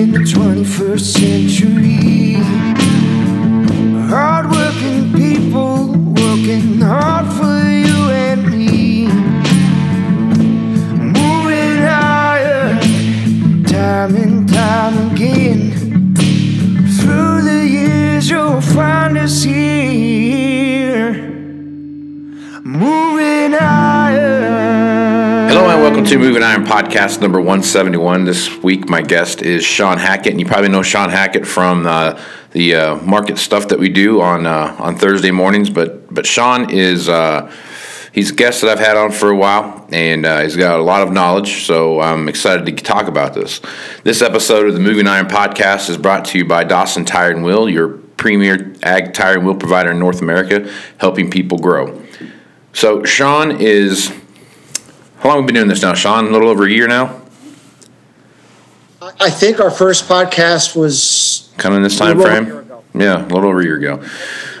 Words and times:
in 0.00 0.12
the 0.12 0.18
21st 0.20 1.00
century. 1.00 1.89
Welcome 26.00 26.18
to 26.18 26.26
Moving 26.26 26.42
Iron 26.42 26.64
Podcast 26.64 27.20
number 27.20 27.38
171. 27.40 28.24
This 28.24 28.56
week, 28.62 28.88
my 28.88 29.02
guest 29.02 29.42
is 29.42 29.62
Shawn 29.62 29.98
Hackett, 29.98 30.28
and 30.28 30.40
you 30.40 30.46
probably 30.46 30.70
know 30.70 30.80
Shawn 30.80 31.10
Hackett 31.10 31.46
from 31.46 31.86
uh, 31.86 32.18
the 32.52 32.74
uh, 32.74 32.96
market 33.02 33.36
stuff 33.36 33.68
that 33.68 33.78
we 33.78 33.90
do 33.90 34.22
on 34.22 34.46
uh, 34.46 34.74
on 34.78 34.96
Thursday 34.96 35.30
mornings. 35.30 35.68
But 35.68 36.10
but 36.12 36.24
Shawn 36.24 36.70
is 36.70 37.06
uh, 37.06 37.54
he's 38.12 38.30
a 38.30 38.34
guest 38.34 38.62
that 38.62 38.70
I've 38.70 38.78
had 38.78 38.96
on 38.96 39.12
for 39.12 39.28
a 39.28 39.36
while, 39.36 39.86
and 39.92 40.24
uh, 40.24 40.40
he's 40.40 40.56
got 40.56 40.80
a 40.80 40.82
lot 40.82 41.02
of 41.02 41.12
knowledge. 41.12 41.66
So 41.66 42.00
I'm 42.00 42.30
excited 42.30 42.64
to 42.64 42.82
talk 42.82 43.06
about 43.06 43.34
this. 43.34 43.60
This 44.02 44.22
episode 44.22 44.68
of 44.68 44.72
the 44.72 44.80
Moving 44.80 45.06
Iron 45.06 45.26
Podcast 45.26 45.90
is 45.90 45.98
brought 45.98 46.24
to 46.26 46.38
you 46.38 46.46
by 46.46 46.64
Dawson 46.64 47.04
Tire 47.04 47.30
and 47.30 47.44
Wheel, 47.44 47.68
your 47.68 47.88
premier 48.16 48.72
ag 48.82 49.12
tire 49.12 49.34
and 49.34 49.44
wheel 49.44 49.54
provider 49.54 49.90
in 49.90 49.98
North 49.98 50.22
America, 50.22 50.66
helping 50.96 51.30
people 51.30 51.58
grow. 51.58 52.02
So 52.72 53.04
Shawn 53.04 53.60
is 53.60 54.18
how 55.20 55.28
long 55.28 55.36
have 55.38 55.44
we 55.44 55.46
been 55.48 55.54
doing 55.56 55.68
this 55.68 55.82
now, 55.82 55.94
Shawn? 55.94 56.26
A 56.28 56.30
little 56.30 56.48
over 56.48 56.64
a 56.66 56.70
year 56.70 56.88
now? 56.88 57.20
I 59.02 59.28
think 59.30 59.60
our 59.60 59.70
first 59.70 60.08
podcast 60.08 60.74
was 60.74 61.50
Kind 61.58 61.74
of 61.74 61.78
in 61.78 61.82
this 61.82 61.98
time 61.98 62.18
frame? 62.20 62.44
a 62.44 62.46
year 62.46 62.60
ago. 62.60 62.84
Yeah, 62.94 63.22
a 63.22 63.28
little 63.28 63.50
over 63.50 63.60
a 63.60 63.64
year 63.64 63.76
ago. 63.76 64.02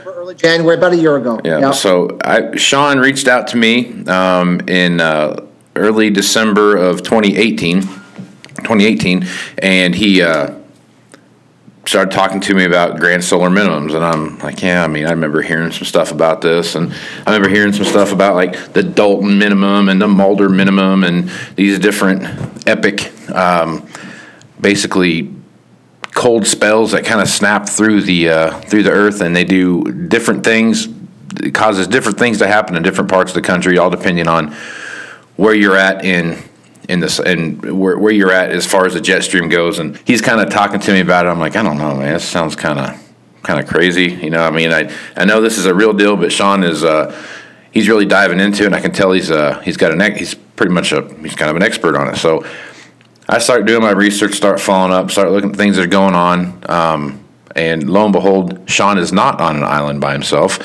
early 0.06 0.34
January, 0.34 0.76
about 0.76 0.92
a 0.92 0.96
year 0.96 1.16
ago. 1.16 1.40
Yeah. 1.44 1.60
Yep. 1.60 1.74
So 1.74 2.18
I, 2.22 2.56
Shawn 2.56 2.98
reached 2.98 3.26
out 3.26 3.48
to 3.48 3.56
me 3.56 4.04
um, 4.06 4.60
in 4.68 5.00
uh, 5.00 5.46
early 5.76 6.10
December 6.10 6.76
of 6.76 6.98
2018, 7.02 7.80
2018, 7.82 9.26
and 9.58 9.94
he 9.94 10.20
uh, 10.22 10.54
started 11.90 12.12
talking 12.12 12.40
to 12.40 12.54
me 12.54 12.64
about 12.64 13.00
grand 13.00 13.22
solar 13.22 13.50
minimums, 13.50 13.96
and 13.96 14.04
I'm 14.04 14.38
like, 14.38 14.62
yeah, 14.62 14.84
I 14.84 14.86
mean, 14.86 15.06
I 15.06 15.10
remember 15.10 15.42
hearing 15.42 15.72
some 15.72 15.84
stuff 15.84 16.12
about 16.12 16.40
this, 16.40 16.76
and 16.76 16.92
I 17.26 17.32
remember 17.34 17.48
hearing 17.48 17.72
some 17.72 17.84
stuff 17.84 18.12
about 18.12 18.36
like 18.36 18.72
the 18.74 18.82
Dalton 18.84 19.38
minimum 19.38 19.88
and 19.88 20.00
the 20.00 20.06
Mulder 20.06 20.48
minimum, 20.48 21.02
and 21.02 21.28
these 21.56 21.80
different 21.80 22.22
epic, 22.68 23.12
um, 23.34 23.88
basically 24.60 25.34
cold 26.12 26.46
spells 26.46 26.92
that 26.92 27.04
kind 27.04 27.20
of 27.20 27.28
snap 27.28 27.68
through 27.68 28.02
the 28.02 28.28
uh, 28.28 28.60
through 28.60 28.84
the 28.84 28.92
earth, 28.92 29.20
and 29.20 29.34
they 29.34 29.44
do 29.44 29.82
different 30.06 30.44
things. 30.44 30.88
It 31.42 31.54
causes 31.54 31.88
different 31.88 32.20
things 32.20 32.38
to 32.38 32.46
happen 32.46 32.76
in 32.76 32.84
different 32.84 33.10
parts 33.10 33.32
of 33.32 33.34
the 33.34 33.42
country, 33.42 33.78
all 33.78 33.90
depending 33.90 34.28
on 34.28 34.54
where 35.34 35.54
you're 35.54 35.76
at 35.76 36.04
in 36.04 36.40
in 36.90 37.00
this 37.00 37.18
and 37.18 37.62
where, 37.80 37.98
where 37.98 38.12
you're 38.12 38.32
at 38.32 38.50
as 38.50 38.66
far 38.66 38.84
as 38.86 38.94
the 38.94 39.00
jet 39.00 39.22
stream 39.22 39.48
goes. 39.48 39.78
And 39.78 39.96
he's 40.06 40.20
kind 40.20 40.40
of 40.40 40.50
talking 40.50 40.80
to 40.80 40.92
me 40.92 41.00
about 41.00 41.26
it. 41.26 41.28
I'm 41.28 41.40
like, 41.40 41.56
I 41.56 41.62
don't 41.62 41.78
know, 41.78 41.94
man. 41.94 42.14
This 42.14 42.28
sounds 42.28 42.56
kind 42.56 42.78
of 42.78 43.12
kind 43.42 43.58
of 43.58 43.66
crazy. 43.66 44.12
You 44.12 44.30
know, 44.30 44.44
I 44.44 44.50
mean, 44.50 44.72
I 44.72 44.92
I 45.16 45.24
know 45.24 45.40
this 45.40 45.56
is 45.56 45.66
a 45.66 45.74
real 45.74 45.92
deal, 45.92 46.16
but 46.16 46.32
Shawn 46.32 46.64
is. 46.64 46.84
Uh, 46.84 47.16
He's 47.72 47.88
really 47.88 48.04
diving 48.04 48.40
into 48.40 48.64
it, 48.64 48.66
and 48.66 48.74
I 48.74 48.80
can 48.80 48.90
tell 48.90 49.12
he's 49.12 49.30
uh, 49.30 49.60
he's 49.60 49.76
got 49.76 49.92
an 49.92 50.16
he's 50.16 50.34
pretty 50.34 50.72
much 50.72 50.90
a 50.92 51.02
he's 51.22 51.36
kind 51.36 51.50
of 51.50 51.56
an 51.56 51.62
expert 51.62 51.94
on 51.96 52.08
it. 52.08 52.16
So 52.16 52.44
I 53.28 53.38
start 53.38 53.64
doing 53.64 53.80
my 53.80 53.92
research, 53.92 54.34
start 54.34 54.60
following 54.60 54.92
up, 54.92 55.10
start 55.10 55.30
looking 55.30 55.50
at 55.50 55.56
things 55.56 55.76
that 55.76 55.84
are 55.84 55.86
going 55.86 56.16
on. 56.16 56.64
Um, 56.68 57.24
and 57.54 57.88
lo 57.88 58.04
and 58.04 58.12
behold, 58.12 58.68
Shawn 58.68 58.98
is 58.98 59.12
not 59.12 59.40
on 59.40 59.56
an 59.56 59.62
island 59.62 60.00
by 60.00 60.12
himself. 60.12 60.58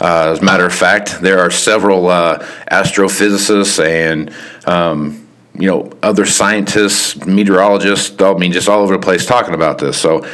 Uh, 0.00 0.32
as 0.32 0.40
a 0.40 0.44
matter 0.44 0.66
of 0.66 0.74
fact, 0.74 1.20
there 1.20 1.38
are 1.38 1.50
several 1.52 2.08
uh, 2.08 2.38
astrophysicists 2.70 3.84
and 3.84 4.34
um, 4.66 5.28
you 5.54 5.66
know 5.66 5.90
other 6.02 6.26
scientists, 6.26 7.24
meteorologists. 7.26 8.20
I 8.20 8.34
mean, 8.34 8.52
just 8.52 8.68
all 8.68 8.80
over 8.80 8.94
the 8.94 9.02
place 9.02 9.26
talking 9.26 9.54
about 9.54 9.78
this. 9.78 9.98
So 9.98 10.26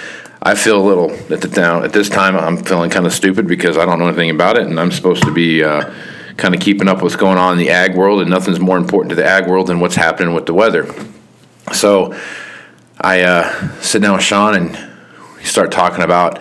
I 0.43 0.55
feel 0.55 0.81
a 0.81 0.87
little 0.87 1.11
at 1.33 1.41
the 1.41 1.81
at 1.85 1.93
this 1.93 2.09
time. 2.09 2.37
I'm 2.37 2.59
feeling 2.59 2.91
kind 2.91 3.07
of 3.07 3.13
stupid 3.13 3.47
because 3.47 3.77
I 3.77 3.85
don't 3.85 3.99
know 3.99 4.09
anything 4.09 4.31
about 4.31 4.57
it, 4.57 4.67
and 4.67 4.79
I'm 4.79 4.93
supposed 4.93 5.23
to 5.25 5.33
be. 5.33 5.63
Uh, 5.63 5.93
Kind 6.37 6.55
of 6.55 6.61
keeping 6.61 6.87
up 6.87 6.97
with 6.97 7.05
what's 7.05 7.17
going 7.17 7.39
on 7.39 7.55
in 7.55 7.59
the 7.59 7.71
ag 7.71 7.97
world, 7.97 8.21
and 8.21 8.29
nothing's 8.29 8.61
more 8.61 8.77
important 8.77 9.09
to 9.09 9.17
the 9.17 9.25
ag 9.25 9.47
world 9.47 9.69
than 9.69 9.81
what's 9.81 9.95
happening 9.95 10.35
with 10.35 10.45
the 10.45 10.53
weather. 10.53 10.87
So 11.73 12.15
I 13.01 13.23
uh, 13.23 13.81
sit 13.81 14.03
down 14.03 14.17
with 14.17 14.23
Shawn 14.23 14.55
and 14.55 14.79
we 15.39 15.45
start 15.45 15.73
talking 15.73 16.05
about 16.05 16.39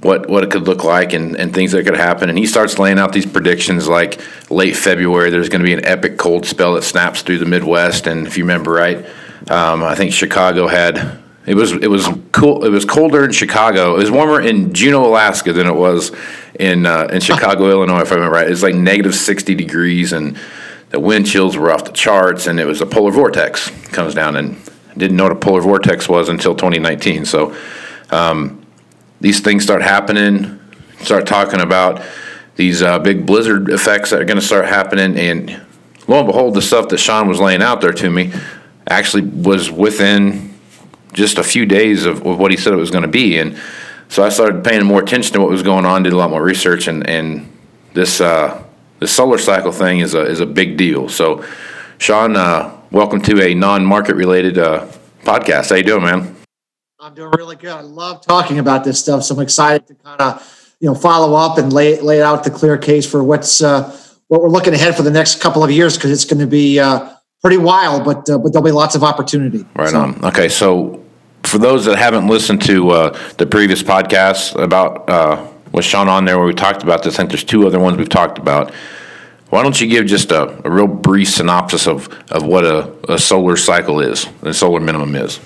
what 0.00 0.28
what 0.28 0.44
it 0.44 0.50
could 0.50 0.62
look 0.62 0.84
like 0.84 1.12
and, 1.12 1.36
and 1.36 1.52
things 1.52 1.72
that 1.72 1.84
could 1.84 1.96
happen. 1.96 2.28
And 2.28 2.38
he 2.38 2.46
starts 2.46 2.78
laying 2.78 2.98
out 2.98 3.12
these 3.12 3.26
predictions 3.26 3.88
like 3.88 4.20
late 4.50 4.76
February, 4.76 5.30
there's 5.30 5.48
going 5.48 5.60
to 5.60 5.66
be 5.66 5.72
an 5.72 5.84
epic 5.84 6.18
cold 6.18 6.46
spell 6.46 6.74
that 6.74 6.82
snaps 6.82 7.22
through 7.22 7.38
the 7.38 7.46
Midwest. 7.46 8.06
And 8.06 8.26
if 8.26 8.38
you 8.38 8.44
remember 8.44 8.72
right, 8.72 9.04
um, 9.48 9.82
I 9.82 9.94
think 9.94 10.12
Chicago 10.12 10.66
had. 10.66 11.22
It 11.46 11.54
was 11.54 11.72
it 11.72 11.88
was 11.88 12.06
cool. 12.32 12.62
It 12.66 12.68
was 12.68 12.84
colder 12.84 13.24
in 13.24 13.32
Chicago. 13.32 13.94
It 13.94 14.00
was 14.00 14.10
warmer 14.10 14.38
in 14.38 14.74
Juneau, 14.74 15.06
Alaska, 15.06 15.54
than 15.54 15.66
it 15.66 15.74
was 15.74 16.14
in 16.60 16.84
uh, 16.84 17.08
in 17.10 17.22
Chicago, 17.22 17.70
Illinois. 17.70 18.02
If 18.02 18.12
I 18.12 18.16
remember 18.16 18.34
right, 18.34 18.46
it 18.46 18.50
was 18.50 18.62
like 18.62 18.74
negative 18.74 19.14
sixty 19.14 19.54
degrees, 19.54 20.12
and 20.12 20.38
the 20.90 21.00
wind 21.00 21.26
chills 21.26 21.56
were 21.56 21.72
off 21.72 21.86
the 21.86 21.92
charts. 21.92 22.48
And 22.48 22.60
it 22.60 22.66
was 22.66 22.82
a 22.82 22.86
polar 22.86 23.12
vortex 23.12 23.70
comes 23.86 24.14
down, 24.14 24.36
and 24.36 24.56
I 24.90 24.94
didn't 24.98 25.16
know 25.16 25.22
what 25.22 25.32
a 25.32 25.36
polar 25.36 25.62
vortex 25.62 26.06
was 26.06 26.28
until 26.28 26.54
2019. 26.54 27.24
So 27.24 27.56
um, 28.10 28.57
these 29.20 29.40
things 29.40 29.62
start 29.62 29.82
happening. 29.82 30.60
Start 31.00 31.26
talking 31.26 31.60
about 31.60 32.02
these 32.56 32.82
uh, 32.82 32.98
big 32.98 33.24
blizzard 33.26 33.70
effects 33.70 34.10
that 34.10 34.20
are 34.20 34.24
going 34.24 34.38
to 34.40 34.44
start 34.44 34.66
happening, 34.66 35.16
and 35.16 35.64
lo 36.08 36.18
and 36.18 36.26
behold, 36.26 36.54
the 36.54 36.62
stuff 36.62 36.88
that 36.88 36.98
Shawn 36.98 37.28
was 37.28 37.38
laying 37.38 37.62
out 37.62 37.80
there 37.80 37.92
to 37.92 38.10
me 38.10 38.32
actually 38.88 39.22
was 39.22 39.70
within 39.70 40.54
just 41.12 41.38
a 41.38 41.44
few 41.44 41.66
days 41.66 42.04
of, 42.04 42.24
of 42.26 42.38
what 42.38 42.50
he 42.50 42.56
said 42.56 42.72
it 42.72 42.76
was 42.76 42.90
going 42.90 43.02
to 43.02 43.08
be. 43.08 43.38
And 43.38 43.60
so 44.08 44.24
I 44.24 44.28
started 44.28 44.64
paying 44.64 44.84
more 44.84 45.00
attention 45.00 45.34
to 45.34 45.40
what 45.40 45.50
was 45.50 45.62
going 45.62 45.84
on, 45.84 46.02
did 46.02 46.12
a 46.12 46.16
lot 46.16 46.30
more 46.30 46.42
research, 46.42 46.88
and, 46.88 47.08
and 47.08 47.52
this 47.94 48.20
uh, 48.20 48.62
this 49.00 49.14
solar 49.14 49.38
cycle 49.38 49.72
thing 49.72 50.00
is 50.00 50.14
a 50.14 50.22
is 50.22 50.40
a 50.40 50.46
big 50.46 50.76
deal. 50.76 51.08
So, 51.08 51.44
Shawn, 51.98 52.36
uh, 52.36 52.76
welcome 52.90 53.20
to 53.22 53.42
a 53.42 53.54
non-market 53.54 54.16
related 54.16 54.58
uh, 54.58 54.86
podcast. 55.22 55.70
How 55.70 55.76
you 55.76 55.84
doing, 55.84 56.02
man? 56.02 56.37
I'm 57.08 57.14
doing 57.14 57.30
really 57.38 57.56
good. 57.56 57.70
I 57.70 57.80
love 57.80 58.20
talking 58.20 58.58
about 58.58 58.84
this 58.84 59.00
stuff, 59.00 59.22
so 59.22 59.34
I'm 59.34 59.40
excited 59.40 59.86
to 59.86 59.94
kind 59.94 60.20
of 60.20 60.74
you 60.78 60.90
know 60.90 60.94
follow 60.94 61.34
up 61.34 61.56
and 61.56 61.72
lay 61.72 61.98
lay 62.02 62.20
out 62.20 62.44
the 62.44 62.50
clear 62.50 62.76
case 62.76 63.10
for 63.10 63.24
what's 63.24 63.62
uh, 63.62 63.98
what 64.26 64.42
we're 64.42 64.50
looking 64.50 64.74
ahead 64.74 64.94
for 64.94 65.00
the 65.00 65.10
next 65.10 65.40
couple 65.40 65.64
of 65.64 65.70
years 65.70 65.96
because 65.96 66.10
it's 66.10 66.26
going 66.26 66.40
to 66.40 66.46
be 66.46 66.78
uh, 66.78 67.14
pretty 67.40 67.56
wild, 67.56 68.04
but 68.04 68.28
uh, 68.28 68.36
but 68.36 68.52
there'll 68.52 68.62
be 68.64 68.72
lots 68.72 68.94
of 68.94 69.02
opportunity. 69.02 69.64
Right 69.74 69.88
So, 69.88 70.00
on. 70.00 70.22
Okay, 70.22 70.50
so 70.50 71.02
for 71.44 71.56
those 71.56 71.86
that 71.86 71.96
haven't 71.96 72.26
listened 72.26 72.60
to 72.66 72.90
uh, 72.90 73.18
the 73.38 73.46
previous 73.46 73.82
podcast 73.82 74.62
about 74.62 75.08
uh, 75.08 75.48
with 75.72 75.86
Shawn 75.86 76.10
on 76.10 76.26
there 76.26 76.36
where 76.36 76.46
we 76.46 76.52
talked 76.52 76.82
about 76.82 77.04
this, 77.04 77.14
I 77.14 77.16
think 77.16 77.30
there's 77.30 77.42
two 77.42 77.66
other 77.66 77.80
ones 77.80 77.96
we've 77.96 78.06
talked 78.06 78.36
about. 78.36 78.74
Why 79.48 79.62
don't 79.62 79.80
you 79.80 79.86
give 79.86 80.04
just 80.04 80.30
a, 80.30 80.60
a 80.62 80.70
real 80.70 80.86
brief 80.86 81.30
synopsis 81.30 81.86
of, 81.86 82.10
of 82.30 82.44
what 82.44 82.66
a, 82.66 82.92
a 83.10 83.18
solar 83.18 83.56
cycle 83.56 83.98
is, 83.98 84.26
a 84.42 84.52
solar 84.52 84.78
minimum 84.78 85.16
is? 85.16 85.40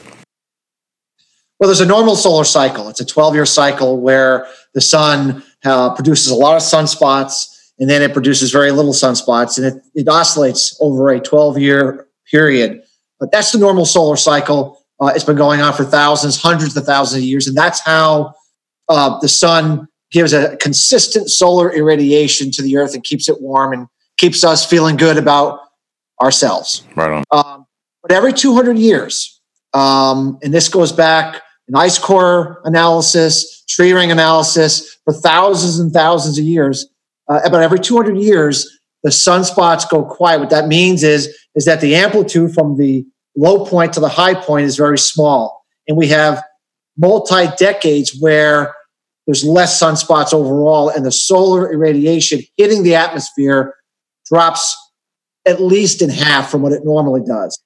Well, 1.62 1.68
there's 1.68 1.80
a 1.80 1.86
normal 1.86 2.16
solar 2.16 2.42
cycle. 2.42 2.88
It's 2.88 3.00
a 3.00 3.04
12 3.04 3.36
year 3.36 3.46
cycle 3.46 4.00
where 4.00 4.48
the 4.74 4.80
sun 4.80 5.44
uh, 5.64 5.94
produces 5.94 6.32
a 6.32 6.34
lot 6.34 6.56
of 6.56 6.62
sunspots 6.62 7.70
and 7.78 7.88
then 7.88 8.02
it 8.02 8.12
produces 8.12 8.50
very 8.50 8.72
little 8.72 8.92
sunspots 8.92 9.58
and 9.58 9.66
it, 9.68 9.82
it 9.94 10.08
oscillates 10.08 10.76
over 10.80 11.10
a 11.10 11.20
12 11.20 11.58
year 11.58 12.08
period. 12.28 12.82
But 13.20 13.30
that's 13.30 13.52
the 13.52 13.60
normal 13.60 13.84
solar 13.84 14.16
cycle. 14.16 14.84
Uh, 15.00 15.12
it's 15.14 15.22
been 15.22 15.36
going 15.36 15.60
on 15.60 15.72
for 15.72 15.84
thousands, 15.84 16.36
hundreds 16.42 16.76
of 16.76 16.84
thousands 16.84 17.22
of 17.22 17.28
years. 17.28 17.46
And 17.46 17.56
that's 17.56 17.78
how 17.78 18.34
uh, 18.88 19.20
the 19.20 19.28
sun 19.28 19.86
gives 20.10 20.32
a 20.32 20.56
consistent 20.56 21.30
solar 21.30 21.72
irradiation 21.72 22.50
to 22.50 22.62
the 22.62 22.76
earth 22.76 22.92
and 22.92 23.04
keeps 23.04 23.28
it 23.28 23.40
warm 23.40 23.72
and 23.72 23.86
keeps 24.18 24.42
us 24.42 24.66
feeling 24.66 24.96
good 24.96 25.16
about 25.16 25.60
ourselves. 26.20 26.82
Right 26.96 27.12
on. 27.12 27.22
Um, 27.30 27.66
but 28.02 28.10
every 28.10 28.32
200 28.32 28.76
years, 28.76 29.40
um, 29.74 30.40
and 30.42 30.52
this 30.52 30.68
goes 30.68 30.90
back 30.90 31.40
in 31.68 31.76
ice 31.76 31.98
core 31.98 32.60
analysis, 32.64 33.64
tree 33.68 33.92
ring 33.92 34.10
analysis 34.10 34.98
for 35.04 35.12
thousands 35.12 35.78
and 35.78 35.92
thousands 35.92 36.38
of 36.38 36.44
years. 36.44 36.88
Uh, 37.28 37.40
about 37.44 37.62
every 37.62 37.78
200 37.78 38.18
years, 38.18 38.68
the 39.02 39.10
sunspots 39.10 39.88
go 39.88 40.04
quiet. 40.04 40.40
What 40.40 40.50
that 40.50 40.66
means 40.66 41.02
is, 41.02 41.34
is 41.54 41.64
that 41.64 41.80
the 41.80 41.94
amplitude 41.94 42.52
from 42.52 42.76
the 42.76 43.06
low 43.36 43.64
point 43.64 43.92
to 43.94 44.00
the 44.00 44.08
high 44.08 44.34
point 44.34 44.66
is 44.66 44.76
very 44.76 44.98
small. 44.98 45.64
And 45.88 45.96
we 45.96 46.08
have 46.08 46.42
multi 46.96 47.46
decades 47.56 48.16
where 48.20 48.74
there's 49.26 49.44
less 49.44 49.80
sunspots 49.80 50.34
overall, 50.34 50.88
and 50.88 51.06
the 51.06 51.12
solar 51.12 51.72
irradiation 51.72 52.40
hitting 52.56 52.82
the 52.82 52.96
atmosphere 52.96 53.74
drops 54.26 54.76
at 55.46 55.60
least 55.60 56.02
in 56.02 56.10
half 56.10 56.50
from 56.50 56.62
what 56.62 56.72
it 56.72 56.84
normally 56.84 57.22
does. 57.26 57.60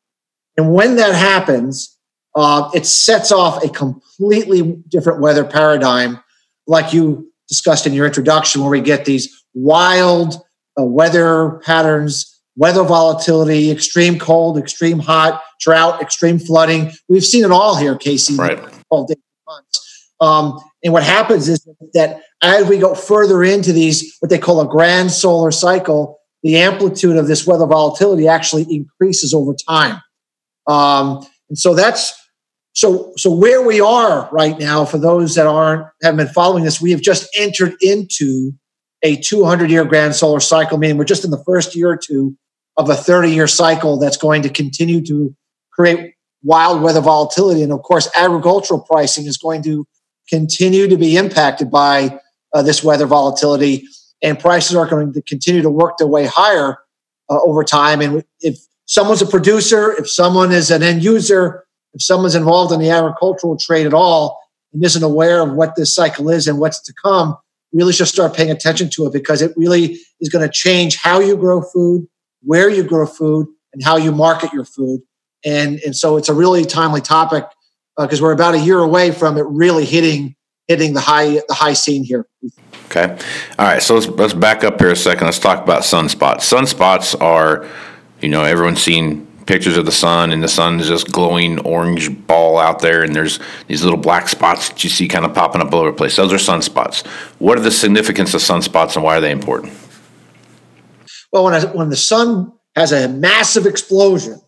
And 0.56 0.72
when 0.72 0.96
that 0.96 1.14
happens, 1.14 1.95
uh, 2.36 2.70
it 2.74 2.84
sets 2.84 3.32
off 3.32 3.64
a 3.64 3.68
completely 3.68 4.76
different 4.88 5.20
weather 5.20 5.44
paradigm, 5.44 6.22
like 6.66 6.92
you 6.92 7.32
discussed 7.48 7.86
in 7.86 7.94
your 7.94 8.06
introduction, 8.06 8.60
where 8.60 8.70
we 8.70 8.80
get 8.82 9.06
these 9.06 9.44
wild 9.54 10.34
uh, 10.78 10.84
weather 10.84 11.62
patterns, 11.64 12.38
weather 12.54 12.84
volatility, 12.84 13.70
extreme 13.70 14.18
cold, 14.18 14.58
extreme 14.58 14.98
hot, 14.98 15.42
drought, 15.60 16.02
extreme 16.02 16.38
flooding. 16.38 16.92
We've 17.08 17.24
seen 17.24 17.42
it 17.42 17.50
all 17.50 17.76
here, 17.76 17.96
Casey. 17.96 18.36
Right. 18.36 18.62
All 18.90 19.06
day 19.06 19.14
months. 19.46 20.12
Um, 20.20 20.60
and 20.84 20.92
what 20.92 21.04
happens 21.04 21.48
is 21.48 21.66
that 21.94 22.20
as 22.42 22.68
we 22.68 22.78
go 22.78 22.94
further 22.94 23.42
into 23.42 23.72
these, 23.72 24.16
what 24.20 24.28
they 24.28 24.38
call 24.38 24.60
a 24.60 24.68
grand 24.68 25.10
solar 25.10 25.50
cycle, 25.50 26.18
the 26.42 26.58
amplitude 26.58 27.16
of 27.16 27.28
this 27.28 27.46
weather 27.46 27.66
volatility 27.66 28.28
actually 28.28 28.66
increases 28.70 29.32
over 29.32 29.54
time. 29.68 30.02
Um, 30.66 31.26
and 31.48 31.58
so 31.58 31.74
that's 31.74 32.12
so 32.76 33.14
so 33.16 33.32
where 33.32 33.62
we 33.62 33.80
are 33.80 34.28
right 34.30 34.58
now 34.58 34.84
for 34.84 34.98
those 34.98 35.34
that 35.34 35.46
aren't 35.46 35.86
haven't 36.02 36.18
been 36.18 36.34
following 36.34 36.62
this, 36.62 36.78
we 36.78 36.90
have 36.90 37.00
just 37.00 37.26
entered 37.34 37.74
into 37.80 38.52
a 39.02 39.16
200 39.16 39.70
year 39.70 39.86
grand 39.86 40.14
solar 40.14 40.40
cycle, 40.40 40.76
meaning 40.76 40.98
we're 40.98 41.04
just 41.04 41.24
in 41.24 41.30
the 41.30 41.42
first 41.44 41.74
year 41.74 41.88
or 41.88 41.96
two 41.96 42.36
of 42.76 42.90
a 42.90 42.94
30 42.94 43.30
year 43.30 43.46
cycle 43.46 43.98
that's 43.98 44.18
going 44.18 44.42
to 44.42 44.50
continue 44.50 45.02
to 45.06 45.34
create 45.72 46.16
wild 46.42 46.82
weather 46.82 47.00
volatility. 47.00 47.62
And 47.62 47.72
of 47.72 47.80
course, 47.80 48.10
agricultural 48.14 48.82
pricing 48.82 49.24
is 49.24 49.38
going 49.38 49.62
to 49.62 49.86
continue 50.28 50.86
to 50.86 50.98
be 50.98 51.16
impacted 51.16 51.70
by 51.70 52.20
uh, 52.52 52.60
this 52.60 52.84
weather 52.84 53.06
volatility, 53.06 53.84
and 54.22 54.38
prices 54.38 54.76
are 54.76 54.86
going 54.86 55.14
to 55.14 55.22
continue 55.22 55.62
to 55.62 55.70
work 55.70 55.96
their 55.96 56.08
way 56.08 56.26
higher 56.26 56.76
uh, 57.30 57.40
over 57.40 57.64
time. 57.64 58.02
And 58.02 58.22
if 58.40 58.58
someone's 58.84 59.22
a 59.22 59.26
producer, 59.26 59.92
if 59.92 60.10
someone 60.10 60.52
is 60.52 60.70
an 60.70 60.82
end 60.82 61.02
user, 61.02 61.65
if 61.96 62.02
someone's 62.02 62.34
involved 62.34 62.72
in 62.72 62.78
the 62.78 62.90
agricultural 62.90 63.56
trade 63.56 63.86
at 63.86 63.94
all 63.94 64.38
and 64.74 64.84
isn't 64.84 65.02
aware 65.02 65.40
of 65.40 65.54
what 65.54 65.74
this 65.76 65.94
cycle 65.94 66.28
is 66.28 66.46
and 66.46 66.58
what's 66.58 66.80
to 66.82 66.92
come, 67.02 67.34
really 67.72 67.94
should 67.94 68.06
start 68.06 68.36
paying 68.36 68.50
attention 68.50 68.90
to 68.90 69.06
it 69.06 69.14
because 69.14 69.40
it 69.40 69.52
really 69.56 69.98
is 70.20 70.28
going 70.28 70.46
to 70.46 70.52
change 70.52 70.96
how 70.96 71.20
you 71.20 71.36
grow 71.38 71.62
food, 71.62 72.06
where 72.42 72.68
you 72.68 72.82
grow 72.82 73.06
food, 73.06 73.46
and 73.72 73.82
how 73.82 73.96
you 73.96 74.12
market 74.12 74.52
your 74.52 74.66
food. 74.66 75.00
And, 75.42 75.80
and 75.86 75.96
so 75.96 76.18
it's 76.18 76.28
a 76.28 76.34
really 76.34 76.66
timely 76.66 77.00
topic 77.00 77.44
because 77.96 78.20
uh, 78.20 78.24
we're 78.24 78.32
about 78.32 78.54
a 78.54 78.58
year 78.58 78.78
away 78.78 79.10
from 79.10 79.38
it 79.38 79.46
really 79.46 79.86
hitting 79.86 80.36
hitting 80.68 80.94
the 80.94 81.00
high 81.00 81.40
the 81.48 81.54
high 81.54 81.72
scene 81.72 82.04
here. 82.04 82.26
Okay, 82.86 83.16
all 83.58 83.66
right. 83.66 83.80
So 83.80 83.94
let's 83.94 84.08
let's 84.08 84.34
back 84.34 84.64
up 84.64 84.80
here 84.80 84.90
a 84.90 84.96
second. 84.96 85.26
Let's 85.26 85.38
talk 85.38 85.62
about 85.62 85.82
sunspots. 85.82 86.40
Sunspots 86.40 87.18
are, 87.22 87.66
you 88.20 88.28
know, 88.28 88.42
everyone's 88.42 88.82
seen 88.82 89.25
pictures 89.46 89.76
of 89.76 89.86
the 89.86 89.92
sun, 89.92 90.32
and 90.32 90.42
the 90.42 90.48
sun 90.48 90.80
is 90.80 90.88
just 90.88 91.10
glowing 91.10 91.60
orange 91.60 92.26
ball 92.26 92.58
out 92.58 92.80
there, 92.80 93.02
and 93.02 93.14
there's 93.14 93.38
these 93.68 93.82
little 93.82 93.98
black 93.98 94.28
spots 94.28 94.68
that 94.68 94.82
you 94.84 94.90
see 94.90 95.08
kind 95.08 95.24
of 95.24 95.34
popping 95.34 95.60
up 95.60 95.72
all 95.72 95.80
over 95.80 95.90
the 95.90 95.96
place. 95.96 96.16
Those 96.16 96.32
are 96.32 96.36
sunspots. 96.36 97.06
What 97.38 97.56
are 97.56 97.62
the 97.62 97.70
significance 97.70 98.34
of 98.34 98.40
sunspots, 98.40 98.96
and 98.96 99.04
why 99.04 99.16
are 99.16 99.20
they 99.20 99.30
important? 99.30 99.72
Well, 101.32 101.44
when 101.44 101.54
I, 101.54 101.64
when 101.66 101.90
the 101.90 101.96
sun 101.96 102.52
has 102.74 102.92
a 102.92 103.08
massive 103.08 103.66
explosion 103.66 104.40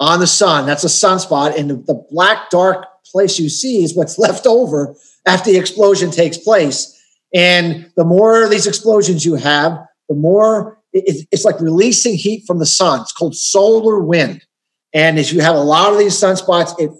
on 0.00 0.20
the 0.20 0.26
sun, 0.26 0.66
that's 0.66 0.84
a 0.84 0.88
sunspot, 0.88 1.58
and 1.58 1.70
the, 1.70 1.74
the 1.74 2.06
black 2.10 2.50
dark 2.50 2.86
place 3.10 3.38
you 3.38 3.48
see 3.48 3.82
is 3.82 3.96
what's 3.96 4.18
left 4.18 4.46
over 4.46 4.94
after 5.26 5.50
the 5.50 5.58
explosion 5.58 6.10
takes 6.10 6.38
place. 6.38 6.94
And 7.34 7.90
the 7.96 8.04
more 8.04 8.48
these 8.48 8.66
explosions 8.66 9.24
you 9.24 9.34
have, 9.34 9.86
the 10.08 10.14
more 10.14 10.77
it's 11.06 11.44
like 11.44 11.60
releasing 11.60 12.14
heat 12.14 12.44
from 12.46 12.58
the 12.58 12.66
sun. 12.66 13.00
It's 13.00 13.12
called 13.12 13.34
solar 13.36 14.00
wind. 14.00 14.44
And 14.94 15.18
as 15.18 15.32
you 15.32 15.40
have 15.40 15.54
a 15.54 15.60
lot 15.60 15.92
of 15.92 15.98
these 15.98 16.14
sunspots, 16.14 16.74
it 16.78 16.90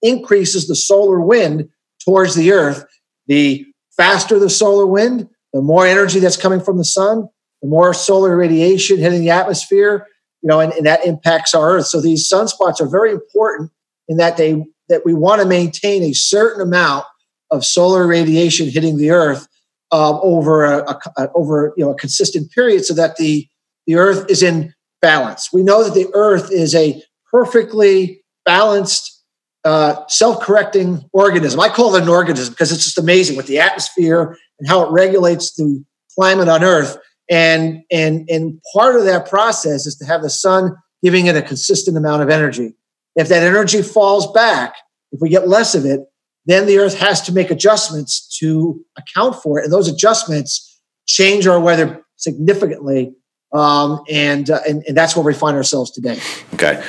increases 0.00 0.68
the 0.68 0.76
solar 0.76 1.20
wind 1.20 1.68
towards 2.04 2.34
the 2.34 2.52
earth. 2.52 2.84
The 3.26 3.66
faster 3.96 4.38
the 4.38 4.50
solar 4.50 4.86
wind, 4.86 5.28
the 5.52 5.62
more 5.62 5.86
energy 5.86 6.18
that's 6.18 6.36
coming 6.36 6.60
from 6.60 6.78
the 6.78 6.84
sun, 6.84 7.28
the 7.62 7.68
more 7.68 7.94
solar 7.94 8.36
radiation 8.36 8.98
hitting 8.98 9.20
the 9.20 9.30
atmosphere, 9.30 10.06
you 10.42 10.48
know, 10.48 10.60
and, 10.60 10.72
and 10.72 10.86
that 10.86 11.06
impacts 11.06 11.54
our 11.54 11.76
earth. 11.76 11.86
So 11.86 12.00
these 12.00 12.30
sunspots 12.30 12.80
are 12.80 12.88
very 12.88 13.12
important 13.12 13.70
in 14.08 14.16
that 14.16 14.36
they 14.36 14.64
that 14.88 15.06
we 15.06 15.14
want 15.14 15.40
to 15.40 15.48
maintain 15.48 16.02
a 16.02 16.12
certain 16.12 16.60
amount 16.60 17.04
of 17.50 17.64
solar 17.64 18.06
radiation 18.06 18.68
hitting 18.68 18.98
the 18.98 19.10
earth 19.10 19.46
um, 19.92 20.18
over 20.22 20.64
a, 20.64 20.98
a, 21.16 21.30
over 21.34 21.72
you 21.76 21.84
know 21.84 21.92
a 21.92 21.96
consistent 21.96 22.50
period 22.50 22.84
so 22.84 22.94
that 22.94 23.16
the 23.16 23.46
the 23.86 23.96
earth 23.96 24.28
is 24.30 24.42
in 24.42 24.74
balance. 25.00 25.52
We 25.52 25.62
know 25.62 25.84
that 25.84 25.94
the 25.94 26.08
earth 26.14 26.50
is 26.50 26.74
a 26.74 27.02
perfectly 27.30 28.22
balanced 28.44 29.22
uh, 29.64 30.04
self-correcting 30.08 31.08
organism. 31.12 31.60
I 31.60 31.68
call 31.68 31.94
it 31.94 32.02
an 32.02 32.08
organism 32.08 32.52
because 32.52 32.72
it's 32.72 32.84
just 32.84 32.98
amazing 32.98 33.36
with 33.36 33.46
the 33.46 33.58
atmosphere 33.58 34.36
and 34.58 34.68
how 34.68 34.84
it 34.84 34.90
regulates 34.90 35.54
the 35.54 35.84
climate 36.14 36.48
on 36.48 36.64
earth. 36.64 36.96
And 37.30 37.82
and 37.90 38.28
and 38.28 38.60
part 38.74 38.96
of 38.96 39.04
that 39.04 39.28
process 39.28 39.86
is 39.86 39.96
to 39.96 40.04
have 40.06 40.22
the 40.22 40.30
sun 40.30 40.76
giving 41.02 41.26
it 41.26 41.36
a 41.36 41.42
consistent 41.42 41.96
amount 41.96 42.22
of 42.22 42.30
energy. 42.30 42.74
If 43.14 43.28
that 43.28 43.42
energy 43.42 43.82
falls 43.82 44.30
back 44.32 44.74
if 45.12 45.20
we 45.20 45.28
get 45.28 45.46
less 45.46 45.74
of 45.74 45.84
it 45.84 46.00
then 46.46 46.66
the 46.66 46.78
earth 46.78 46.98
has 46.98 47.20
to 47.22 47.32
make 47.32 47.50
adjustments 47.50 48.36
to 48.38 48.84
account 48.96 49.36
for 49.36 49.58
it. 49.58 49.64
And 49.64 49.72
those 49.72 49.88
adjustments 49.88 50.80
change 51.06 51.46
our 51.46 51.60
weather 51.60 52.04
significantly 52.16 53.14
um, 53.52 54.02
and, 54.10 54.48
uh, 54.50 54.60
and, 54.66 54.82
and 54.88 54.96
that's 54.96 55.14
where 55.14 55.24
we 55.24 55.34
find 55.34 55.56
ourselves 55.56 55.90
today. 55.90 56.18
Okay. 56.54 56.82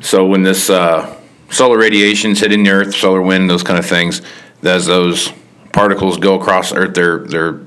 So 0.00 0.24
when 0.24 0.42
this 0.42 0.70
uh, 0.70 1.18
solar 1.50 1.78
radiation's 1.78 2.40
hitting 2.40 2.62
the 2.62 2.70
earth 2.70 2.94
solar 2.94 3.22
wind 3.22 3.48
those 3.48 3.62
kind 3.62 3.78
of 3.78 3.86
things 3.86 4.22
as 4.62 4.86
those 4.86 5.32
particles 5.72 6.18
go 6.18 6.38
across 6.38 6.72
earth 6.72 6.94
they're 6.94 7.18
they're 7.20 7.60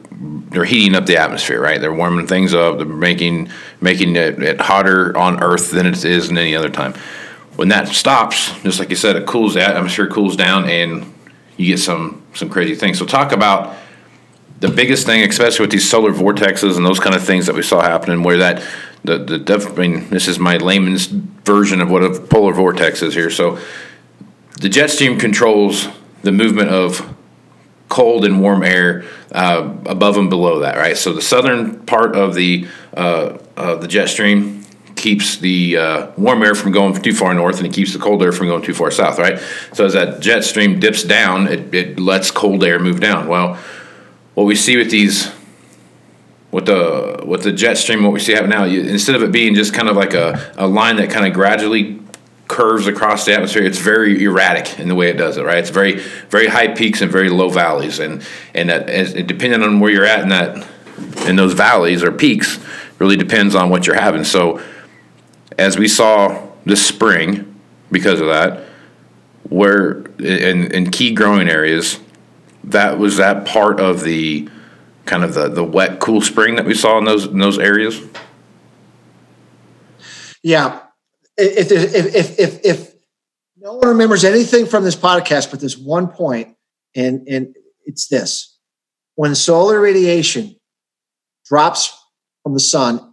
they're 0.50 0.66
heating 0.66 0.96
up 0.96 1.06
the 1.06 1.18
atmosphere 1.18 1.60
right? 1.60 1.82
They're 1.82 1.94
warming 1.94 2.28
things 2.28 2.54
up 2.54 2.78
they're 2.78 2.86
making 2.86 3.50
making 3.82 4.16
it, 4.16 4.42
it 4.42 4.62
hotter 4.62 5.18
on 5.18 5.42
earth 5.42 5.72
than 5.72 5.86
it 5.86 6.06
is 6.06 6.30
in 6.30 6.38
any 6.38 6.56
other 6.56 6.70
time 6.70 6.94
when 7.62 7.68
that 7.68 7.88
stops, 7.90 8.60
just 8.64 8.80
like 8.80 8.90
you 8.90 8.96
said, 8.96 9.16
it 9.16 9.28
cools 9.28 9.54
that 9.54 9.78
I'm 9.78 9.88
sure 9.88 10.08
it 10.08 10.12
cools 10.12 10.36
down, 10.36 10.68
and 10.68 11.14
you 11.58 11.68
get 11.68 11.78
some 11.78 12.24
some 12.34 12.50
crazy 12.50 12.74
things. 12.74 12.98
So 12.98 13.06
talk 13.06 13.32
about 13.34 13.78
the 14.62 14.68
biggest 14.68 15.06
thing, 15.06 15.30
especially 15.30 15.66
with 15.66 15.72
these 15.72 15.88
solar 15.88 16.12
vortexes 16.12 16.76
and 16.76 16.84
those 16.84 17.00
kind 17.00 17.16
of 17.16 17.24
things 17.24 17.46
that 17.46 17.54
we 17.54 17.62
saw 17.62 17.80
happening, 17.80 18.24
where 18.24 18.38
that 18.38 18.68
the 19.04 19.20
the 19.20 19.38
def, 19.38 19.78
I 19.78 19.88
mean, 19.88 20.10
this 20.10 20.28
is 20.28 20.40
my 20.40 20.58
layman's 20.58 21.06
version 21.06 21.82
of 21.82 21.92
what 21.92 22.02
a 22.02 22.20
polar 22.20 22.52
vortex 22.52 23.04
is 23.04 23.14
here. 23.14 23.30
So 23.30 23.60
the 24.60 24.68
jet 24.68 24.90
stream 24.90 25.20
controls 25.20 25.88
the 26.24 26.32
movement 26.32 26.70
of 26.70 27.16
cold 27.90 28.26
and 28.26 28.42
warm 28.42 28.64
air 28.64 29.04
uh, 29.34 29.72
above 29.86 30.18
and 30.18 30.32
below 30.32 30.62
that, 30.62 30.78
right? 30.78 30.98
So 30.98 31.14
the 31.14 31.22
southern 31.22 31.82
part 31.86 32.16
of 32.16 32.34
the 32.34 32.68
uh, 32.96 33.38
the 33.56 33.88
jet 33.88 34.08
stream 34.10 34.61
keeps 34.96 35.38
the 35.38 35.78
uh, 35.78 36.12
warm 36.18 36.44
air 36.44 36.56
from 36.56 36.72
going 36.72 36.94
too 37.02 37.14
far 37.14 37.34
north 37.34 37.58
and 37.58 37.68
it 37.68 37.74
keeps 37.74 37.94
the 37.94 38.00
cold 38.00 38.22
air 38.24 38.32
from 38.32 38.48
going 38.48 38.62
too 38.62 38.74
far 38.74 38.92
south, 38.92 39.18
right? 39.18 39.40
So 39.74 39.86
as 39.86 39.94
that 39.94 40.20
jet 40.20 40.44
stream 40.44 40.80
dips 40.80 41.04
down, 41.04 41.48
it, 41.48 41.74
it 41.74 42.00
lets 42.00 42.32
cold 42.32 42.64
air 42.64 42.80
move 42.80 43.00
down. 43.00 43.28
Well, 43.28 43.58
what 44.34 44.46
we 44.46 44.56
see 44.56 44.78
with 44.78 44.92
these, 44.92 45.32
with 46.52 46.66
the 46.66 47.24
with 47.26 47.44
the 47.44 47.52
jet 47.52 47.78
stream, 47.78 48.04
what 48.04 48.14
we 48.14 48.20
see 48.20 48.34
happen 48.34 48.50
now, 48.50 48.66
you, 48.66 48.82
instead 48.82 49.16
of 49.16 49.24
it 49.24 49.32
being 49.32 49.56
just 49.56 49.74
kind 49.74 49.90
of 49.90 49.96
like 49.96 50.14
a, 50.14 50.54
a 50.58 50.68
line 50.68 50.98
that 50.98 51.10
kind 51.10 51.26
of 51.26 51.34
gradually 51.34 52.00
curves 52.48 52.88
across 52.88 53.26
the 53.26 53.34
atmosphere, 53.34 53.64
it's 53.64 53.78
very 53.78 54.24
erratic 54.24 54.78
in 54.78 54.90
the 54.90 54.96
way 54.96 55.10
it 55.10 55.18
does 55.18 55.38
it, 55.38 55.44
right? 55.44 55.60
It's 55.60 55.70
very 55.70 56.00
very 56.30 56.48
high 56.48 56.68
peaks 56.70 57.02
and 57.02 57.12
very 57.12 57.30
low 57.30 57.50
valleys, 57.50 58.00
and 58.00 58.26
and 58.54 58.70
that 58.70 58.90
as, 58.90 59.14
depending 59.14 59.64
on 59.64 59.80
where 59.80 59.92
you're 59.92 60.06
at 60.06 60.22
in 60.22 60.30
that 60.30 60.68
in 61.26 61.36
those 61.38 61.54
valleys 61.54 62.04
or 62.04 62.12
peaks, 62.12 62.60
really 63.00 63.16
depends 63.16 63.56
on 63.56 63.70
what 63.70 63.88
you're 63.88 63.96
having. 64.00 64.24
So 64.24 64.62
as 65.58 65.78
we 65.78 65.88
saw 65.88 66.48
this 66.66 66.86
spring, 66.86 67.60
because 67.92 68.22
of 68.22 68.28
that, 68.28 68.66
where 69.50 70.02
in, 70.20 70.72
in 70.72 70.92
key 70.92 71.14
growing 71.14 71.50
areas, 71.50 72.00
that 72.64 72.98
was 72.98 73.18
that 73.18 73.46
part 73.46 73.80
of 73.80 74.04
the 74.04 74.48
kind 75.06 75.24
of 75.24 75.34
the, 75.34 75.50
the 75.50 75.64
wet, 75.64 76.00
cool 76.00 76.22
spring 76.22 76.56
that 76.56 76.66
we 76.66 76.74
saw 76.74 76.98
in 76.98 77.06
those 77.06 77.26
in 77.26 77.40
those 77.40 77.60
areas. 77.60 78.00
Yeah, 80.44 80.80
if 81.38 81.72
if 81.72 82.16
if 82.16 82.40
if, 82.40 82.66
if 82.66 82.94
no 83.58 83.74
one 83.76 83.90
remembers 83.90 84.24
anything 84.24 84.66
from 84.66 84.84
this 84.84 84.96
podcast 84.96 85.52
but 85.52 85.60
this 85.60 85.78
one 85.78 86.08
point, 86.08 86.56
and 86.96 87.28
and 87.28 87.56
it's 87.86 88.08
this: 88.08 88.58
when 89.16 89.36
solar 89.36 89.80
radiation 89.80 90.56
drops 91.46 91.98
from 92.44 92.54
the 92.54 92.60
sun 92.60 93.11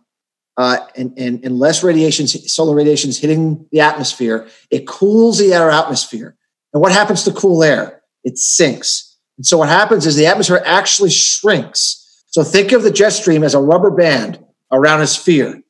uh, 0.58 0.84
and, 0.96 1.16
and, 1.16 1.42
and 1.44 1.56
less 1.56 1.84
radiation, 1.84 2.26
solar 2.26 2.74
radiation 2.74 3.08
is 3.08 3.18
hitting 3.18 3.64
the 3.70 3.80
atmosphere, 3.80 4.46
it 4.70 4.88
cools 4.88 5.38
the 5.38 5.54
air 5.54 5.70
atmosphere. 5.70 6.36
And 6.74 6.82
what 6.82 6.92
happens 6.92 7.22
to 7.24 7.32
cool 7.32 7.62
air? 7.62 8.02
It 8.24 8.36
sinks. 8.36 9.16
And 9.38 9.46
so 9.46 9.56
what 9.56 9.68
happens 9.68 10.04
is 10.04 10.16
the 10.16 10.26
atmosphere 10.26 10.60
actually 10.66 11.10
shrinks. 11.10 12.24
So 12.26 12.42
think 12.42 12.72
of 12.72 12.82
the 12.82 12.90
jet 12.90 13.10
stream 13.10 13.44
as 13.44 13.54
a 13.54 13.60
rubber 13.60 13.92
band 13.92 14.44
around 14.72 15.00
a 15.00 15.06
sphere. 15.06 15.62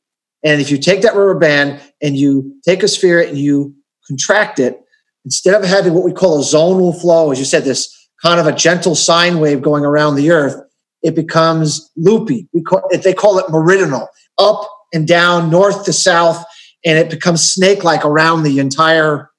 And 0.43 0.59
if 0.59 0.71
you 0.71 0.79
take 0.79 1.03
that 1.03 1.15
rubber 1.15 1.37
band 1.37 1.79
and 2.01 2.17
you 2.17 2.59
take 2.65 2.81
a 2.81 2.87
sphere 2.87 3.21
and 3.21 3.37
you 3.37 3.75
contract 4.07 4.57
it, 4.57 4.81
instead 5.23 5.53
of 5.53 5.69
having 5.69 5.93
what 5.93 6.03
we 6.03 6.13
call 6.13 6.39
a 6.39 6.43
zonal 6.43 6.99
flow, 6.99 7.31
as 7.31 7.37
you 7.37 7.45
said, 7.45 7.63
this 7.63 7.95
kind 8.23 8.39
of 8.39 8.47
a 8.47 8.53
gentle 8.53 8.95
sine 8.95 9.39
wave 9.39 9.61
going 9.61 9.85
around 9.85 10.15
the 10.15 10.31
Earth, 10.31 10.55
it 11.03 11.15
becomes 11.15 11.91
loopy. 11.95 12.49
We 12.53 12.63
call 12.63 12.81
it, 12.89 13.03
they 13.03 13.13
call 13.13 13.37
it 13.37 13.49
meridional, 13.49 14.09
up 14.39 14.67
and 14.93 15.07
down, 15.07 15.49
north 15.49 15.85
to 15.85 15.93
south, 15.93 16.43
and 16.85 16.97
it 16.97 17.09
becomes 17.09 17.43
snake-like 17.43 18.05
around 18.05 18.43
the 18.43 18.59
entire 18.59 19.29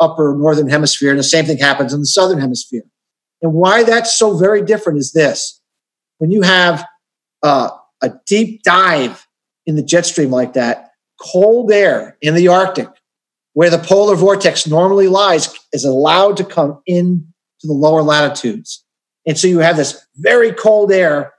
upper 0.00 0.34
northern 0.36 0.68
hemisphere. 0.68 1.10
And 1.10 1.18
the 1.18 1.24
same 1.24 1.44
thing 1.44 1.58
happens 1.58 1.92
in 1.92 2.00
the 2.00 2.06
southern 2.06 2.40
hemisphere. 2.40 2.82
And 3.42 3.52
why 3.52 3.84
that's 3.84 4.16
so 4.16 4.36
very 4.36 4.62
different 4.62 4.98
is 4.98 5.12
this: 5.12 5.60
when 6.18 6.30
you 6.30 6.42
have 6.42 6.84
uh, 7.42 7.70
a 8.02 8.12
deep 8.26 8.62
dive 8.62 9.26
in 9.66 9.76
the 9.76 9.82
jet 9.82 10.06
stream 10.06 10.30
like 10.30 10.54
that, 10.54 10.90
cold 11.20 11.70
air 11.70 12.16
in 12.20 12.34
the 12.34 12.48
Arctic, 12.48 12.88
where 13.52 13.70
the 13.70 13.78
polar 13.78 14.16
vortex 14.16 14.66
normally 14.66 15.08
lies, 15.08 15.54
is 15.72 15.84
allowed 15.84 16.36
to 16.36 16.44
come 16.44 16.80
in 16.86 17.26
to 17.60 17.66
the 17.66 17.72
lower 17.72 18.02
latitudes. 18.02 18.84
And 19.26 19.38
so 19.38 19.46
you 19.46 19.58
have 19.58 19.76
this 19.76 20.06
very 20.16 20.52
cold 20.52 20.90
air 20.90 21.32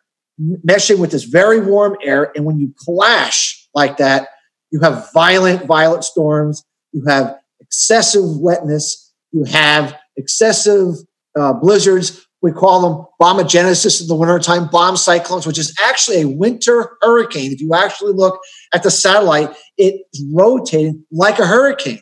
meshing 0.66 1.00
with 1.00 1.12
this 1.12 1.24
very 1.24 1.60
warm 1.60 1.98
air. 2.04 2.32
And 2.36 2.46
when 2.46 2.60
you 2.60 2.74
clash 2.78 3.59
like 3.74 3.98
that, 3.98 4.30
you 4.72 4.80
have 4.82 5.10
violent, 5.14 5.66
violent 5.66 6.04
storms. 6.04 6.64
You 6.92 7.04
have 7.08 7.36
excessive 7.60 8.24
wetness. 8.40 9.14
You 9.32 9.44
have 9.46 9.96
excessive 10.18 10.96
uh, 11.40 11.54
blizzards. 11.54 12.26
We 12.42 12.52
call 12.52 12.82
them 12.82 13.06
bombogenesis 13.22 14.02
in 14.02 14.08
the 14.08 14.16
wintertime, 14.16 14.70
bomb 14.70 14.96
cyclones, 14.96 15.46
which 15.46 15.58
is 15.58 15.76
actually 15.84 16.22
a 16.22 16.28
winter 16.28 16.98
hurricane. 17.02 17.52
If 17.52 17.60
you 17.60 17.74
actually 17.74 18.14
look 18.14 18.40
at 18.74 18.84
the 18.84 18.92
satellite, 18.92 19.54
it's 19.78 20.24
rotating 20.34 21.06
like 21.12 21.40
a 21.40 21.46
hurricane. 21.46 22.00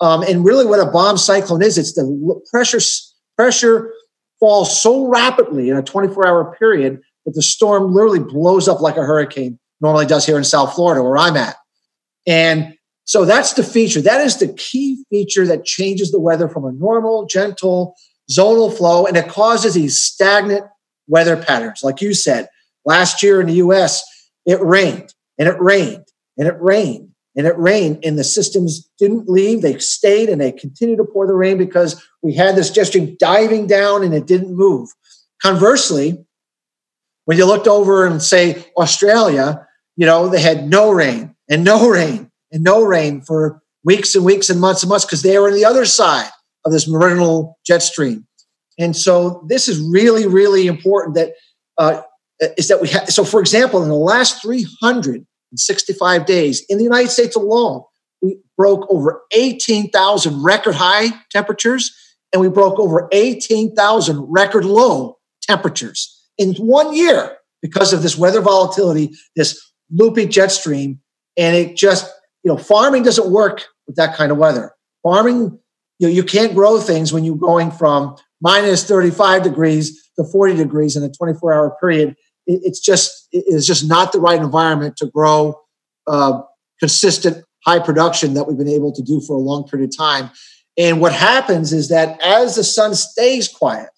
Um, 0.00 0.22
and 0.22 0.44
really, 0.44 0.66
what 0.66 0.80
a 0.80 0.90
bomb 0.90 1.16
cyclone 1.16 1.62
is, 1.62 1.78
it's 1.78 1.94
the 1.94 2.40
pressure 2.50 2.80
pressure 3.36 3.92
falls 4.38 4.82
so 4.82 5.06
rapidly 5.06 5.68
in 5.68 5.76
a 5.76 5.82
24 5.82 6.26
hour 6.26 6.56
period 6.58 7.00
that 7.24 7.32
the 7.32 7.42
storm 7.42 7.92
literally 7.92 8.18
blows 8.18 8.66
up 8.66 8.80
like 8.80 8.96
a 8.96 9.02
hurricane 9.02 9.58
normally 9.80 10.06
does 10.06 10.26
here 10.26 10.38
in 10.38 10.44
South 10.44 10.74
Florida, 10.74 11.02
where 11.02 11.18
I'm 11.18 11.36
at. 11.36 11.56
And 12.26 12.74
so 13.04 13.24
that's 13.24 13.54
the 13.54 13.64
feature. 13.64 14.00
That 14.00 14.20
is 14.20 14.38
the 14.38 14.52
key 14.52 15.04
feature 15.10 15.46
that 15.46 15.64
changes 15.64 16.12
the 16.12 16.20
weather 16.20 16.48
from 16.48 16.64
a 16.64 16.72
normal, 16.72 17.26
gentle, 17.26 17.96
zonal 18.30 18.74
flow, 18.74 19.06
and 19.06 19.16
it 19.16 19.28
causes 19.28 19.74
these 19.74 20.00
stagnant 20.00 20.64
weather 21.08 21.36
patterns. 21.36 21.80
Like 21.82 22.00
you 22.00 22.14
said, 22.14 22.48
last 22.84 23.22
year 23.22 23.40
in 23.40 23.48
the 23.48 23.54
US, 23.54 24.02
it 24.46 24.60
rained 24.60 25.12
and 25.38 25.48
it 25.48 25.60
rained 25.60 26.06
and 26.38 26.46
it 26.46 26.56
rained 26.60 27.08
and 27.36 27.46
it 27.46 27.56
rained, 27.58 28.04
and 28.04 28.18
the 28.18 28.24
systems 28.24 28.88
didn't 28.98 29.28
leave. 29.28 29.62
They 29.62 29.78
stayed 29.78 30.28
and 30.28 30.40
they 30.40 30.50
continued 30.50 30.96
to 30.96 31.04
pour 31.04 31.26
the 31.26 31.34
rain 31.34 31.58
because 31.58 32.04
we 32.22 32.34
had 32.34 32.56
this 32.56 32.68
stream 32.68 33.16
diving 33.18 33.66
down 33.66 34.02
and 34.02 34.12
it 34.12 34.26
didn't 34.26 34.56
move. 34.56 34.90
Conversely, 35.40 36.24
when 37.24 37.38
you 37.38 37.46
looked 37.46 37.68
over 37.68 38.04
and 38.04 38.20
say 38.20 38.64
Australia, 38.76 39.66
you 39.96 40.06
know, 40.06 40.28
they 40.28 40.40
had 40.40 40.68
no 40.68 40.90
rain 40.90 41.34
and 41.48 41.64
no 41.64 41.88
rain 41.88 42.30
and 42.52 42.62
no 42.62 42.82
rain 42.82 43.20
for 43.20 43.62
weeks 43.84 44.14
and 44.14 44.24
weeks 44.24 44.50
and 44.50 44.60
months 44.60 44.82
and 44.82 44.90
months 44.90 45.04
because 45.04 45.22
they 45.22 45.38
were 45.38 45.48
on 45.48 45.54
the 45.54 45.64
other 45.64 45.84
side 45.84 46.30
of 46.64 46.72
this 46.72 46.88
meridional 46.88 47.58
jet 47.66 47.82
stream. 47.82 48.26
And 48.78 48.96
so 48.96 49.44
this 49.48 49.68
is 49.68 49.80
really, 49.80 50.26
really 50.26 50.66
important 50.66 51.14
that 51.16 51.32
uh, 51.78 52.02
is 52.56 52.68
that 52.68 52.80
we 52.80 52.88
have. 52.88 53.08
So, 53.08 53.24
for 53.24 53.40
example, 53.40 53.82
in 53.82 53.88
the 53.88 53.94
last 53.94 54.42
365 54.42 56.26
days 56.26 56.64
in 56.68 56.78
the 56.78 56.84
United 56.84 57.10
States 57.10 57.36
alone, 57.36 57.82
we 58.22 58.38
broke 58.56 58.86
over 58.90 59.22
18,000 59.32 60.42
record 60.42 60.74
high 60.74 61.08
temperatures 61.30 61.94
and 62.32 62.40
we 62.40 62.48
broke 62.48 62.78
over 62.78 63.08
18,000 63.12 64.26
record 64.28 64.64
low 64.64 65.18
temperatures 65.42 66.20
in 66.38 66.54
one 66.54 66.94
year 66.94 67.36
because 67.62 67.92
of 67.92 68.02
this 68.02 68.16
weather 68.16 68.40
volatility, 68.40 69.10
this 69.36 69.60
looping 69.90 70.30
jet 70.30 70.50
stream. 70.50 71.00
And 71.36 71.56
it 71.56 71.76
just, 71.76 72.10
you 72.42 72.50
know, 72.50 72.58
farming 72.58 73.02
doesn't 73.02 73.30
work 73.30 73.64
with 73.86 73.96
that 73.96 74.16
kind 74.16 74.32
of 74.32 74.38
weather. 74.38 74.72
Farming 75.02 75.58
you 76.00 76.08
know, 76.08 76.12
you 76.12 76.24
can't 76.24 76.54
grow 76.54 76.80
things 76.80 77.12
when 77.12 77.24
you're 77.24 77.36
going 77.36 77.70
from 77.70 78.16
minus 78.40 78.84
35 78.88 79.42
degrees 79.42 80.10
to 80.16 80.24
40 80.24 80.56
degrees 80.56 80.96
in 80.96 81.02
a 81.02 81.10
24 81.10 81.52
hour 81.52 81.76
period. 81.78 82.16
It, 82.46 82.60
it's 82.64 82.80
just 82.80 83.28
it's 83.32 83.66
just 83.66 83.86
not 83.86 84.12
the 84.12 84.18
right 84.18 84.40
environment 84.40 84.96
to 84.96 85.06
grow 85.06 85.60
uh, 86.06 86.40
consistent 86.78 87.44
high 87.66 87.78
production 87.78 88.32
that 88.34 88.44
we've 88.44 88.56
been 88.56 88.68
able 88.68 88.92
to 88.92 89.02
do 89.02 89.20
for 89.20 89.36
a 89.36 89.38
long 89.38 89.64
period 89.64 89.90
of 89.90 89.96
time. 89.96 90.30
And 90.78 91.02
what 91.02 91.12
happens 91.12 91.74
is 91.74 91.90
that 91.90 92.18
as 92.22 92.56
the 92.56 92.64
sun 92.64 92.94
stays 92.94 93.46
quiet, 93.46 93.90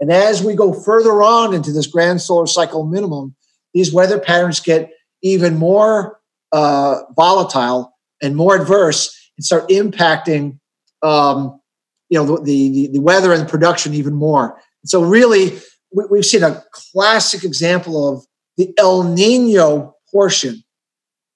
and 0.00 0.10
as 0.10 0.42
we 0.42 0.54
go 0.54 0.72
further 0.72 1.22
on 1.22 1.52
into 1.52 1.72
this 1.72 1.86
grand 1.86 2.22
solar 2.22 2.46
cycle 2.46 2.86
minimum, 2.86 3.36
these 3.74 3.92
weather 3.92 4.18
patterns 4.18 4.60
get 4.60 4.90
even 5.22 5.56
more 5.56 6.18
uh, 6.52 7.02
volatile 7.16 7.92
and 8.22 8.36
more 8.36 8.56
adverse 8.56 9.16
and 9.36 9.44
start 9.44 9.68
impacting 9.68 10.58
um, 11.02 11.60
you 12.08 12.18
know 12.18 12.36
the, 12.38 12.68
the, 12.70 12.88
the 12.92 13.00
weather 13.00 13.32
and 13.32 13.48
production 13.48 13.94
even 13.94 14.14
more. 14.14 14.60
So 14.84 15.02
really, 15.02 15.58
we, 15.92 16.18
have 16.18 16.26
seen 16.26 16.42
a 16.42 16.62
classic 16.72 17.44
example 17.44 18.08
of 18.08 18.26
the 18.56 18.74
El 18.78 19.04
Nino 19.04 19.94
portion 20.10 20.62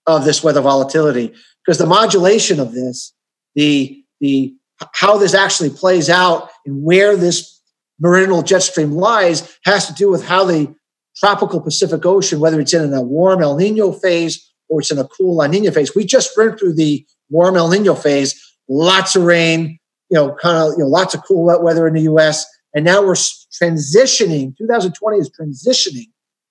of 0.07 0.25
this 0.25 0.43
weather 0.43 0.61
volatility 0.61 1.33
because 1.65 1.79
the 1.79 1.87
modulation 1.87 2.61
of 2.61 2.73
this, 2.73 3.15
the 3.55 4.03
the 4.21 4.55
how 4.93 5.17
this 5.17 5.35
actually 5.35 5.71
plays 5.71 6.11
out 6.11 6.51
and 6.67 6.83
where 6.83 7.17
this 7.17 7.61
meridional 8.01 8.43
jet 8.43 8.63
stream 8.63 8.91
lies 8.93 9.57
has 9.65 9.87
to 9.87 9.95
do 9.95 10.11
with 10.11 10.27
how 10.27 10.45
the 10.45 10.75
tropical 11.17 11.61
Pacific 11.61 12.05
Ocean, 12.05 12.41
whether 12.41 12.61
it's 12.61 12.75
in 12.75 12.93
a 12.93 13.03
warm 13.03 13.43
El 13.43 13.57
Nino 13.57 13.93
phase 13.93 14.53
or 14.69 14.81
it's 14.81 14.91
in 14.91 14.99
a 14.99 15.09
cool 15.09 15.37
La 15.37 15.47
Nina 15.47 15.73
phase. 15.73 15.95
We 15.95 16.05
just 16.05 16.37
went 16.37 16.59
through 16.59 16.75
the 16.75 17.07
warm 17.31 17.57
El 17.57 17.71
Nino 17.71 17.95
phase 17.95 18.41
lots 18.69 19.15
of 19.17 19.25
rain, 19.25 19.79
you 20.11 20.17
know, 20.17 20.35
kind 20.35 20.57
of, 20.57 20.73
you 20.73 20.85
know, 20.85 20.89
lots 20.89 21.15
of 21.15 21.23
cool 21.25 21.45
wet 21.45 21.63
weather 21.63 21.87
in 21.87 21.95
the 21.95 22.03
US. 22.03 22.47
And 22.75 22.85
now 22.85 23.03
we're 23.03 23.13
transitioning, 23.15 24.57
2020 24.57 25.19
is 25.19 25.31
transitioning 25.31 26.07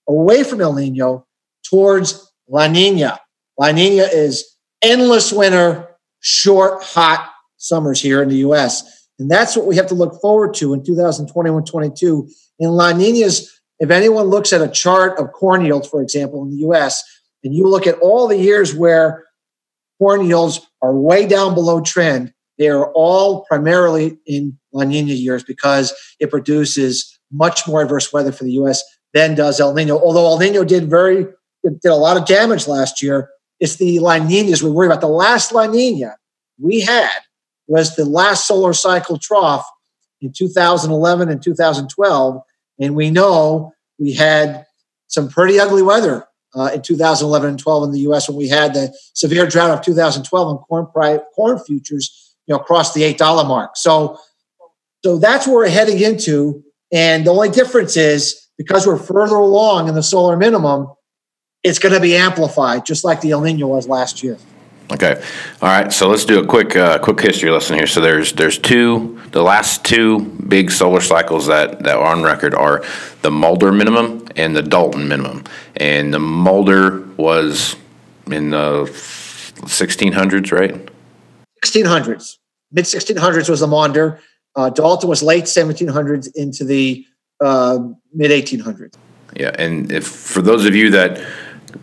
away 0.07 0.43
from 0.43 0.61
El 0.61 0.73
Nino 0.73 1.25
towards 1.69 2.31
La 2.47 2.67
Nina. 2.67 3.19
La 3.59 3.71
Nina 3.71 4.03
is 4.03 4.57
endless 4.81 5.31
winter, 5.31 5.87
short, 6.19 6.83
hot 6.83 7.29
summers 7.57 8.01
here 8.01 8.21
in 8.21 8.29
the 8.29 8.37
US. 8.37 9.07
And 9.19 9.29
that's 9.29 9.55
what 9.55 9.65
we 9.65 9.75
have 9.75 9.87
to 9.87 9.95
look 9.95 10.19
forward 10.21 10.53
to 10.55 10.73
in 10.73 10.83
2021 10.83 11.65
22. 11.65 12.29
In 12.59 12.69
La 12.69 12.91
Nina's, 12.91 13.52
if 13.79 13.89
anyone 13.89 14.25
looks 14.25 14.53
at 14.53 14.61
a 14.61 14.67
chart 14.67 15.19
of 15.19 15.31
corn 15.31 15.65
yields, 15.65 15.87
for 15.87 16.01
example, 16.01 16.43
in 16.43 16.51
the 16.51 16.67
US, 16.67 17.03
and 17.43 17.53
you 17.53 17.67
look 17.67 17.85
at 17.87 17.99
all 17.99 18.27
the 18.27 18.37
years 18.37 18.73
where 18.73 19.25
corn 19.99 20.25
yields 20.25 20.61
are 20.81 20.93
way 20.93 21.25
down 21.25 21.53
below 21.53 21.81
trend. 21.81 22.33
They 22.57 22.69
are 22.69 22.91
all 22.93 23.45
primarily 23.45 24.17
in 24.25 24.57
La 24.71 24.83
Nina 24.83 25.13
years 25.13 25.43
because 25.43 25.93
it 26.19 26.29
produces 26.29 27.19
much 27.31 27.67
more 27.67 27.81
adverse 27.81 28.13
weather 28.13 28.31
for 28.31 28.43
the 28.43 28.51
U.S. 28.53 28.83
than 29.13 29.35
does 29.35 29.59
El 29.59 29.73
Nino. 29.73 29.97
Although 29.99 30.25
El 30.25 30.39
Nino 30.39 30.63
did 30.63 30.89
very 30.89 31.25
did 31.63 31.85
a 31.85 31.95
lot 31.95 32.17
of 32.17 32.25
damage 32.25 32.67
last 32.67 33.01
year, 33.01 33.29
it's 33.59 33.77
the 33.77 33.99
La 33.99 34.17
Ninas 34.17 34.61
we 34.61 34.69
worry 34.69 34.87
about. 34.87 35.01
The 35.01 35.07
last 35.07 35.51
La 35.51 35.65
Nina 35.65 36.15
we 36.59 36.81
had 36.81 37.19
was 37.67 37.95
the 37.95 38.05
last 38.05 38.45
solar 38.45 38.73
cycle 38.73 39.17
trough 39.17 39.65
in 40.21 40.31
2011 40.31 41.29
and 41.29 41.41
2012, 41.41 42.41
and 42.79 42.95
we 42.95 43.09
know 43.09 43.73
we 43.99 44.13
had 44.13 44.65
some 45.07 45.29
pretty 45.29 45.59
ugly 45.59 45.83
weather 45.83 46.25
uh, 46.55 46.71
in 46.73 46.81
2011 46.81 47.49
and 47.49 47.59
12 47.59 47.83
in 47.85 47.91
the 47.91 47.99
U.S. 48.01 48.27
when 48.27 48.37
we 48.37 48.47
had 48.47 48.73
the 48.73 48.95
severe 49.13 49.47
drought 49.47 49.71
of 49.71 49.81
2012 49.81 50.49
and 50.49 50.59
corn 50.59 50.85
corn 51.35 51.59
futures, 51.59 52.35
you 52.47 52.53
know, 52.53 52.59
across 52.59 52.93
the 52.93 53.03
eight 53.03 53.17
dollar 53.17 53.47
mark. 53.47 53.75
So, 53.75 54.19
so 55.03 55.17
that's 55.17 55.47
where 55.47 55.57
we're 55.57 55.69
heading 55.69 55.99
into. 55.99 56.63
And 56.91 57.25
the 57.25 57.31
only 57.31 57.49
difference 57.49 57.97
is 57.97 58.47
because 58.57 58.85
we're 58.85 58.97
further 58.97 59.35
along 59.35 59.89
in 59.89 59.95
the 59.95 60.03
solar 60.03 60.37
minimum, 60.37 60.87
it's 61.63 61.79
going 61.79 61.93
to 61.93 62.01
be 62.01 62.15
amplified, 62.15 62.85
just 62.85 63.03
like 63.03 63.21
the 63.21 63.31
El 63.31 63.41
Nino 63.41 63.67
was 63.67 63.87
last 63.87 64.21
year. 64.21 64.37
Okay, 64.91 65.21
all 65.61 65.69
right. 65.69 65.91
So 65.91 66.09
let's 66.09 66.25
do 66.25 66.39
a 66.39 66.45
quick 66.45 66.75
uh, 66.75 66.99
quick 66.99 67.19
history 67.19 67.49
lesson 67.49 67.77
here. 67.77 67.87
So 67.87 68.01
there's 68.01 68.33
there's 68.33 68.57
two 68.57 69.19
the 69.31 69.41
last 69.41 69.83
two 69.85 70.19
big 70.47 70.69
solar 70.71 71.01
cycles 71.01 71.47
that 71.47 71.83
that 71.83 71.95
are 71.95 72.15
on 72.15 72.21
record 72.21 72.53
are 72.53 72.83
the 73.21 73.31
Mulder 73.31 73.71
minimum 73.71 74.27
and 74.35 74.55
the 74.55 74.61
Dalton 74.61 75.07
minimum. 75.07 75.43
And 75.77 76.13
the 76.13 76.19
Mulder 76.19 77.01
was 77.17 77.75
in 78.27 78.51
the 78.51 78.85
1600s, 78.85 80.51
right? 80.51 80.89
1600s, 81.63 82.37
mid 82.71 82.85
1600s 82.85 83.49
was 83.49 83.61
the 83.61 83.67
Mulder. 83.67 84.19
Uh, 84.55 84.69
Dalton 84.69 85.09
was 85.09 85.23
late 85.23 85.45
1700s 85.45 86.29
into 86.35 86.63
the 86.63 87.05
uh, 87.43 87.79
mid 88.13 88.31
1800s. 88.31 88.93
Yeah, 89.35 89.51
and 89.57 89.91
if 89.91 90.05
for 90.05 90.41
those 90.41 90.65
of 90.65 90.75
you 90.75 90.91
that 90.91 91.25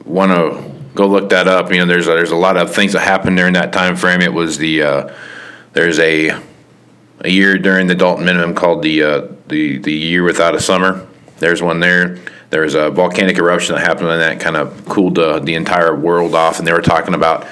want 0.05 0.31
to 0.31 0.80
go 1.01 1.07
look 1.07 1.31
that 1.31 1.49
up. 1.49 1.73
You 1.73 1.79
know, 1.79 1.87
there's 1.87 2.07
a, 2.07 2.11
there's 2.11 2.31
a 2.31 2.37
lot 2.37 2.57
of 2.57 2.75
things 2.75 2.93
that 2.93 3.01
happened 3.01 3.37
during 3.37 3.55
that 3.55 3.73
time 3.73 3.97
frame. 3.97 4.21
It 4.21 4.33
was 4.33 4.59
the 4.59 4.83
uh, 4.83 5.15
there's 5.73 5.99
a 5.99 6.31
a 7.23 7.29
year 7.29 7.59
during 7.59 7.87
the 7.87 7.95
Dalton 7.95 8.25
minimum 8.25 8.55
called 8.55 8.83
the 8.83 9.03
uh, 9.03 9.29
the 9.49 9.79
the 9.79 9.93
year 9.93 10.23
without 10.23 10.55
a 10.55 10.61
summer. 10.61 11.07
There's 11.39 11.63
one 11.63 11.81
there. 11.81 12.19
There's 12.51 12.75
a 12.75 12.91
volcanic 12.91 13.39
eruption 13.39 13.77
that 13.77 13.87
happened, 13.87 14.09
and 14.09 14.21
that 14.21 14.41
kind 14.41 14.57
of 14.57 14.85
cooled 14.87 15.19
uh, 15.19 15.39
the 15.39 15.55
entire 15.55 15.95
world 15.95 16.35
off. 16.35 16.59
And 16.59 16.67
they 16.67 16.73
were 16.73 16.83
talking 16.83 17.15
about, 17.15 17.47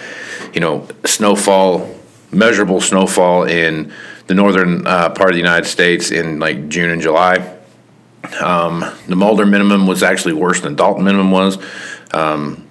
you 0.53 0.61
know, 0.61 0.87
snowfall, 1.07 1.89
measurable 2.33 2.81
snowfall 2.81 3.45
in 3.45 3.93
the 4.27 4.35
northern 4.35 4.87
uh, 4.87 5.11
part 5.11 5.31
of 5.31 5.35
the 5.35 5.41
United 5.41 5.67
States 5.67 6.11
in 6.11 6.39
like 6.39 6.69
June 6.69 6.91
and 6.91 7.01
July. 7.01 7.57
Um, 8.41 8.85
the 9.07 9.17
Mulder 9.17 9.47
minimum 9.47 9.87
was 9.87 10.03
actually 10.03 10.35
worse 10.35 10.61
than 10.61 10.75
Dalton 10.75 11.05
minimum 11.05 11.31
was. 11.31 11.57
Um, 12.13 12.68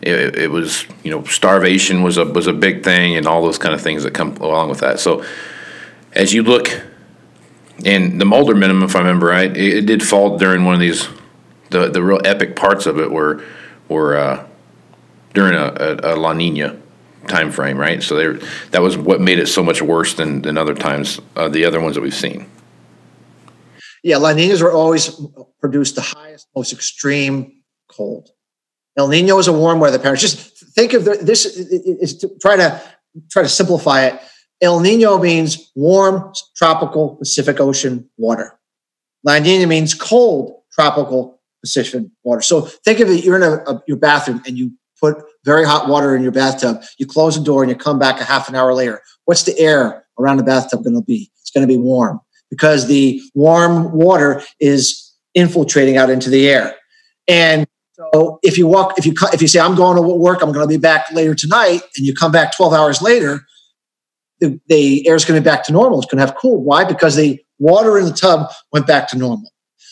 it, 0.00 0.36
it, 0.36 0.50
was, 0.50 0.86
you 1.02 1.10
know, 1.10 1.24
starvation 1.24 2.02
was 2.02 2.16
a 2.18 2.24
was 2.24 2.46
a 2.46 2.52
big 2.52 2.84
thing, 2.84 3.16
and 3.16 3.26
all 3.26 3.42
those 3.42 3.58
kind 3.58 3.74
of 3.74 3.80
things 3.80 4.02
that 4.04 4.14
come 4.14 4.36
along 4.36 4.68
with 4.68 4.80
that. 4.80 5.00
So, 5.00 5.24
as 6.12 6.32
you 6.32 6.42
look, 6.42 6.82
and 7.84 8.20
the 8.20 8.24
Mulder 8.24 8.54
minimum, 8.54 8.84
if 8.84 8.94
I 8.94 9.00
remember 9.00 9.26
right, 9.26 9.54
it, 9.56 9.78
it 9.78 9.86
did 9.86 10.02
fall 10.02 10.38
during 10.38 10.64
one 10.64 10.74
of 10.74 10.80
these, 10.80 11.08
the 11.70 11.88
the 11.88 12.02
real 12.02 12.20
epic 12.24 12.56
parts 12.56 12.86
of 12.86 12.98
it 12.98 13.10
were 13.10 13.44
were 13.88 14.16
uh, 14.16 14.46
during 15.34 15.54
a, 15.54 15.66
a, 15.66 16.14
a 16.14 16.16
La 16.16 16.32
Nina 16.32 16.76
time 17.26 17.50
frame, 17.50 17.76
right? 17.76 18.02
So 18.02 18.16
there, 18.16 18.34
that 18.70 18.82
was 18.82 18.96
what 18.96 19.20
made 19.20 19.38
it 19.38 19.46
so 19.48 19.62
much 19.62 19.82
worse 19.82 20.14
than 20.14 20.42
than 20.42 20.56
other 20.56 20.74
times, 20.74 21.20
uh, 21.36 21.48
the 21.48 21.64
other 21.64 21.80
ones 21.80 21.96
that 21.96 22.02
we've 22.02 22.14
seen. 22.14 22.46
Yeah, 24.02 24.18
La 24.18 24.32
Ninas 24.32 24.62
are 24.62 24.70
always 24.70 25.20
produced 25.60 25.96
the 25.96 26.02
highest, 26.02 26.46
most 26.54 26.72
extreme 26.72 27.62
cold. 27.88 28.30
El 28.98 29.06
Nino 29.06 29.38
is 29.38 29.46
a 29.46 29.52
warm 29.52 29.78
weather 29.78 29.98
pattern. 29.98 30.16
Just 30.16 30.58
think 30.74 30.92
of 30.92 31.04
the, 31.04 31.14
this 31.22 31.46
is 31.46 32.18
to 32.18 32.28
try 32.42 32.56
to 32.56 32.82
try 33.30 33.42
to 33.42 33.48
simplify 33.48 34.06
it. 34.06 34.20
El 34.60 34.80
Nino 34.80 35.18
means 35.18 35.70
warm 35.76 36.32
tropical 36.56 37.14
Pacific 37.16 37.60
Ocean 37.60 38.10
water. 38.16 38.58
La 39.22 39.38
Nina 39.38 39.68
means 39.68 39.94
cold 39.94 40.62
tropical 40.72 41.40
Pacific 41.62 42.06
water. 42.24 42.42
So 42.42 42.62
think 42.62 42.98
of 42.98 43.08
it: 43.08 43.24
you're 43.24 43.36
in 43.36 43.44
a, 43.44 43.70
a, 43.70 43.82
your 43.86 43.96
bathroom 43.96 44.42
and 44.46 44.58
you 44.58 44.72
put 45.00 45.16
very 45.44 45.64
hot 45.64 45.88
water 45.88 46.16
in 46.16 46.22
your 46.22 46.32
bathtub. 46.32 46.82
You 46.98 47.06
close 47.06 47.38
the 47.38 47.44
door 47.44 47.62
and 47.62 47.70
you 47.70 47.76
come 47.76 48.00
back 48.00 48.20
a 48.20 48.24
half 48.24 48.48
an 48.48 48.56
hour 48.56 48.74
later. 48.74 49.00
What's 49.26 49.44
the 49.44 49.56
air 49.60 50.04
around 50.18 50.38
the 50.38 50.42
bathtub 50.42 50.82
going 50.82 50.96
to 50.96 51.02
be? 51.02 51.30
It's 51.40 51.52
going 51.52 51.66
to 51.66 51.72
be 51.72 51.78
warm 51.78 52.20
because 52.50 52.88
the 52.88 53.22
warm 53.34 53.92
water 53.92 54.42
is 54.58 55.14
infiltrating 55.36 55.96
out 55.96 56.10
into 56.10 56.30
the 56.30 56.48
air. 56.48 56.74
And 57.28 57.67
so 57.98 58.38
if 58.42 58.56
you 58.56 58.66
walk, 58.66 58.98
if 58.98 59.04
you 59.04 59.14
if 59.32 59.42
you 59.42 59.48
say 59.48 59.58
I'm 59.60 59.74
going 59.74 59.96
to 59.96 60.02
work, 60.02 60.40
I'm 60.42 60.52
going 60.52 60.66
to 60.66 60.68
be 60.68 60.80
back 60.80 61.10
later 61.12 61.34
tonight, 61.34 61.82
and 61.96 62.06
you 62.06 62.14
come 62.14 62.30
back 62.30 62.56
12 62.56 62.72
hours 62.72 63.02
later, 63.02 63.40
the, 64.40 64.60
the 64.68 65.06
air 65.08 65.16
is 65.16 65.24
going 65.24 65.36
to 65.36 65.40
be 65.42 65.50
back 65.50 65.64
to 65.64 65.72
normal. 65.72 65.98
It's 66.00 66.10
going 66.10 66.20
to 66.20 66.26
have 66.26 66.36
cooled. 66.36 66.64
Why? 66.64 66.84
Because 66.84 67.16
the 67.16 67.40
water 67.58 67.98
in 67.98 68.04
the 68.04 68.12
tub 68.12 68.50
went 68.72 68.86
back 68.86 69.08
to 69.08 69.18
normal. 69.18 69.50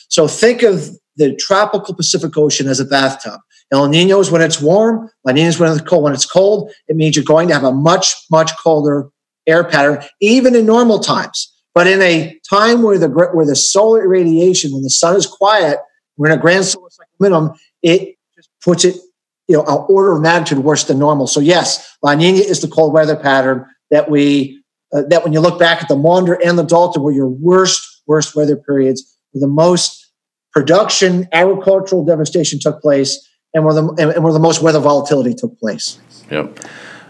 So 0.08 0.28
think 0.28 0.62
of 0.62 0.90
the 1.16 1.34
tropical 1.36 1.94
Pacific 1.94 2.36
Ocean 2.36 2.68
as 2.68 2.78
a 2.78 2.84
bathtub. 2.84 3.40
El 3.72 3.88
Nino 3.88 4.20
is 4.20 4.30
when 4.30 4.42
it's 4.42 4.60
warm. 4.60 5.10
La 5.24 5.32
Nina 5.32 5.48
is 5.48 5.58
when 5.58 5.72
it's 5.72 5.80
cold. 5.80 6.04
When 6.04 6.12
it's 6.12 6.26
cold, 6.26 6.70
it 6.86 6.94
means 6.94 7.16
you're 7.16 7.24
going 7.24 7.48
to 7.48 7.54
have 7.54 7.64
a 7.64 7.72
much, 7.72 8.14
much 8.30 8.56
colder 8.56 9.08
air 9.48 9.64
pattern, 9.64 10.02
even 10.20 10.54
in 10.54 10.66
normal 10.66 11.00
times. 11.00 11.52
But 11.74 11.86
in 11.86 12.00
a 12.00 12.38
time 12.48 12.82
where 12.82 12.98
the 12.98 13.08
where 13.08 13.44
the 13.44 13.56
solar 13.56 14.04
irradiation, 14.04 14.72
when 14.72 14.82
the 14.82 14.90
sun 14.90 15.16
is 15.16 15.26
quiet, 15.26 15.78
we're 16.16 16.28
in 16.28 16.38
a 16.38 16.40
grand 16.40 16.64
solar 16.64 16.88
cycle 16.90 17.12
minimum, 17.18 17.52
it 17.86 18.16
just 18.34 18.50
puts 18.62 18.84
it, 18.84 18.96
you 19.46 19.56
know, 19.56 19.62
an 19.62 19.86
order 19.88 20.16
of 20.16 20.22
magnitude 20.22 20.58
worse 20.58 20.84
than 20.84 20.98
normal. 20.98 21.26
So 21.26 21.40
yes, 21.40 21.96
La 22.02 22.14
Nina 22.14 22.38
is 22.38 22.60
the 22.60 22.68
cold 22.68 22.92
weather 22.92 23.16
pattern 23.16 23.64
that 23.90 24.10
we 24.10 24.62
uh, 24.92 25.02
that 25.08 25.22
when 25.24 25.32
you 25.32 25.40
look 25.40 25.58
back 25.58 25.82
at 25.82 25.88
the 25.88 25.96
Maunder 25.96 26.34
and 26.44 26.58
the 26.58 26.64
Dalton 26.64 27.02
were 27.02 27.12
your 27.12 27.28
worst 27.28 28.02
worst 28.06 28.34
weather 28.34 28.56
periods, 28.56 29.18
where 29.30 29.40
the 29.40 29.48
most 29.48 30.10
production 30.52 31.28
agricultural 31.32 32.04
devastation 32.04 32.58
took 32.58 32.80
place, 32.82 33.28
and 33.54 33.64
where 33.64 33.74
the 33.74 33.86
and 33.98 34.24
where 34.24 34.32
the 34.32 34.40
most 34.40 34.62
weather 34.62 34.80
volatility 34.80 35.34
took 35.34 35.58
place. 35.60 35.98
Yep. 36.30 36.58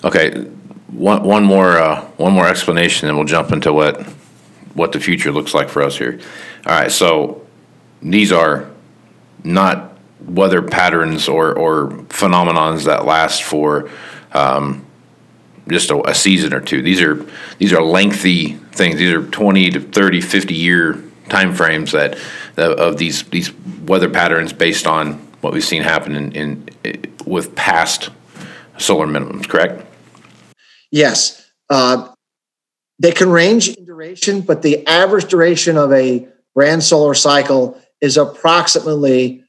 Okay. 0.05 0.43
One 0.89 1.23
one 1.23 1.45
more 1.45 1.79
uh, 1.79 2.03
one 2.19 2.33
more 2.35 2.47
explanation, 2.47 3.09
and 3.09 3.17
we'll 3.17 3.27
jump 3.27 3.51
into 3.51 3.73
what 3.73 4.03
what 4.75 4.93
the 4.93 5.01
future 5.01 5.33
looks 5.33 5.55
like 5.55 5.71
for 5.71 5.83
us 5.83 5.97
here. 5.97 6.21
All 6.67 6.73
right. 6.73 6.93
So 6.93 7.47
these 8.03 8.31
are 8.31 8.71
not 9.43 9.96
weather 10.27 10.63
patterns 10.63 11.29
or, 11.29 11.57
or 11.57 11.89
phenomenons 12.09 12.85
that 12.85 13.05
last 13.05 13.43
for 13.43 13.91
um, 14.33 14.85
just 15.69 15.91
a, 15.91 16.09
a, 16.09 16.15
season 16.15 16.53
or 16.53 16.61
two. 16.61 16.83
These 16.83 17.01
are 17.01 17.25
these 17.59 17.73
are 17.73 17.83
lengthy 17.83 18.55
things. 18.73 18.97
These 18.97 19.15
are 19.15 19.27
20 19.27 19.71
to 19.71 19.81
30, 19.81 20.21
50 20.21 20.55
year 20.55 21.03
time 21.29 21.53
frames 21.55 21.93
that 21.93 22.19
of 22.57 22.99
these 22.99 23.25
these 23.25 23.53
weather 23.85 24.09
patterns 24.09 24.53
based 24.53 24.87
on 24.87 25.15
what 25.41 25.53
we've 25.53 25.65
seen 25.65 25.83
happen 25.83 26.15
in, 26.15 26.33
in 26.33 27.15
with 27.25 27.55
past 27.55 28.11
solar 28.79 29.07
minimums. 29.07 29.49
Correct? 29.49 29.85
Yes, 30.91 31.51
uh, 31.69 32.13
they 32.99 33.13
can 33.13 33.31
range 33.31 33.69
in 33.69 33.85
duration, 33.85 34.41
but 34.41 34.63
the 34.63 34.87
average 34.87 35.29
duration 35.29 35.77
of 35.77 35.93
a 35.93 36.27
grand 36.55 36.83
solar 36.83 37.15
cycle 37.15 37.81
is 38.01 38.17
approximately 38.17 39.45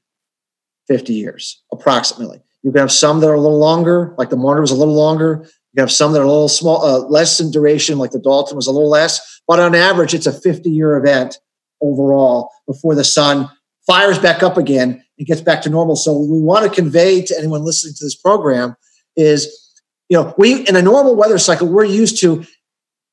50 0.88 1.14
years, 1.14 1.62
approximately. 1.72 2.42
You 2.64 2.72
can 2.72 2.82
have 2.82 2.92
some 2.92 3.20
that 3.20 3.30
are 3.30 3.34
a 3.34 3.40
little 3.40 3.60
longer, 3.60 4.16
like 4.18 4.30
the 4.30 4.36
Maunder 4.36 4.62
was 4.62 4.72
a 4.72 4.76
little 4.76 4.96
longer. 4.96 5.48
You 5.74 5.82
have 5.82 5.92
some 5.92 6.14
that 6.14 6.20
are 6.20 6.24
a 6.24 6.28
little 6.28 6.50
small, 6.50 6.84
uh, 6.84 7.00
less 7.08 7.40
in 7.40 7.52
duration, 7.52 7.98
like 7.98 8.12
the 8.12 8.20
Dalton 8.20 8.56
was 8.56 8.68
a 8.68 8.72
little 8.72 8.90
less. 8.90 9.42
But 9.48 9.60
on 9.60 9.76
average, 9.76 10.14
it's 10.14 10.26
a 10.26 10.34
50 10.34 10.70
year 10.70 10.98
event 10.98 11.38
overall 11.82 12.52
before 12.66 12.96
the 12.96 13.04
sun 13.04 13.50
fires 13.86 14.20
back 14.20 14.44
up 14.44 14.58
again 14.58 15.04
and 15.18 15.28
gets 15.28 15.42
back 15.42 15.62
to 15.62 15.70
normal. 15.70 15.96
So 15.96 16.18
we 16.18 16.42
want 16.42 16.66
to 16.66 16.82
convey 16.82 17.22
to 17.22 17.38
anyone 17.38 17.64
listening 17.64 17.94
to 17.96 18.06
this 18.06 18.16
program 18.16 18.76
is, 19.16 19.74
you 20.10 20.18
know, 20.18 20.34
we 20.38 20.68
in 20.68 20.76
a 20.76 20.82
normal 20.82 21.16
weather 21.16 21.38
cycle, 21.38 21.68
we're 21.68 21.86
used 21.86 22.20
to 22.22 22.46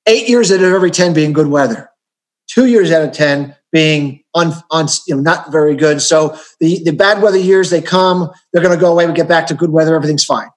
eight 0.07 0.29
years 0.29 0.51
out 0.51 0.61
of 0.61 0.73
every 0.73 0.91
10 0.91 1.15
being 1.15 1.33
good 1.33 1.47
weather, 1.47 1.91
two 2.47 2.67
years 2.67 2.91
out 2.91 3.03
of 3.03 3.13
10 3.13 3.55
being 3.75 4.23
on, 4.35 4.53
on 4.71 4.87
you 5.09 5.17
know, 5.17 5.21
not 5.21 5.51
very 5.51 5.75
good. 5.75 6.01
So 6.01 6.39
the, 6.61 6.81
the 6.85 6.93
bad 6.93 7.21
weather 7.21 7.37
years, 7.37 7.71
they 7.71 7.83
come, 7.83 8.31
they're 8.53 8.63
going 8.63 8.75
to 8.75 8.81
go 8.81 8.93
away. 8.93 9.05
We 9.05 9.13
get 9.13 9.27
back 9.27 9.49
to 9.49 9.55
good 9.55 9.71
weather. 9.71 9.97
Everything's 9.97 10.25
fine. 10.25 10.49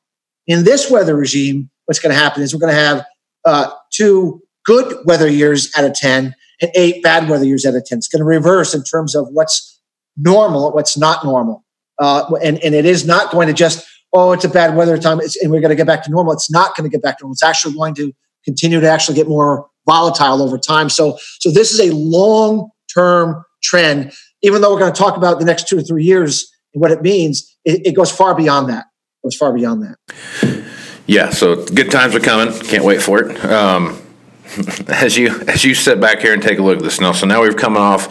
In 0.46 0.64
this 0.64 0.92
weather 0.92 1.16
regime, 1.16 1.72
what's 1.86 2.00
going 2.00 2.14
to 2.14 2.20
happen 2.20 2.44
is 2.44 2.54
we're 2.54 2.60
going 2.60 2.76
to 2.76 2.80
have 2.80 3.06
uh, 3.44 3.72
two 3.92 4.40
good 4.66 5.00
weather 5.06 5.28
years 5.28 5.72
out 5.76 5.84
of 5.84 5.96
10 5.96 6.36
and 6.62 6.72
eight 6.76 7.02
bad 7.02 7.28
weather 7.28 7.44
years 7.44 7.66
out 7.66 7.74
of 7.74 7.84
10. 7.86 7.98
It's 7.98 8.08
going 8.08 8.20
to 8.20 8.26
reverse 8.26 8.76
in 8.76 8.84
terms 8.84 9.16
of 9.16 9.28
what's 9.32 9.82
normal, 10.16 10.72
what's 10.72 10.96
not 10.96 11.26
normal. 11.26 11.66
Uh, 11.98 12.32
and, 12.44 12.64
and 12.64 12.76
it 12.76 12.86
is 12.86 13.08
not 13.08 13.32
going 13.32 13.48
to 13.48 13.54
just, 13.54 13.84
oh, 14.14 14.32
it's 14.32 14.46
a 14.46 14.50
bad 14.50 14.76
weather 14.76 14.96
time 14.96 15.20
and 15.20 15.52
we're 15.52 15.60
going 15.60 15.70
to 15.70 15.76
get 15.76 15.88
back 15.88 16.04
to 16.04 16.12
normal. 16.12 16.34
It's 16.34 16.52
not 16.52 16.78
going 16.78 16.88
to 16.88 16.96
get 16.96 17.02
back 17.02 17.18
to 17.18 17.24
normal. 17.24 17.34
It's 17.34 17.42
actually 17.42 17.74
going 17.74 17.96
to 17.96 18.14
continue 18.46 18.80
to 18.80 18.88
actually 18.88 19.16
get 19.16 19.28
more 19.28 19.68
volatile 19.88 20.44
over 20.44 20.60
time. 20.60 20.90
So, 20.90 21.18
so 21.40 21.50
this 21.50 21.72
is 21.72 21.80
a 21.80 21.96
long 21.96 22.70
term 22.98 23.44
trend. 23.64 24.12
Even 24.42 24.62
though 24.62 24.74
we're 24.74 24.80
going 24.80 24.94
to 24.94 24.98
talk 24.98 25.18
about 25.18 25.40
the 25.40 25.46
next 25.46 25.68
two 25.68 25.78
or 25.78 25.82
three 25.82 26.04
years 26.04 26.52
and 26.74 26.82
what 26.82 26.92
it 26.92 27.02
means, 27.02 27.58
it, 27.66 27.88
it 27.88 27.96
goes 27.96 28.12
far 28.12 28.36
beyond 28.36 28.70
that. 28.70 28.86
It 29.24 29.28
goes 29.28 29.36
far 29.36 29.54
beyond 29.54 29.84
that. 29.84 30.66
Yeah, 31.08 31.30
so 31.30 31.64
good 31.66 31.90
times 31.90 32.16
are 32.16 32.20
coming. 32.20 32.54
Can't 32.66 32.84
wait 32.84 33.02
for 33.02 33.24
it. 33.24 33.46
Um, 33.46 34.02
as 34.88 35.18
you 35.18 35.40
as 35.48 35.64
you 35.64 35.74
sit 35.74 36.00
back 36.00 36.20
here 36.20 36.34
and 36.34 36.42
take 36.42 36.60
a 36.60 36.64
look 36.64 36.78
at 36.78 36.84
the 36.84 36.92
snow, 36.92 37.14
so 37.14 37.26
now 37.26 37.42
we've 37.42 37.56
come 37.56 37.78
off. 37.78 38.08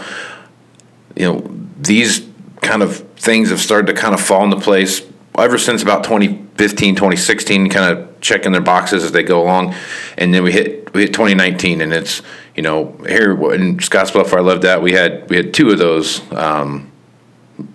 You 1.15 1.33
know, 1.33 1.51
these 1.79 2.27
kind 2.61 2.83
of 2.83 2.99
things 3.19 3.51
have 3.51 3.61
started 3.61 3.87
to 3.89 3.95
kind 3.95 4.15
of 4.15 4.21
fall 4.21 4.45
into 4.45 4.61
place 4.61 5.03
ever 5.39 5.59
since 5.59 5.83
about 5.83 6.05
2015, 6.05 6.95
2016, 6.95 7.69
kind 7.69 7.99
of 7.99 8.21
checking 8.21 8.53
their 8.53 8.61
boxes 8.61 9.05
as 9.05 9.13
they 9.13 9.23
go 9.23 9.43
along, 9.43 9.75
and 10.17 10.33
then 10.33 10.43
we 10.43 10.53
hit 10.53 10.93
we 10.95 11.03
hit 11.03 11.13
2019, 11.13 11.81
and 11.81 11.93
it's 11.93 12.23
you 12.57 12.63
know, 12.63 12.97
here 13.07 13.33
in 13.53 13.77
Scottsbluff, 13.77 14.33
where 14.33 14.41
I 14.41 14.43
lived 14.43 14.65
at, 14.65 14.81
we 14.81 14.93
had 14.93 15.29
we 15.29 15.37
had 15.37 15.53
two 15.53 15.71
of 15.71 15.79
those 15.79 16.21
um, 16.33 16.91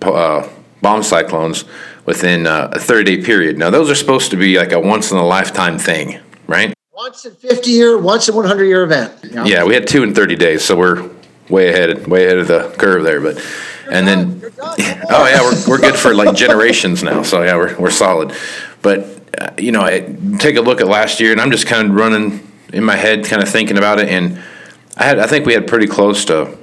uh, 0.02 0.48
bomb 0.80 1.02
cyclones 1.04 1.64
within 2.04 2.46
uh, 2.48 2.70
a 2.72 2.80
30 2.80 3.16
day 3.16 3.22
period. 3.22 3.58
Now, 3.58 3.70
those 3.70 3.88
are 3.88 3.94
supposed 3.94 4.32
to 4.32 4.36
be 4.36 4.58
like 4.58 4.72
a 4.72 4.80
once 4.80 5.12
in 5.12 5.18
a 5.18 5.26
lifetime 5.26 5.78
thing, 5.78 6.18
right? 6.48 6.74
Once 6.92 7.24
in 7.24 7.34
50 7.34 7.70
year, 7.70 7.98
once 7.98 8.28
in 8.28 8.34
100 8.34 8.64
year 8.64 8.82
event. 8.82 9.12
You 9.22 9.30
know? 9.30 9.44
Yeah, 9.44 9.64
we 9.64 9.74
had 9.74 9.86
two 9.86 10.02
in 10.02 10.14
30 10.14 10.34
days, 10.36 10.64
so 10.64 10.76
we're 10.76 11.08
way 11.48 11.68
ahead, 11.68 12.06
way 12.08 12.26
ahead 12.26 12.38
of 12.38 12.48
the 12.48 12.74
curve 12.76 13.04
there. 13.04 13.20
But 13.20 13.36
You're 13.36 13.94
and 13.94 14.06
done. 14.06 14.40
then, 14.40 14.52
oh 15.10 15.26
yeah, 15.28 15.42
we're 15.42 15.68
we're 15.68 15.80
good 15.80 15.96
for 15.96 16.12
like 16.12 16.34
generations 16.34 17.04
now. 17.04 17.22
So 17.22 17.42
yeah, 17.42 17.56
we're 17.56 17.78
we're 17.78 17.90
solid. 17.92 18.34
But 18.82 19.06
uh, 19.40 19.50
you 19.58 19.70
know, 19.70 19.82
I 19.82 20.00
take 20.38 20.56
a 20.56 20.60
look 20.60 20.80
at 20.80 20.88
last 20.88 21.20
year, 21.20 21.30
and 21.30 21.40
I'm 21.40 21.52
just 21.52 21.68
kind 21.68 21.88
of 21.90 21.94
running 21.94 22.48
in 22.72 22.82
my 22.82 22.96
head, 22.96 23.24
kind 23.24 23.42
of 23.42 23.48
thinking 23.48 23.78
about 23.78 24.00
it, 24.00 24.08
and 24.08 24.42
I 24.96 25.04
had 25.04 25.18
I 25.18 25.26
think 25.26 25.46
we 25.46 25.54
had 25.54 25.66
pretty 25.66 25.86
close 25.86 26.24
to 26.26 26.56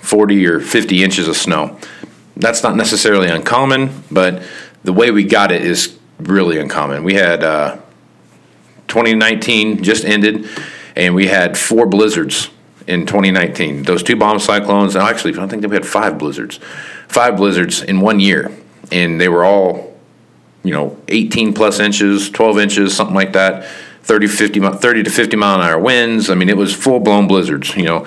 40 0.00 0.46
or 0.46 0.60
50 0.60 1.02
inches 1.02 1.28
of 1.28 1.36
snow. 1.36 1.78
That's 2.36 2.62
not 2.62 2.76
necessarily 2.76 3.28
uncommon, 3.28 4.02
but 4.10 4.42
the 4.82 4.92
way 4.92 5.10
we 5.10 5.24
got 5.24 5.52
it 5.52 5.62
is 5.62 5.98
really 6.18 6.58
uncommon. 6.58 7.04
We 7.04 7.14
had 7.14 7.44
uh, 7.44 7.78
2019 8.88 9.82
just 9.82 10.04
ended, 10.04 10.48
and 10.96 11.14
we 11.14 11.26
had 11.26 11.58
four 11.58 11.86
blizzards 11.86 12.50
in 12.86 13.06
2019. 13.06 13.82
Those 13.82 14.02
two 14.02 14.16
bomb 14.16 14.38
cyclones, 14.38 14.96
actually, 14.96 15.38
I 15.38 15.46
think 15.46 15.66
we 15.66 15.74
had 15.74 15.86
five 15.86 16.18
blizzards, 16.18 16.58
five 17.08 17.36
blizzards 17.36 17.82
in 17.82 18.00
one 18.00 18.20
year, 18.20 18.50
and 18.90 19.20
they 19.20 19.28
were 19.28 19.44
all, 19.44 19.96
you 20.64 20.72
know, 20.72 20.98
18 21.08 21.52
plus 21.54 21.78
inches, 21.78 22.30
12 22.30 22.58
inches, 22.58 22.96
something 22.96 23.14
like 23.14 23.34
that. 23.34 23.70
30, 24.02 24.26
50, 24.26 24.60
30 24.60 25.02
to 25.02 25.10
50 25.10 25.36
mile 25.36 25.60
an 25.60 25.66
hour 25.66 25.78
winds. 25.78 26.30
I 26.30 26.34
mean, 26.34 26.48
it 26.48 26.56
was 26.56 26.74
full 26.74 27.00
blown 27.00 27.28
blizzards, 27.28 27.76
you 27.76 27.84
know. 27.84 28.06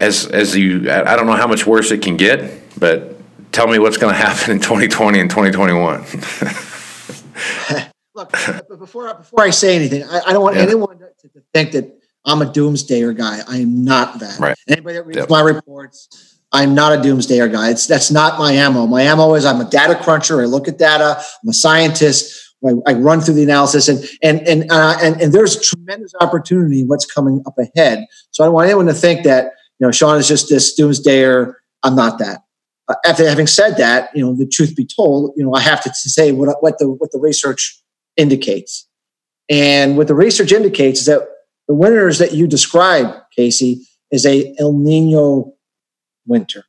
As, 0.00 0.26
as 0.26 0.56
you, 0.56 0.90
I 0.90 1.16
don't 1.16 1.26
know 1.26 1.36
how 1.36 1.46
much 1.46 1.66
worse 1.66 1.90
it 1.90 2.02
can 2.02 2.16
get, 2.16 2.78
but 2.78 3.16
tell 3.52 3.66
me 3.66 3.78
what's 3.78 3.96
going 3.96 4.14
to 4.14 4.18
happen 4.18 4.52
in 4.52 4.60
2020 4.60 5.20
and 5.20 5.30
2021. 5.30 6.00
Look, 8.14 8.32
before, 8.78 9.14
before 9.14 9.42
I 9.42 9.50
say 9.50 9.76
anything, 9.76 10.02
I, 10.04 10.20
I 10.26 10.32
don't 10.32 10.42
want 10.42 10.56
yeah. 10.56 10.62
anyone 10.62 10.98
to, 10.98 11.28
to 11.28 11.42
think 11.54 11.72
that 11.72 11.98
I'm 12.24 12.42
a 12.42 12.46
doomsdayer 12.46 13.16
guy. 13.16 13.40
I 13.46 13.58
am 13.58 13.84
not 13.84 14.18
that. 14.20 14.38
Right. 14.38 14.56
Anybody 14.68 14.96
that 14.96 15.06
reads 15.06 15.18
yep. 15.18 15.30
my 15.30 15.40
reports, 15.40 16.38
I'm 16.52 16.74
not 16.74 16.92
a 16.98 17.00
doomsdayer 17.00 17.50
guy. 17.50 17.70
It's 17.70 17.86
that's 17.86 18.10
not 18.10 18.38
my 18.38 18.52
ammo. 18.52 18.86
My 18.86 19.02
ammo 19.02 19.34
is 19.34 19.44
I'm 19.44 19.60
a 19.60 19.68
data 19.68 19.94
cruncher. 19.94 20.40
I 20.40 20.46
look 20.46 20.66
at 20.68 20.78
data. 20.78 21.22
I'm 21.42 21.48
a 21.48 21.52
scientist. 21.52 22.47
I, 22.66 22.72
I 22.86 22.94
run 22.94 23.20
through 23.20 23.34
the 23.34 23.42
analysis, 23.42 23.88
and 23.88 24.04
and 24.22 24.46
and 24.48 24.70
uh, 24.70 24.98
and 25.00 25.20
and 25.20 25.32
there's 25.32 25.60
tremendous 25.60 26.12
opportunity 26.20 26.84
what's 26.84 27.06
coming 27.06 27.42
up 27.46 27.54
ahead. 27.58 28.06
So 28.30 28.42
I 28.42 28.46
don't 28.46 28.54
want 28.54 28.66
anyone 28.66 28.86
to 28.86 28.94
think 28.94 29.24
that 29.24 29.52
you 29.78 29.86
know 29.86 29.92
Shawn 29.92 30.18
is 30.18 30.26
just 30.26 30.48
this 30.48 30.78
doomsdayer. 30.78 31.54
I'm 31.84 31.94
not 31.94 32.18
that. 32.18 32.40
Uh, 32.88 32.96
after 33.06 33.28
having 33.28 33.46
said 33.46 33.76
that, 33.76 34.10
you 34.14 34.24
know 34.24 34.34
the 34.34 34.46
truth 34.46 34.74
be 34.74 34.86
told, 34.86 35.32
you 35.36 35.44
know 35.44 35.54
I 35.54 35.60
have 35.60 35.82
to 35.84 35.94
say 35.94 36.32
what 36.32 36.48
what 36.60 36.78
the 36.78 36.90
what 36.90 37.12
the 37.12 37.20
research 37.20 37.80
indicates, 38.16 38.88
and 39.48 39.96
what 39.96 40.08
the 40.08 40.14
research 40.14 40.50
indicates 40.50 41.00
is 41.00 41.06
that 41.06 41.28
the 41.68 41.74
winters 41.74 42.18
that 42.18 42.32
you 42.32 42.48
described, 42.48 43.14
Casey, 43.36 43.86
is 44.10 44.26
a 44.26 44.52
El 44.58 44.72
Nino 44.72 45.52
winter, 46.26 46.64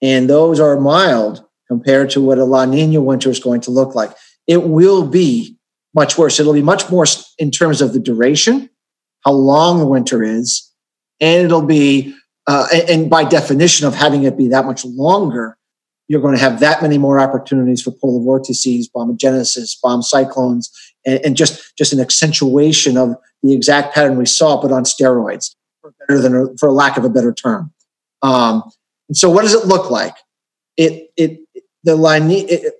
and 0.00 0.28
those 0.28 0.58
are 0.58 0.80
mild 0.80 1.44
compared 1.68 2.10
to 2.10 2.20
what 2.20 2.38
a 2.38 2.44
La 2.44 2.64
Nina 2.64 3.00
winter 3.00 3.30
is 3.30 3.38
going 3.38 3.60
to 3.60 3.70
look 3.70 3.94
like 3.94 4.10
it 4.46 4.64
will 4.64 5.06
be 5.06 5.56
much 5.94 6.18
worse. 6.18 6.40
It'll 6.40 6.52
be 6.52 6.62
much 6.62 6.90
more 6.90 7.04
in 7.38 7.50
terms 7.50 7.80
of 7.80 7.92
the 7.92 8.00
duration, 8.00 8.70
how 9.24 9.32
long 9.32 9.78
the 9.78 9.86
winter 9.86 10.22
is, 10.22 10.70
and 11.20 11.44
it'll 11.44 11.66
be, 11.66 12.14
uh, 12.46 12.66
and 12.88 13.08
by 13.08 13.24
definition 13.24 13.86
of 13.86 13.94
having 13.94 14.24
it 14.24 14.36
be 14.36 14.48
that 14.48 14.64
much 14.64 14.84
longer, 14.84 15.56
you're 16.08 16.20
going 16.20 16.34
to 16.34 16.40
have 16.40 16.60
that 16.60 16.82
many 16.82 16.98
more 16.98 17.20
opportunities 17.20 17.80
for 17.80 17.92
polar 17.92 18.22
vortices, 18.22 18.88
bombogenesis, 18.94 19.76
bomb 19.82 20.02
cyclones, 20.02 20.70
and, 21.06 21.24
and, 21.24 21.36
just 21.36 21.76
just 21.78 21.92
an 21.92 22.00
accentuation 22.00 22.96
of 22.96 23.14
the 23.42 23.54
exact 23.54 23.94
pattern 23.94 24.18
we 24.18 24.26
saw, 24.26 24.60
but 24.60 24.72
on 24.72 24.84
steroids, 24.84 25.54
for 25.80 25.94
better 26.00 26.20
than 26.20 26.56
for 26.58 26.70
lack 26.70 26.96
of 26.96 27.04
a 27.04 27.08
better 27.08 27.32
term. 27.32 27.72
Um, 28.20 28.62
and 29.08 29.16
so, 29.16 29.30
what 29.30 29.42
does 29.42 29.54
it 29.54 29.66
look 29.66 29.90
like? 29.90 30.16
It 30.76 31.10
it 31.16 31.40
the 31.84 31.96
line. 31.96 32.30
It, 32.30 32.74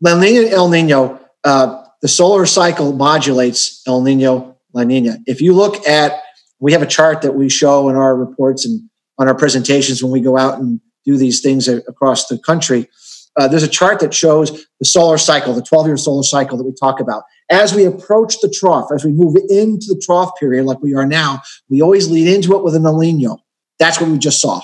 La 0.00 0.18
Nina 0.18 0.48
El 0.48 0.68
Nino, 0.68 1.20
uh, 1.44 1.84
the 2.02 2.08
solar 2.08 2.46
cycle 2.46 2.92
modulates 2.92 3.82
El 3.86 4.02
Nino, 4.02 4.56
La 4.72 4.84
Nina. 4.84 5.18
If 5.26 5.40
you 5.40 5.52
look 5.52 5.86
at, 5.86 6.22
we 6.60 6.72
have 6.72 6.82
a 6.82 6.86
chart 6.86 7.22
that 7.22 7.34
we 7.34 7.48
show 7.48 7.88
in 7.88 7.96
our 7.96 8.16
reports 8.16 8.64
and 8.64 8.88
on 9.18 9.26
our 9.26 9.34
presentations 9.34 10.02
when 10.02 10.12
we 10.12 10.20
go 10.20 10.38
out 10.38 10.60
and 10.60 10.80
do 11.04 11.16
these 11.16 11.40
things 11.40 11.66
across 11.66 12.28
the 12.28 12.38
country. 12.38 12.88
Uh, 13.36 13.48
there's 13.48 13.62
a 13.62 13.68
chart 13.68 14.00
that 14.00 14.14
shows 14.14 14.66
the 14.78 14.84
solar 14.84 15.18
cycle, 15.18 15.52
the 15.52 15.62
12 15.62 15.86
year 15.86 15.96
solar 15.96 16.22
cycle 16.22 16.56
that 16.56 16.64
we 16.64 16.72
talk 16.74 17.00
about. 17.00 17.24
As 17.50 17.74
we 17.74 17.84
approach 17.84 18.40
the 18.40 18.52
trough, 18.56 18.90
as 18.94 19.04
we 19.04 19.12
move 19.12 19.36
into 19.48 19.86
the 19.88 20.00
trough 20.04 20.30
period 20.38 20.64
like 20.64 20.80
we 20.80 20.94
are 20.94 21.06
now, 21.06 21.42
we 21.68 21.80
always 21.80 22.10
lead 22.10 22.28
into 22.28 22.56
it 22.56 22.62
with 22.62 22.74
an 22.74 22.84
El 22.84 22.98
Nino. 22.98 23.38
That's 23.78 24.00
what 24.00 24.10
we 24.10 24.18
just 24.18 24.40
saw. 24.40 24.60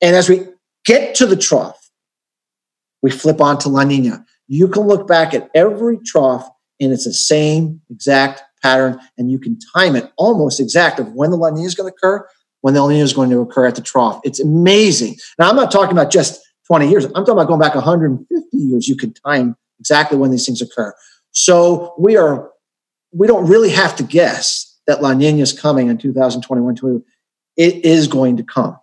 And 0.00 0.14
as 0.14 0.28
we 0.28 0.46
get 0.84 1.14
to 1.16 1.26
the 1.26 1.36
trough, 1.36 1.90
we 3.02 3.10
flip 3.10 3.40
on 3.40 3.58
to 3.58 3.68
La 3.68 3.84
Nina 3.84 4.24
you 4.48 4.66
can 4.66 4.82
look 4.82 5.06
back 5.06 5.34
at 5.34 5.50
every 5.54 5.98
trough 6.04 6.48
and 6.80 6.92
it's 6.92 7.04
the 7.04 7.12
same 7.12 7.80
exact 7.90 8.42
pattern 8.62 8.98
and 9.16 9.30
you 9.30 9.38
can 9.38 9.58
time 9.74 9.94
it 9.94 10.10
almost 10.16 10.58
exact 10.58 10.98
of 10.98 11.12
when 11.12 11.30
the 11.30 11.36
La 11.36 11.50
Nina 11.50 11.66
is 11.66 11.74
going 11.74 11.90
to 11.90 11.94
occur, 11.94 12.26
when 12.62 12.74
the 12.74 12.80
El 12.80 12.88
Nino 12.88 13.04
is 13.04 13.12
going 13.12 13.30
to 13.30 13.40
occur 13.40 13.66
at 13.66 13.76
the 13.76 13.82
trough. 13.82 14.20
It's 14.24 14.40
amazing. 14.40 15.16
Now, 15.38 15.50
I'm 15.50 15.56
not 15.56 15.70
talking 15.70 15.92
about 15.92 16.10
just 16.10 16.40
20 16.66 16.88
years. 16.88 17.04
I'm 17.04 17.12
talking 17.12 17.34
about 17.34 17.48
going 17.48 17.60
back 17.60 17.74
150 17.74 18.56
years. 18.56 18.88
You 18.88 18.96
can 18.96 19.12
time 19.12 19.56
exactly 19.78 20.18
when 20.18 20.30
these 20.30 20.46
things 20.46 20.60
occur. 20.60 20.92
So 21.30 21.94
we 21.98 22.16
are, 22.16 22.50
we 23.12 23.26
don't 23.26 23.46
really 23.46 23.70
have 23.70 23.94
to 23.96 24.02
guess 24.02 24.78
that 24.86 25.02
La 25.02 25.12
Nina 25.12 25.38
is 25.38 25.52
coming 25.52 25.88
in 25.88 25.98
2021, 25.98 26.74
22. 26.74 27.04
It 27.56 27.84
is 27.84 28.08
going 28.08 28.36
to 28.38 28.42
come. 28.42 28.78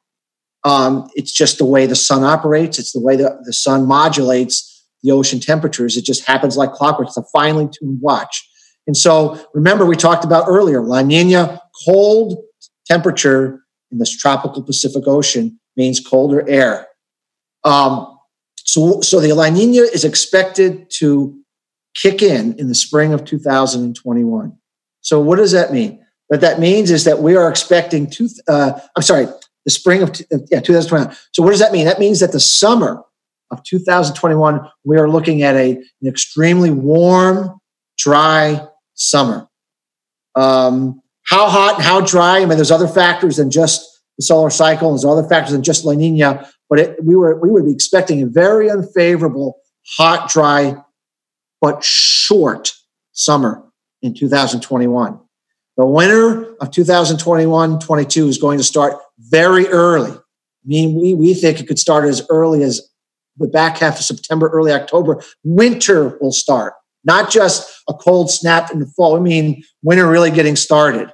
Um, 0.64 1.10
it's 1.16 1.32
just 1.32 1.60
the 1.60 1.66
way 1.66 1.86
the 1.86 1.96
sun 1.96 2.24
operates. 2.24 2.80
It's 2.80 2.92
the 2.92 3.00
way 3.00 3.16
that 3.18 3.44
the 3.46 3.54
sun 3.54 3.86
modulates 3.86 4.75
the 5.06 5.12
ocean 5.12 5.40
temperatures. 5.40 5.96
It 5.96 6.04
just 6.04 6.26
happens 6.26 6.58
like 6.58 6.74
clockwork. 6.74 7.08
It's 7.08 7.18
a 7.18 7.24
finely 7.32 7.68
tuned 7.68 8.00
watch. 8.02 8.48
And 8.88 8.98
so 8.98 9.40
remember, 9.54 9.86
we 9.86 9.96
talked 9.96 10.26
about 10.26 10.46
earlier 10.48 10.82
La 10.82 11.02
Nina, 11.02 11.62
cold 11.86 12.44
temperature 12.86 13.64
in 13.92 14.00
this 14.00 14.16
tropical 14.16 14.64
Pacific 14.64 15.08
Ocean 15.08 15.60
means 15.78 16.00
colder 16.00 16.48
air. 16.50 16.88
Um, 17.64 18.18
so, 18.58 19.02
so 19.02 19.20
the 19.20 19.34
La 19.34 19.50
Nina 19.50 19.82
is 19.82 20.04
expected 20.04 20.90
to 20.98 21.38
kick 21.96 22.22
in 22.22 22.56
in 22.60 22.68
the 22.68 22.76
spring 22.76 23.14
of 23.14 23.26
2021. 23.26 24.58
So, 25.02 25.20
what 25.20 25.38
does 25.38 25.52
that 25.52 25.72
mean? 25.72 26.04
What 26.28 26.42
that 26.42 26.60
means 26.60 26.90
is 26.90 27.04
that 27.04 27.20
we 27.20 27.36
are 27.36 27.50
expecting 27.50 28.10
two. 28.10 28.28
Uh, 28.48 28.80
I'm 28.96 29.04
sorry, 29.04 29.28
the 29.66 29.72
spring 29.72 30.02
of 30.02 30.10
yeah 30.52 30.60
2021. 30.60 31.16
So, 31.32 31.44
what 31.44 31.52
does 31.52 31.60
that 31.60 31.72
mean? 31.72 31.86
That 31.86 32.00
means 32.00 32.20
that 32.20 32.32
the 32.32 32.40
summer 32.40 33.04
of 33.58 33.64
2021, 33.64 34.68
we 34.84 34.98
are 34.98 35.10
looking 35.10 35.44
at 35.44 35.56
a, 35.56 35.72
an 35.72 36.08
extremely 36.08 36.72
warm, 36.72 37.60
dry 37.98 38.66
summer. 38.94 39.48
Um, 40.36 41.02
how 41.24 41.48
hot 41.50 41.76
and 41.76 41.84
how 41.84 42.02
dry? 42.02 42.38
I 42.38 42.46
mean, 42.46 42.58
there's 42.58 42.72
other 42.72 42.88
factors 42.88 43.38
than 43.38 43.50
just 43.50 43.86
the 44.18 44.24
solar 44.24 44.50
cycle. 44.50 44.92
There's 44.92 45.06
other 45.06 45.28
factors 45.28 45.54
than 45.54 45.64
just 45.64 45.86
La 45.86 45.94
Nina, 45.94 46.48
but 46.70 46.80
it, 46.80 47.04
we 47.04 47.16
were 47.16 47.40
we 47.40 47.50
would 47.50 47.66
be 47.66 47.72
expecting 47.72 48.22
a 48.22 48.28
very 48.28 48.70
unfavorable, 48.70 49.58
hot, 49.98 50.30
dry, 50.30 50.76
but 51.62 51.84
short 51.84 52.74
summer 53.12 53.64
in 54.02 54.14
2021. 54.14 55.20
The 55.78 55.86
winter 55.86 56.54
of 56.56 56.72
2021-22 56.72 58.28
is 58.30 58.38
going 58.38 58.58
to 58.60 58.64
start 58.64 58.96
very 59.20 59.68
early. 59.68 60.12
I 60.12 60.68
mean, 60.68 61.00
we, 61.00 61.14
we 61.14 61.34
think 61.34 61.60
it 61.60 61.68
could 61.68 61.80
start 61.80 62.06
as 62.06 62.26
early 62.30 62.64
as 62.64 62.82
the 63.38 63.48
back 63.48 63.78
half 63.78 64.00
of 64.00 64.06
September, 64.06 64.48
early 64.50 64.72
October, 64.72 65.22
winter 65.44 66.18
will 66.20 66.32
start. 66.32 66.74
Not 67.04 67.30
just 67.30 67.70
a 67.88 67.94
cold 67.94 68.32
snap 68.32 68.72
in 68.72 68.80
the 68.80 68.88
fall. 68.88 69.16
I 69.16 69.20
mean, 69.20 69.64
winter 69.84 70.08
really 70.08 70.32
getting 70.32 70.56
started. 70.56 71.12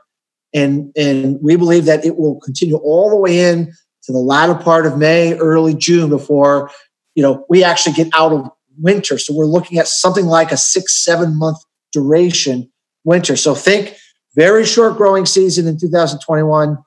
And, 0.54 0.92
and 0.96 1.40
we 1.42 1.56
believe 1.56 1.86
that 1.86 2.06
it 2.06 2.18
will 2.18 2.40
continue 2.40 2.78
all 2.78 3.10
the 3.10 3.16
way 3.16 3.40
in 3.40 3.74
to 4.04 4.12
the 4.12 4.20
latter 4.20 4.56
part 4.56 4.86
of 4.86 4.98
May, 4.98 5.36
early 5.36 5.76
June 5.76 6.10
before, 6.10 6.72
you 7.16 7.24
know, 7.24 7.46
we 7.50 7.64
actually 7.64 7.94
get 7.94 8.08
out 8.16 8.32
of 8.32 8.50
winter. 8.78 9.18
So 9.18 9.34
we're 9.34 9.46
looking 9.46 9.78
at 9.78 9.88
something 9.88 10.26
like 10.26 10.52
a 10.52 10.58
six, 10.58 11.04
seven 11.04 11.38
month 11.38 11.58
duration 11.92 12.72
winter. 13.04 13.36
So 13.36 13.54
think 13.54 13.96
very 14.36 14.66
short 14.66 14.98
growing 14.98 15.26
season 15.26 15.68
in 15.68 15.78
2021, 15.78 16.78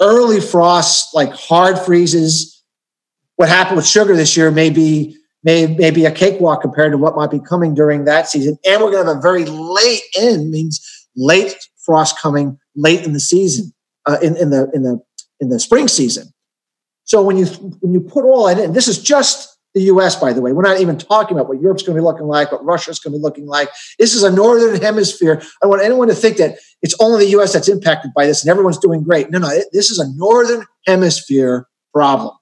early 0.00 0.40
frost, 0.40 1.14
like 1.14 1.32
hard 1.32 1.78
freezes, 1.78 2.57
what 3.38 3.48
happened 3.48 3.76
with 3.76 3.86
sugar 3.86 4.16
this 4.16 4.36
year 4.36 4.50
may 4.50 4.68
be 4.68 5.16
may, 5.44 5.68
may 5.68 5.92
be 5.92 6.04
a 6.04 6.10
cakewalk 6.10 6.60
compared 6.60 6.90
to 6.92 6.98
what 6.98 7.14
might 7.14 7.30
be 7.30 7.38
coming 7.38 7.72
during 7.72 8.04
that 8.04 8.28
season. 8.28 8.58
And 8.66 8.82
we're 8.82 8.90
going 8.90 9.04
to 9.04 9.14
have 9.14 9.18
a 9.18 9.20
very 9.20 9.44
late 9.44 10.02
end, 10.18 10.50
means 10.50 10.80
late 11.16 11.56
frost 11.76 12.18
coming 12.20 12.58
late 12.74 13.04
in 13.04 13.12
the 13.12 13.20
season, 13.20 13.72
uh, 14.06 14.18
in, 14.20 14.36
in 14.36 14.50
the 14.50 14.68
in 14.74 14.82
the 14.82 15.00
in 15.40 15.48
the 15.50 15.60
spring 15.60 15.86
season. 15.86 16.32
So 17.04 17.22
when 17.22 17.36
you 17.36 17.46
when 17.46 17.92
you 17.92 18.00
put 18.00 18.24
all 18.24 18.48
that 18.48 18.58
in, 18.58 18.72
this 18.72 18.88
is 18.88 19.00
just 19.00 19.56
the 19.72 19.82
U.S. 19.82 20.16
By 20.16 20.32
the 20.32 20.40
way, 20.40 20.52
we're 20.52 20.62
not 20.62 20.80
even 20.80 20.98
talking 20.98 21.36
about 21.36 21.48
what 21.48 21.60
Europe's 21.60 21.84
going 21.84 21.94
to 21.94 22.02
be 22.02 22.04
looking 22.04 22.26
like, 22.26 22.50
what 22.50 22.64
Russia's 22.64 22.98
going 22.98 23.12
to 23.12 23.18
be 23.20 23.22
looking 23.22 23.46
like. 23.46 23.68
This 24.00 24.14
is 24.14 24.24
a 24.24 24.32
northern 24.32 24.80
hemisphere. 24.82 25.40
I 25.62 25.66
want 25.66 25.82
anyone 25.84 26.08
to 26.08 26.14
think 26.14 26.38
that 26.38 26.58
it's 26.82 26.96
only 26.98 27.24
the 27.24 27.30
U.S. 27.32 27.52
that's 27.52 27.68
impacted 27.68 28.10
by 28.16 28.26
this 28.26 28.42
and 28.42 28.50
everyone's 28.50 28.78
doing 28.78 29.04
great. 29.04 29.30
No, 29.30 29.38
no, 29.38 29.48
this 29.72 29.92
is 29.92 30.00
a 30.00 30.12
northern 30.16 30.66
hemisphere 30.88 31.68
problem. 31.94 32.34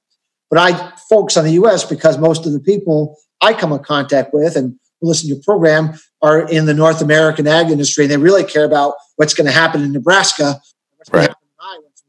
But 0.50 0.58
I 0.58 0.92
focus 1.08 1.36
on 1.36 1.44
the 1.44 1.52
US 1.52 1.84
because 1.84 2.18
most 2.18 2.46
of 2.46 2.52
the 2.52 2.60
people 2.60 3.16
I 3.40 3.52
come 3.52 3.72
in 3.72 3.80
contact 3.80 4.32
with 4.32 4.56
and 4.56 4.78
listen 5.02 5.28
to 5.28 5.34
your 5.34 5.42
program 5.42 5.94
are 6.22 6.48
in 6.48 6.66
the 6.66 6.74
North 6.74 7.00
American 7.02 7.46
ag 7.46 7.70
industry 7.70 8.04
and 8.04 8.10
they 8.10 8.16
really 8.16 8.44
care 8.44 8.64
about 8.64 8.94
what's 9.16 9.34
going 9.34 9.46
to 9.46 9.52
happen 9.52 9.82
in 9.82 9.92
Nebraska. 9.92 10.60
Right. 11.12 11.30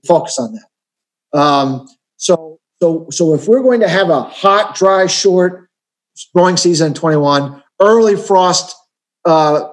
Focus 0.06 0.38
on 0.40 0.54
that. 0.54 1.38
Um, 1.38 1.88
so, 2.16 2.60
so, 2.82 3.08
so 3.12 3.34
if 3.34 3.48
we're 3.48 3.62
going 3.62 3.82
to 3.82 3.90
have 3.90 4.10
a 4.10 4.24
hot, 4.24 4.76
dry, 4.76 5.08
short 5.08 5.70
growing 6.34 6.58
season 6.58 6.88
in 6.88 6.94
21, 6.94 7.62
early 7.82 8.16
frost, 8.16 8.76
uh, 9.26 9.70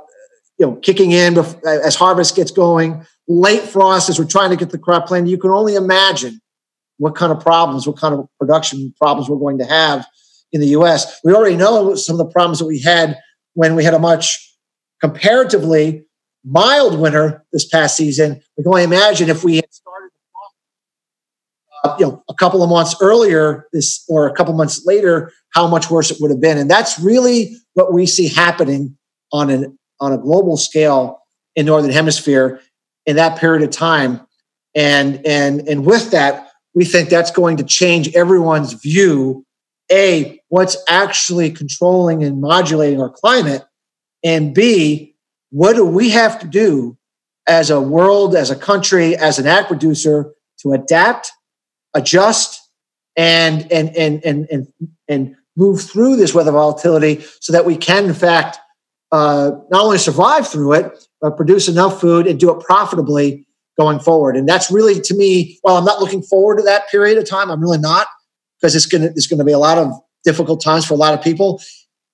you 0.58 0.66
you 0.66 0.66
know, 0.66 0.76
kicking 0.76 1.12
in 1.12 1.36
as 1.66 1.94
harvest 1.94 2.36
gets 2.36 2.50
going, 2.50 3.04
late 3.28 3.62
frost 3.62 4.08
as 4.08 4.18
we're 4.18 4.24
trying 4.24 4.50
to 4.50 4.56
get 4.56 4.70
the 4.70 4.78
crop 4.78 5.06
planted. 5.06 5.30
You 5.30 5.38
can 5.38 5.50
only 5.50 5.74
imagine 5.74 6.40
what 6.98 7.14
kind 7.14 7.32
of 7.32 7.40
problems, 7.40 7.86
what 7.86 7.98
kind 7.98 8.14
of 8.14 8.28
production 8.38 8.94
problems 9.00 9.28
we're 9.28 9.38
going 9.38 9.58
to 9.58 9.64
have 9.64 10.06
in 10.52 10.60
the 10.60 10.68
U.S. 10.68 11.20
We 11.24 11.34
already 11.34 11.56
know 11.56 11.94
some 11.96 12.18
of 12.18 12.26
the 12.26 12.32
problems 12.32 12.60
that 12.60 12.66
we 12.66 12.80
had 12.80 13.18
when 13.54 13.74
we 13.74 13.84
had 13.84 13.94
a 13.94 13.98
much 13.98 14.52
comparatively 15.00 16.06
mild 16.44 16.98
winter 16.98 17.44
this 17.52 17.66
past 17.66 17.96
season. 17.96 18.40
We 18.56 18.62
can 18.62 18.70
only 18.70 18.84
imagine 18.84 19.28
if 19.28 19.42
we 19.42 19.56
had 19.56 19.72
started, 19.72 20.10
uh, 21.84 21.96
you 21.98 22.06
know, 22.06 22.22
a 22.28 22.34
couple 22.34 22.62
of 22.62 22.70
months 22.70 22.94
earlier, 23.00 23.66
this 23.72 24.04
or 24.08 24.28
a 24.28 24.34
couple 24.34 24.54
months 24.54 24.84
later, 24.86 25.32
how 25.50 25.66
much 25.66 25.90
worse 25.90 26.10
it 26.10 26.18
would 26.20 26.30
have 26.30 26.40
been. 26.40 26.58
And 26.58 26.70
that's 26.70 26.98
really 26.98 27.56
what 27.74 27.92
we 27.92 28.06
see 28.06 28.28
happening 28.28 28.96
on 29.32 29.50
an 29.50 29.78
on 30.00 30.12
a 30.12 30.18
global 30.18 30.56
scale 30.56 31.20
in 31.56 31.66
northern 31.66 31.90
hemisphere 31.90 32.60
in 33.06 33.16
that 33.16 33.38
period 33.38 33.62
of 33.62 33.70
time. 33.70 34.20
And 34.74 35.24
and 35.26 35.68
and 35.68 35.86
with 35.86 36.10
that, 36.10 36.48
we 36.74 36.84
think 36.84 37.08
that's 37.08 37.30
going 37.30 37.56
to 37.58 37.64
change 37.64 38.14
everyone's 38.14 38.72
view. 38.72 39.44
A, 39.92 40.40
what's 40.48 40.76
actually 40.88 41.50
controlling 41.50 42.24
and 42.24 42.40
modulating 42.40 43.00
our 43.00 43.10
climate, 43.10 43.64
and 44.22 44.54
B, 44.54 45.14
what 45.50 45.74
do 45.74 45.84
we 45.84 46.10
have 46.10 46.38
to 46.40 46.46
do 46.46 46.96
as 47.46 47.70
a 47.70 47.80
world, 47.80 48.34
as 48.34 48.50
a 48.50 48.56
country, 48.56 49.16
as 49.16 49.38
an 49.38 49.46
ag 49.46 49.66
producer 49.66 50.32
to 50.60 50.72
adapt, 50.72 51.30
adjust, 51.92 52.60
and 53.16 53.70
and 53.70 53.94
and 53.96 54.24
and 54.24 54.48
and, 54.50 54.66
and 55.08 55.36
move 55.56 55.82
through 55.82 56.16
this 56.16 56.34
weather 56.34 56.50
volatility 56.50 57.24
so 57.40 57.52
that 57.52 57.64
we 57.64 57.76
can, 57.76 58.06
in 58.06 58.14
fact, 58.14 58.58
uh, 59.12 59.52
not 59.70 59.84
only 59.84 59.98
survive 59.98 60.48
through 60.48 60.72
it, 60.72 61.06
but 61.20 61.36
produce 61.36 61.68
enough 61.68 62.00
food 62.00 62.26
and 62.26 62.40
do 62.40 62.50
it 62.50 62.60
profitably 62.64 63.46
going 63.76 63.98
forward. 63.98 64.36
And 64.36 64.48
that's 64.48 64.70
really, 64.70 65.00
to 65.00 65.14
me, 65.14 65.58
while 65.62 65.76
I'm 65.76 65.84
not 65.84 66.00
looking 66.00 66.22
forward 66.22 66.56
to 66.58 66.62
that 66.64 66.88
period 66.90 67.18
of 67.18 67.28
time, 67.28 67.50
I'm 67.50 67.60
really 67.60 67.78
not 67.78 68.06
because 68.60 68.74
it's 68.74 68.86
going 68.86 69.02
to 69.02 69.08
it's 69.08 69.26
going 69.26 69.38
to 69.38 69.44
be 69.44 69.52
a 69.52 69.58
lot 69.58 69.78
of 69.78 69.92
difficult 70.24 70.62
times 70.62 70.86
for 70.86 70.94
a 70.94 70.96
lot 70.96 71.14
of 71.14 71.22
people. 71.22 71.60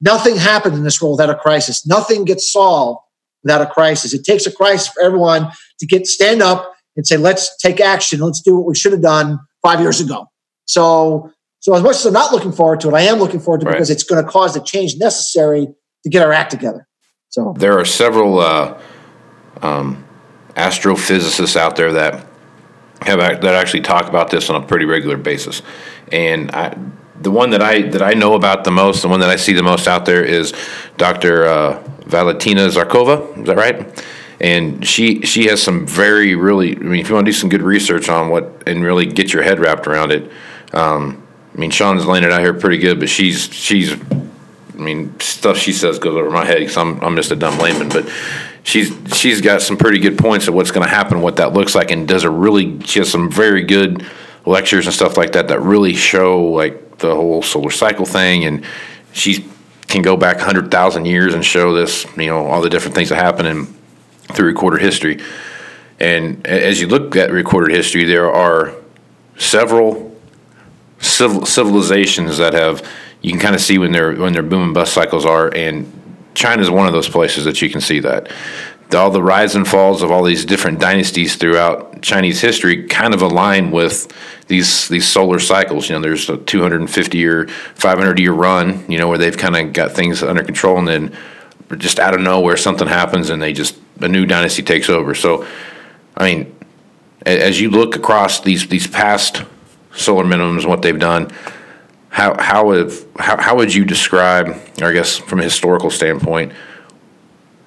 Nothing 0.01 0.37
happens 0.37 0.77
in 0.77 0.85
this 0.85 1.01
world 1.01 1.19
without 1.19 1.35
a 1.35 1.39
crisis. 1.39 1.87
Nothing 1.87 2.25
gets 2.25 2.51
solved 2.51 3.01
without 3.45 3.61
a 3.61 3.67
crisis. 3.67 4.15
It 4.15 4.25
takes 4.25 4.47
a 4.47 4.53
crisis 4.53 4.89
for 4.89 5.03
everyone 5.03 5.51
to 5.79 5.87
get 5.87 6.07
stand 6.07 6.43
up 6.43 6.75
and 6.97 7.07
say, 7.07 7.17
"Let's 7.17 7.57
take 7.59 7.81
action. 7.81 8.21
Let's 8.21 8.41
do 8.41 8.57
what 8.57 8.67
we 8.67 8.75
should 8.75 8.93
have 8.93 9.03
done 9.03 9.39
five 9.63 9.81
years 9.81 10.01
ago." 10.01 10.27
So, 10.65 11.31
so 11.61 11.75
as 11.75 11.83
much 11.83 11.97
as 11.97 12.07
I'm 12.07 12.13
not 12.13 12.33
looking 12.33 12.53
forward 12.53 12.81
to 12.81 12.89
it, 12.89 12.95
I 12.95 13.03
am 13.03 13.19
looking 13.19 13.41
forward 13.41 13.61
to 13.61 13.67
it 13.67 13.71
right. 13.71 13.75
because 13.75 13.91
it's 13.91 14.05
going 14.05 14.25
to 14.25 14.31
cause 14.31 14.55
the 14.55 14.61
change 14.61 14.97
necessary 14.97 15.69
to 16.05 16.11
get 16.11 16.23
our 16.23 16.33
act 16.33 16.51
together. 16.51 16.89
So 17.29 17.55
there 17.57 17.79
are 17.79 17.85
several 17.85 18.41
uh, 18.41 18.81
um, 19.63 20.05
astrophysicists 20.61 21.57
out 21.57 21.77
there 21.77 21.93
that 21.95 22.27
have 23.03 23.19
that 23.19 23.55
actually 23.55 23.81
talk 23.81 24.09
about 24.09 24.31
this 24.31 24.51
on 24.51 24.63
a 24.63 24.67
pretty 24.67 24.85
regular 24.85 25.17
basis, 25.17 25.63
and 26.13 26.51
I, 26.51 26.77
the 27.21 27.31
one 27.31 27.51
that 27.51 27.63
I 27.63 27.83
that 27.83 28.03
I 28.03 28.13
know 28.13 28.35
about 28.35 28.65
the 28.65 28.71
most, 28.71 29.03
the 29.03 29.09
one 29.09 29.21
that 29.21 29.31
I 29.31 29.37
see 29.37 29.53
the 29.53 29.63
most 29.63 29.89
out 29.89 30.05
there 30.05 30.23
is 30.23 30.53
Dr. 30.97 31.47
Uh, 31.47 31.83
Valentina 32.07 32.67
Zharkova. 32.69 33.39
Is 33.39 33.47
that 33.47 33.57
right? 33.57 34.05
And 34.41 34.87
she 34.87 35.23
she 35.23 35.47
has 35.47 35.63
some 35.63 35.87
very 35.87 36.35
really. 36.35 36.77
I 36.77 36.81
mean, 36.81 37.01
if 37.01 37.09
you 37.09 37.15
want 37.15 37.27
to 37.27 37.33
do 37.33 37.37
some 37.37 37.51
good 37.51 37.63
research 37.63 38.09
on 38.09 38.31
what 38.31 38.63
and 38.67 38.83
really 38.83 39.07
get 39.07 39.33
your 39.33 39.43
head 39.43 39.61
wrapped 39.61 39.87
around 39.87 40.13
it, 40.13 40.31
um, 40.73 41.27
I 41.55 41.59
mean, 41.59 41.71
Shawn's 41.71 42.07
laying 42.07 42.25
it 42.25 42.33
out 42.33 42.41
here 42.41 42.55
pretty 42.55 42.79
good, 42.79 42.99
but 43.01 43.09
she's 43.09 43.53
she's. 43.53 43.93
I 43.93 44.83
mean, 44.83 45.21
stuff 45.21 45.59
she 45.59 45.75
says 45.75 45.99
goes 45.99 46.17
over 46.17 46.31
my 46.31 46.47
head 46.47 46.61
because 46.61 46.79
I'm 46.79 46.99
I'm 47.03 47.17
just 47.17 47.31
a 47.31 47.37
dumb 47.37 47.59
layman, 47.59 47.91
but 47.91 48.11
she's 48.63 48.93
she's 49.17 49.41
got 49.41 49.63
some 49.63 49.77
pretty 49.77 49.99
good 49.99 50.19
points 50.19 50.49
of 50.49 50.55
what's 50.55 50.71
going 50.71 50.87
to 50.87 50.91
happen, 50.93 51.21
what 51.21 51.37
that 51.37 51.53
looks 51.53 51.75
like, 51.75 51.91
and 51.91 52.07
does 52.07 52.25
a 52.25 52.31
really 52.31 52.81
she 52.83 52.99
has 52.99 53.11
some 53.11 53.31
very 53.31 53.63
good 53.63 54.05
lectures 54.47 54.87
and 54.87 54.95
stuff 54.95 55.17
like 55.17 55.33
that 55.33 55.49
that 55.49 55.61
really 55.61 55.95
show 55.95 56.45
like 56.45 56.99
the 56.99 57.15
whole 57.15 57.43
solar 57.43 57.71
cycle 57.71 58.07
thing, 58.07 58.45
and 58.45 58.65
she 59.13 59.47
can 59.89 60.03
go 60.03 60.17
back 60.17 60.39
hundred 60.39 60.71
thousand 60.71 61.05
years 61.05 61.35
and 61.35 61.45
show 61.45 61.75
this, 61.75 62.07
you 62.17 62.27
know, 62.27 62.47
all 62.47 62.61
the 62.61 62.71
different 62.71 62.95
things 62.95 63.09
that 63.09 63.17
happen 63.17 63.47
in 63.47 63.67
through 64.33 64.47
recorded 64.47 64.81
history. 64.81 65.21
And 65.99 66.47
as 66.47 66.81
you 66.81 66.87
look 66.87 67.17
at 67.17 67.31
recorded 67.31 67.75
history, 67.75 68.05
there 68.05 68.33
are 68.33 68.75
several 69.37 70.17
civil, 71.01 71.45
civilizations 71.45 72.39
that 72.39 72.55
have 72.55 72.87
you 73.23 73.33
can 73.33 73.41
kind 73.41 73.55
of 73.55 73.61
see 73.61 73.77
when 73.79 73.93
their 73.93 74.15
when 74.15 74.33
their 74.33 74.43
boom 74.43 74.63
and 74.63 74.75
bust 74.75 74.95
cycles 74.95 75.27
are, 75.27 75.55
and 75.55 75.93
China 76.35 76.63
is 76.63 76.71
one 76.71 76.87
of 76.87 76.93
those 76.93 77.09
places 77.09 77.45
that 77.45 77.61
you 77.61 77.69
can 77.69 77.81
see 77.81 78.01
that. 78.01 78.31
All 78.93 79.11
the 79.11 79.23
rise 79.23 79.55
and 79.55 79.67
falls 79.67 80.03
of 80.03 80.11
all 80.11 80.25
these 80.25 80.45
different 80.45 80.81
dynasties 80.81 81.37
throughout 81.37 82.03
Chinese 82.03 82.41
history 82.41 82.89
kind 82.89 83.15
of 83.15 83.23
align 83.23 83.71
with 83.71 84.13
these 84.49 84.89
these 84.89 85.07
solar 85.07 85.39
cycles. 85.39 85.89
You 85.89 85.95
know, 85.95 86.01
there's 86.01 86.29
a 86.29 86.37
250 86.37 87.17
year, 87.17 87.47
500 87.47 88.19
year 88.19 88.33
run. 88.33 88.85
You 88.91 88.99
know, 88.99 89.09
where 89.09 89.19
they've 89.19 89.37
kind 89.37 89.57
of 89.57 89.73
got 89.73 89.93
things 89.93 90.25
under 90.25 90.43
control, 90.43 90.77
and 90.79 90.89
then 90.89 91.17
just 91.79 92.01
out 92.01 92.15
of 92.15 92.21
nowhere 92.21 92.57
something 92.57 92.89
happens, 92.89 93.31
and 93.31 93.41
they 93.41 93.53
just 93.53 93.79
a 94.01 94.09
new 94.09 94.27
dynasty 94.27 94.63
takes 94.63 94.89
over. 94.89 95.15
So, 95.15 95.47
I 96.17 96.25
mean, 96.25 96.57
as 97.25 97.61
you 97.61 97.71
look 97.71 97.95
across 97.95 98.41
these 98.41 98.67
these 98.69 98.89
past 98.89 99.45
solar 99.95 100.25
minimums, 100.25 100.67
what 100.67 100.83
they've 100.83 100.99
done, 100.99 101.31
how 102.11 102.37
how 102.41 102.73
have 102.73 103.07
how, 103.19 103.41
how 103.41 103.57
would 103.57 103.73
you 103.73 103.85
describe, 103.85 104.49
or 104.81 104.89
I 104.89 104.93
guess 104.93 105.17
from 105.17 105.41
a 105.41 105.45
historical 105.45 105.91
standpoint, 105.91 106.53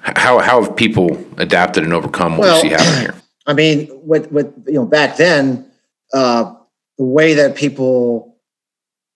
how 0.00 0.38
how 0.38 0.62
have 0.62 0.76
people 0.76 1.18
adapted 1.38 1.82
and 1.82 1.92
overcome 1.92 2.36
what 2.36 2.44
well, 2.44 2.56
you 2.56 2.60
see 2.62 2.68
happening 2.68 3.00
here? 3.00 3.14
I 3.46 3.54
mean, 3.54 3.88
with 3.92 4.30
with 4.30 4.52
you 4.66 4.74
know 4.74 4.86
back 4.86 5.16
then, 5.16 5.70
uh, 6.12 6.54
the 6.98 7.04
way 7.04 7.34
that 7.34 7.56
people 7.56 8.36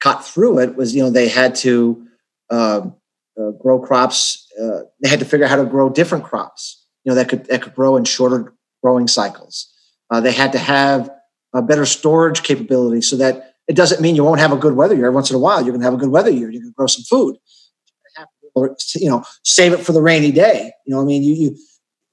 cut 0.01 0.25
through 0.25 0.61
it 0.61 0.77
was 0.77 0.95
you 0.95 1.03
know 1.03 1.11
they 1.11 1.29
had 1.29 1.55
to 1.57 2.07
uh, 2.51 2.89
uh, 3.39 3.51
grow 3.51 3.79
crops. 3.79 4.47
Uh, 4.61 4.81
they 5.03 5.11
had 5.11 5.19
to 5.19 5.27
figure 5.27 5.45
out 5.45 5.51
how 5.51 5.57
to 5.57 5.67
grow 5.67 5.91
different 5.91 6.25
crops. 6.25 6.87
You 7.05 7.11
know 7.11 7.17
that 7.17 7.29
could 7.29 7.45
that 7.47 7.63
could 7.63 7.75
grow 7.75 7.97
in 7.97 8.05
shorter 8.05 8.55
growing 8.83 9.09
cycles. 9.09 9.73
Uh, 10.11 10.21
they 10.21 10.33
had 10.33 10.53
to 10.53 10.59
have 10.59 11.11
a 11.55 11.61
better 11.61 11.85
storage 11.85 12.43
capability 12.43 13.03
so 13.03 13.17
that 13.17 13.48
it 13.69 13.77
doesn't 13.77 14.01
mean 14.01 14.17
you 14.17 14.25
won't 14.25 14.41
have 14.41 14.53
a 14.53 14.57
good 14.57 14.75
weather 14.75 14.95
year. 14.95 15.13
Once 15.13 15.31
in 15.31 15.37
a 15.37 15.39
while, 15.39 15.61
you're 15.61 15.73
going 15.73 15.81
to 15.81 15.85
have 15.85 15.95
a 15.95 15.99
good 15.99 16.11
weather 16.11 16.31
year. 16.31 16.51
You're 16.51 16.63
going 16.63 16.73
to 16.73 16.77
grow 16.77 16.87
some 16.87 17.05
food, 17.05 17.37
or 18.55 18.77
you 18.97 19.09
know, 19.09 19.25
save 19.45 19.73
it 19.73 19.81
for 19.81 19.93
the 19.93 20.03
rainy 20.03 20.33
day. 20.33 20.73
You 20.87 20.95
know, 20.95 21.03
I 21.03 21.05
mean, 21.05 21.23
you 21.23 21.35
you 21.35 21.57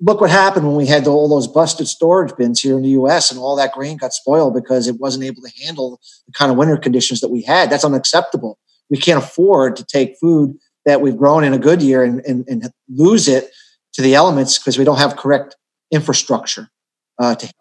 look 0.01 0.19
what 0.19 0.29
happened 0.29 0.67
when 0.67 0.75
we 0.75 0.85
had 0.85 1.07
all 1.07 1.29
those 1.29 1.47
busted 1.47 1.87
storage 1.87 2.35
bins 2.35 2.59
here 2.59 2.75
in 2.75 2.83
the 2.83 2.89
U.S. 2.89 3.31
and 3.31 3.39
all 3.39 3.55
that 3.55 3.71
grain 3.71 3.97
got 3.97 4.13
spoiled 4.13 4.53
because 4.53 4.87
it 4.87 4.99
wasn't 4.99 5.23
able 5.23 5.41
to 5.41 5.51
handle 5.63 5.99
the 6.27 6.33
kind 6.33 6.51
of 6.51 6.57
winter 6.57 6.77
conditions 6.77 7.21
that 7.21 7.29
we 7.29 7.41
had. 7.41 7.69
That's 7.69 7.85
unacceptable. 7.85 8.59
We 8.89 8.97
can't 8.97 9.23
afford 9.23 9.77
to 9.77 9.85
take 9.85 10.17
food 10.19 10.57
that 10.85 11.01
we've 11.01 11.17
grown 11.17 11.43
in 11.43 11.53
a 11.53 11.57
good 11.57 11.81
year 11.81 12.03
and, 12.03 12.19
and, 12.25 12.45
and 12.47 12.69
lose 12.89 13.27
it 13.27 13.49
to 13.93 14.01
the 14.01 14.13
elements 14.13 14.59
because 14.59 14.77
we 14.77 14.83
don't 14.83 14.99
have 14.99 15.15
correct 15.15 15.55
infrastructure 15.91 16.69
uh, 17.17 17.33
to 17.35 17.51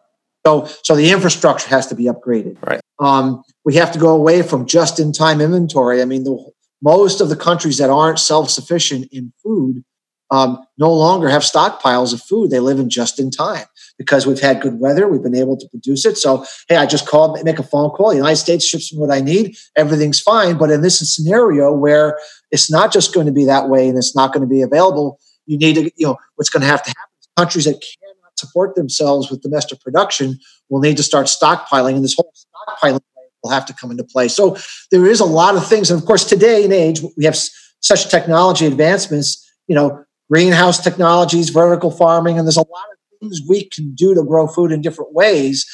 so, 0.47 0.69
so 0.83 0.95
the 0.95 1.11
infrastructure 1.11 1.69
has 1.69 1.87
to 1.89 1.95
be 1.95 2.05
upgraded. 2.05 2.57
Right. 2.63 2.81
Um, 2.99 3.43
we 3.65 3.75
have 3.75 3.93
to 3.93 3.99
go 3.99 4.15
away 4.15 4.43
from 4.43 4.67
just-in-time 4.67 5.41
inventory. 5.41 6.03
I 6.03 6.05
mean, 6.05 6.25
the, 6.25 6.53
most 6.83 7.21
of 7.21 7.29
the 7.29 7.37
countries 7.37 7.79
that 7.79 7.91
aren't 7.91 8.19
self-sufficient 8.19 9.09
in 9.11 9.33
food 9.43 9.85
um, 10.31 10.65
no 10.79 10.93
longer 10.93 11.29
have 11.29 11.43
stockpiles 11.43 12.13
of 12.13 12.21
food. 12.21 12.51
They 12.51 12.61
live 12.61 12.79
in 12.79 12.91
just-in-time 12.91 13.67
because 13.99 14.27
we've 14.27 14.41
had 14.41 14.61
good 14.61 14.81
weather. 14.81 15.07
We've 15.07 15.23
been 15.23 15.37
able 15.37 15.57
to 15.57 15.69
produce 15.69 16.05
it. 16.05 16.17
So, 16.19 16.45
hey, 16.69 16.77
I 16.77 16.87
just 16.87 17.07
called, 17.07 17.43
make 17.45 17.59
a 17.59 17.63
phone 17.63 17.91
call. 17.91 18.11
The 18.11 18.17
United 18.17 18.37
States 18.37 18.67
ships 18.67 18.93
me 18.93 18.99
what 18.99 19.13
I 19.13 19.21
need. 19.21 19.57
Everything's 19.77 20.21
fine. 20.21 20.57
But 20.57 20.71
in 20.71 20.83
this 20.83 20.99
scenario 21.15 21.73
where 21.73 22.19
it's 22.51 22.71
not 22.71 22.93
just 22.93 23.15
going 23.15 23.27
to 23.27 23.33
be 23.33 23.45
that 23.45 23.69
way 23.69 23.89
and 23.89 23.97
it's 23.97 24.17
not 24.17 24.33
going 24.33 24.41
to 24.43 24.49
be 24.49 24.63
available, 24.63 25.21
you 25.47 25.59
need 25.59 25.75
to, 25.75 25.83
you 25.97 26.07
know, 26.07 26.17
what's 26.35 26.51
going 26.51 26.63
to 26.63 26.67
have 26.67 26.83
to 26.83 26.91
happen. 26.91 27.13
Countries 27.37 27.65
that 27.67 27.75
can't 27.75 28.04
support 28.37 28.75
themselves 28.75 29.31
with 29.31 29.43
domestic 29.43 29.81
production 29.81 30.39
will 30.69 30.81
need 30.81 30.97
to 30.97 31.03
start 31.03 31.27
stockpiling, 31.27 31.95
and 31.95 32.05
this 32.05 32.15
whole 32.15 32.33
stockpiling 32.35 33.01
will 33.43 33.51
have 33.51 33.67
to 33.67 33.75
come 33.75 33.91
into 33.91 34.05
play. 34.05 34.29
So 34.29 34.57
there 34.91 35.07
is 35.07 35.21
a 35.21 35.25
lot 35.25 35.57
of 35.57 35.67
things, 35.67 35.91
and 35.91 36.01
of 36.01 36.07
course, 36.07 36.25
today 36.25 36.65
and 36.65 36.73
age 36.73 37.01
we 37.17 37.25
have 37.25 37.37
such 37.81 38.09
technology 38.11 38.67
advancements. 38.67 39.41
You 39.67 39.75
know, 39.75 40.05
greenhouse 40.31 40.83
technologies, 40.83 41.51
vertical 41.51 41.91
farming, 41.91 42.39
and 42.39 42.47
there's 42.47 42.57
a 42.57 42.61
lot 42.61 42.87
of 42.93 42.99
things 43.21 43.41
we 43.49 43.69
can 43.69 43.95
do 43.95 44.15
to 44.15 44.23
grow 44.23 44.47
food 44.47 44.73
in 44.73 44.83
different 44.83 45.13
ways 45.15 45.67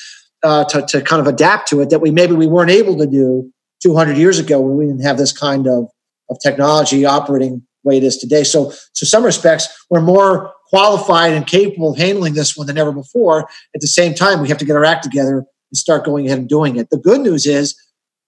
uh, 0.42 0.64
to, 0.64 0.82
to 0.86 1.02
kind 1.02 1.20
of 1.20 1.26
adapt 1.26 1.68
to 1.68 1.80
it 1.80 1.90
that 1.90 2.00
we 2.00 2.10
maybe 2.10 2.34
we 2.34 2.46
weren't 2.46 2.70
able 2.70 2.96
to 2.96 3.06
do 3.06 3.50
200 3.82 4.16
years 4.16 4.38
ago 4.38 4.60
when 4.60 4.76
we 4.76 4.86
didn't 4.86 5.02
have 5.02 5.18
this 5.18 5.32
kind 5.36 5.66
of, 5.66 5.88
of 6.28 6.38
technology 6.42 7.04
operating 7.04 7.62
way 7.82 7.96
it 7.96 8.04
is 8.04 8.18
today. 8.18 8.44
So, 8.44 8.72
so 8.92 9.06
some 9.06 9.24
respects, 9.24 9.68
we're 9.88 10.02
more 10.02 10.52
qualified 10.70 11.32
and 11.32 11.46
capable 11.46 11.92
of 11.92 11.98
handling 11.98 12.34
this 12.34 12.56
one 12.56 12.66
than 12.66 12.78
ever 12.78 12.92
before. 12.92 13.48
At 13.74 13.80
the 13.80 13.86
same 13.86 14.14
time, 14.14 14.40
we 14.40 14.48
have 14.48 14.58
to 14.58 14.64
get 14.64 14.76
our 14.76 14.84
act 14.84 15.02
together 15.02 15.38
and 15.38 15.76
start 15.76 16.04
going 16.04 16.26
ahead 16.26 16.38
and 16.38 16.48
doing 16.48 16.76
it. 16.76 16.90
The 16.90 16.96
good 16.96 17.20
news 17.20 17.46
is 17.46 17.76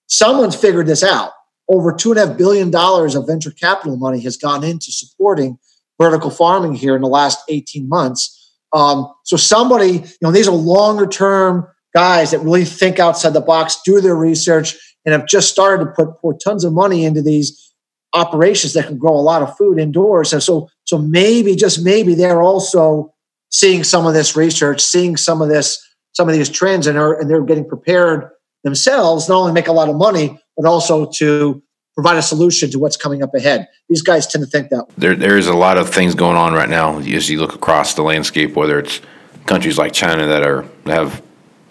someone's 0.09 0.57
figured 0.57 0.87
this 0.87 1.03
out. 1.03 1.33
Over 1.69 1.93
two 1.93 2.11
and 2.11 2.21
a 2.21 2.27
half 2.27 2.37
billion 2.37 2.71
dollars 2.71 3.15
of 3.15 3.27
venture 3.27 3.53
capital 3.53 3.97
money 3.97 4.21
has 4.21 4.37
gone 4.37 4.65
into 4.65 4.93
supporting 4.93 5.59
vertical 5.99 6.31
farming 6.31 6.75
here 6.75 6.97
in 6.97 7.03
the 7.03 7.09
last 7.09 7.39
18 7.49 7.89
months. 7.89 8.39
Um, 8.73 9.13
so 9.25 9.37
somebody, 9.37 9.93
you 9.93 10.19
know, 10.21 10.33
these 10.33 10.49
are 10.49 10.55
longer 10.55 11.07
term 11.07 11.67
guys 11.95 12.31
that 12.33 12.41
really 12.41 12.65
think 12.65 12.99
outside 12.99 13.35
the 13.35 13.41
box, 13.41 13.81
do 13.85 14.01
their 14.01 14.17
research, 14.17 14.77
and 15.05 15.13
have 15.13 15.27
just 15.27 15.51
started 15.51 15.85
to 15.85 15.91
put 15.93 16.21
pour 16.21 16.37
tons 16.39 16.65
of 16.65 16.73
money 16.73 17.05
into 17.05 17.23
these 17.23 17.73
operations 18.15 18.73
that 18.73 18.87
can 18.87 18.99
grow 18.99 19.15
a 19.15 19.21
lot 19.21 19.43
of 19.43 19.57
food 19.57 19.79
indoors. 19.79 20.33
And 20.33 20.43
so, 20.43 20.69
so 20.85 20.99
maybe 20.99 21.57
just 21.57 21.83
maybe 21.85 22.15
they're 22.15 22.43
also 22.43 23.13
seeing 23.51 23.85
some 23.85 24.07
of 24.07 24.15
this 24.15 24.37
research, 24.37 24.81
seeing 24.81 25.17
some 25.17 25.43
of 25.43 25.49
this, 25.49 25.81
some 26.13 26.29
of 26.29 26.35
these 26.35 26.49
trends, 26.49 26.87
and 26.87 26.99
are 26.99 27.19
and 27.19 27.31
they're 27.31 27.43
getting 27.43 27.69
prepared 27.69 28.29
themselves, 28.65 29.29
not 29.29 29.37
only 29.37 29.53
make 29.53 29.69
a 29.69 29.73
lot 29.73 29.89
of 29.89 29.97
money, 29.97 30.39
but 30.57 30.67
also 30.67 31.11
to 31.17 31.63
provide 31.95 32.17
a 32.17 32.23
solution 32.23 32.71
to 32.71 32.79
what's 32.79 32.97
coming 32.97 33.23
up 33.23 33.35
ahead. 33.35 33.69
These 33.89 34.03
guys 34.03 34.27
tend 34.27 34.45
to 34.45 34.51
think 34.51 34.71
that. 34.71 34.87
There, 34.97 35.15
there 35.15 35.37
is 35.37 35.47
a 35.47 35.55
lot 35.55 35.77
of 35.77 35.91
things 35.91 36.15
going 36.15 36.37
on 36.37 36.55
right 36.55 36.69
now 36.69 36.99
as 36.99 37.29
you 37.29 37.39
look 37.39 37.55
across 37.55 37.95
the 37.95 38.03
landscape, 38.03 38.55
whether 38.55 38.79
it's 38.79 39.01
countries 39.47 39.77
like 39.77 39.93
China 39.93 40.27
that 40.27 40.43
are 40.43 40.65
have 40.87 41.23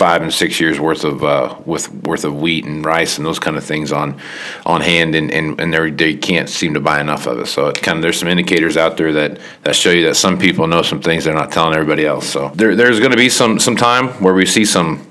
five 0.02 0.24
and 0.24 0.34
six 0.34 0.60
years 0.60 0.80
worth 0.80 1.04
of 1.04 1.24
uh, 1.24 1.56
with 1.64 1.94
worth 1.94 2.26
of 2.26 2.42
wheat 2.42 2.66
and 2.66 2.84
rice 2.84 3.20
and 3.20 3.26
those 3.28 3.38
kind 3.38 3.56
of 3.56 3.64
things 3.64 3.92
on 3.92 4.20
on 4.66 4.82
hand, 4.82 5.14
and 5.14 5.30
and, 5.30 5.62
and 5.62 6.00
they 6.00 6.16
can't 6.16 6.50
seem 6.50 6.74
to 6.74 6.80
buy 6.80 7.00
enough 7.00 7.28
of 7.28 7.38
it. 7.38 7.46
So 7.46 7.68
it's 7.68 7.82
kind 7.82 7.98
of 7.98 8.02
there's 8.02 8.18
some 8.18 8.28
indicators 8.28 8.78
out 8.78 8.98
there 8.98 9.14
that 9.14 9.40
that 9.62 9.76
show 9.76 9.92
you 9.92 10.08
that 10.08 10.16
some 10.16 10.40
people 10.40 10.66
know 10.66 10.82
some 10.82 11.02
things 11.02 11.26
they're 11.26 11.36
not 11.36 11.52
telling 11.52 11.76
everybody 11.76 12.04
else. 12.04 12.28
So 12.28 12.50
there, 12.56 12.76
there's 12.76 12.98
going 12.98 13.12
to 13.12 13.18
be 13.18 13.30
some 13.30 13.60
some 13.60 13.76
time 13.76 14.08
where 14.24 14.34
we 14.34 14.48
see 14.48 14.66
some 14.66 15.06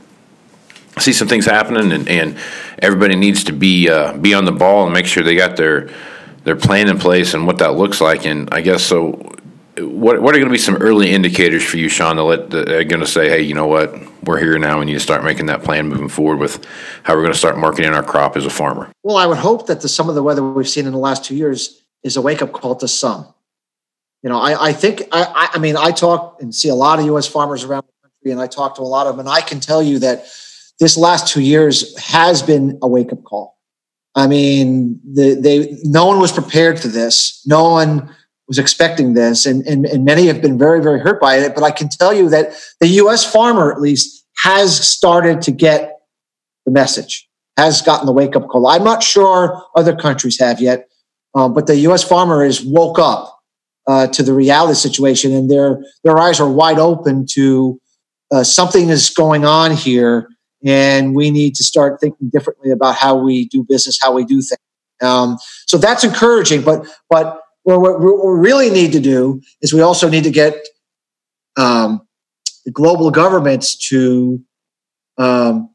see 0.99 1.13
some 1.13 1.29
things 1.29 1.47
happening, 1.47 1.93
and, 1.93 2.09
and 2.09 2.37
everybody 2.81 3.15
needs 3.15 3.45
to 3.45 3.53
be 3.53 3.89
uh, 3.89 4.17
be 4.17 4.35
on 4.35 4.45
the 4.45 4.57
ball 4.65 4.87
and 4.87 4.93
make 4.93 5.07
sure 5.07 5.23
they 5.23 5.37
got 5.37 5.57
their 5.57 5.89
their 6.43 6.57
plan 6.57 6.89
in 6.89 6.99
place 6.99 7.33
and 7.33 7.47
what 7.47 7.59
that 7.59 7.75
looks 7.75 8.01
like. 8.01 8.27
And 8.27 8.53
I 8.53 8.61
guess 8.61 8.83
so. 8.83 9.13
What 9.79 10.21
what 10.21 10.35
are 10.35 10.39
going 10.39 10.49
to 10.49 10.53
be 10.53 10.59
some 10.59 10.77
early 10.77 11.13
indicators 11.13 11.65
for 11.65 11.79
you, 11.79 11.89
Shawn? 11.89 12.17
To 12.17 12.25
let 12.25 12.51
that 12.51 12.69
are 12.69 12.83
going 12.83 13.01
to 13.01 13.07
say, 13.07 13.29
hey, 13.29 13.43
you 13.43 13.55
know 13.55 13.69
what, 13.69 13.95
we're 14.25 14.39
here 14.39 14.59
now. 14.59 14.79
We 14.79 14.87
need 14.87 14.95
to 14.95 15.01
start 15.01 15.25
making 15.25 15.47
that 15.47 15.63
plan 15.63 15.89
moving 15.89 16.09
forward 16.09 16.39
with 16.39 16.65
how 17.03 17.15
we're 17.15 17.23
going 17.23 17.33
to 17.33 17.39
start 17.39 17.59
marketing 17.59 17.93
our 17.95 18.03
crop 18.03 18.37
as 18.37 18.47
a 18.47 18.51
farmer. 18.51 18.91
Well, 19.03 19.17
I 19.17 19.27
would 19.27 19.39
hope 19.39 19.67
that 19.67 19.81
the, 19.81 19.89
some 19.89 20.09
of 20.09 20.15
the 20.15 20.23
weather 20.23 20.43
we've 20.43 20.69
seen 20.69 20.87
in 20.87 20.93
the 20.93 20.99
last 20.99 21.25
two 21.25 21.37
years 21.37 21.83
is 22.03 22.17
a 22.17 22.23
wake 22.23 22.43
up 22.43 22.53
call 22.53 22.77
to 22.77 22.89
some. 22.89 23.33
You 24.23 24.29
know, 24.29 24.39
I, 24.39 24.69
I 24.69 24.73
think 24.73 25.03
I, 25.13 25.51
I 25.55 25.59
mean 25.59 25.77
I 25.77 25.93
talk 25.93 26.43
and 26.43 26.55
see 26.55 26.69
a 26.69 26.75
lot 26.75 26.99
of 26.99 27.07
U.S. 27.07 27.27
farmers 27.27 27.65
around 27.65 27.85
the 27.87 28.09
country, 28.09 28.33
and 28.33 28.41
I 28.41 28.47
talk 28.47 28.77
to 28.77 28.83
a 28.83 28.85
lot 28.85 29.07
of 29.07 29.17
them, 29.17 29.27
and 29.27 29.29
I 29.29 29.41
can 29.41 29.61
tell 29.61 29.83
you 29.83 29.99
that 30.01 30.27
this 30.79 30.97
last 30.99 31.29
two 31.29 31.41
years 31.41 31.97
has 31.99 32.43
been 32.43 32.79
a 32.83 32.89
wake 32.89 33.13
up 33.13 33.25
call. 33.25 33.57
I 34.15 34.27
mean, 34.27 35.01
the, 35.05 35.35
they 35.35 35.79
no 35.85 36.07
one 36.07 36.21
was 36.21 36.33
prepared 36.33 36.79
for 36.79 36.89
this. 36.89 37.43
No 37.47 37.71
one 37.71 38.15
was 38.51 38.59
expecting 38.59 39.15
this, 39.15 39.47
and, 39.47 39.65
and 39.65 39.87
and 39.87 40.05
many 40.05 40.27
have 40.27 40.43
been 40.43 40.59
very 40.59 40.83
very 40.83 40.99
hurt 40.99 41.21
by 41.21 41.37
it. 41.37 41.55
But 41.55 41.63
I 41.63 41.71
can 41.71 41.89
tell 41.89 42.13
you 42.13 42.29
that 42.31 42.53
the 42.81 42.89
U.S. 42.89 43.25
farmer, 43.25 43.73
at 43.73 43.81
least, 43.81 44.27
has 44.39 44.85
started 44.87 45.41
to 45.43 45.53
get 45.53 46.01
the 46.67 46.73
message, 46.73 47.29
has 47.57 47.81
gotten 47.81 48.07
the 48.07 48.13
wake 48.13 48.35
up 48.35 48.49
call. 48.49 48.67
I'm 48.67 48.83
not 48.83 49.05
sure 49.05 49.63
other 49.77 49.95
countries 49.95 50.41
have 50.41 50.61
yet, 50.61 50.89
um, 51.37 51.55
but 51.55 51.69
the 51.69 51.77
U.S. 51.77 52.03
farmer 52.03 52.45
is 52.45 52.61
woke 52.65 52.99
up 52.99 53.39
uh, 53.87 54.09
to 54.09 54.25
the 54.25 54.35
reality 54.35 54.75
situation, 54.75 55.33
and 55.33 55.49
their 55.49 55.81
their 56.03 56.19
eyes 56.19 56.41
are 56.41 56.51
wide 56.51 56.81
open 56.81 57.27
to 57.35 57.81
uh, 58.33 58.43
something 58.43 58.89
is 58.89 59.11
going 59.11 59.45
on 59.45 59.71
here 59.71 60.29
and 60.65 61.15
we 61.15 61.31
need 61.31 61.55
to 61.55 61.65
start 61.65 62.01
thinking 62.01 62.29
differently 62.29 62.71
about 62.71 62.97
how 62.97 63.17
we 63.17 63.49
do 63.49 63.65
business, 63.67 63.99
how 64.01 64.13
we 64.13 64.25
do 64.25 64.43
things. 64.43 64.61
Um, 65.03 65.39
so 65.67 65.79
that's 65.79 66.05
encouraging. 66.05 66.63
But 66.63 66.87
but 67.09 67.40
what, 67.63 67.81
what, 67.81 68.01
we 68.01 68.39
really 68.39 68.71
need 68.71 68.93
to 68.93 69.01
do 69.01 69.41
is 69.61 69.73
we 69.73 69.81
also 69.81 70.09
need 70.09 70.25
to 70.25 70.31
get 70.31 70.55
um, 71.57 72.03
the 72.65 72.71
global 72.71 73.11
governments 73.11 73.77
to 73.89 74.43
um, 75.19 75.75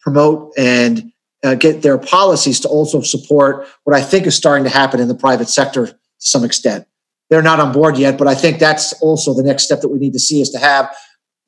promote 0.00 0.52
and 0.56 1.12
uh, 1.42 1.54
get 1.54 1.82
their 1.82 1.98
policies 1.98 2.60
to 2.60 2.68
also 2.68 3.02
support 3.02 3.66
what 3.84 3.94
I 3.94 4.02
think 4.02 4.26
is 4.26 4.34
starting 4.34 4.64
to 4.64 4.70
happen 4.70 5.00
in 5.00 5.08
the 5.08 5.14
private 5.14 5.48
sector 5.48 5.86
to 5.86 5.96
some 6.18 6.44
extent. 6.44 6.86
They're 7.30 7.42
not 7.42 7.60
on 7.60 7.72
board 7.72 7.98
yet, 7.98 8.18
but 8.18 8.26
I 8.28 8.34
think 8.34 8.58
that's 8.58 8.92
also 9.00 9.34
the 9.34 9.42
next 9.42 9.64
step 9.64 9.80
that 9.80 9.88
we 9.88 9.98
need 9.98 10.12
to 10.12 10.18
see 10.18 10.40
is 10.40 10.50
to 10.50 10.58
have 10.58 10.94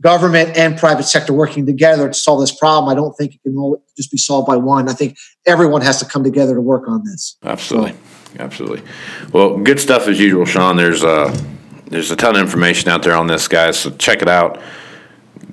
government 0.03 0.57
and 0.57 0.77
private 0.77 1.05
sector 1.05 1.33
working 1.33 1.65
together 1.65 2.09
to 2.09 2.15
solve 2.15 2.41
this 2.41 2.55
problem. 2.55 2.91
I 2.91 2.95
don't 2.95 3.15
think 3.15 3.35
it 3.35 3.43
can 3.43 3.75
just 3.97 4.11
be 4.11 4.19
solved 4.19 4.47
by 4.47 4.57
one. 4.57 4.89
I 4.89 4.93
think 4.93 5.17
everyone 5.47 5.83
has 5.83 5.99
to 6.01 6.05
come 6.05 6.23
together 6.23 6.55
to 6.55 6.61
work 6.61 6.89
on 6.89 7.05
this. 7.05 7.37
Absolutely, 7.43 7.93
so. 7.93 7.99
Absolutely. 8.39 8.83
Well, 9.33 9.59
good 9.59 9.81
stuff 9.81 10.09
as 10.09 10.21
usual, 10.21 10.45
Shawn. 10.45 10.77
There's 10.77 11.03
uh, 11.05 11.37
there's 11.87 12.11
a 12.11 12.17
ton 12.17 12.37
of 12.37 12.43
information 12.43 12.91
out 12.91 13.03
there 13.03 13.15
on 13.15 13.27
this, 13.27 13.49
guys. 13.49 13.79
So 13.79 13.91
check 13.91 14.23
it 14.23 14.29
out. 14.29 14.61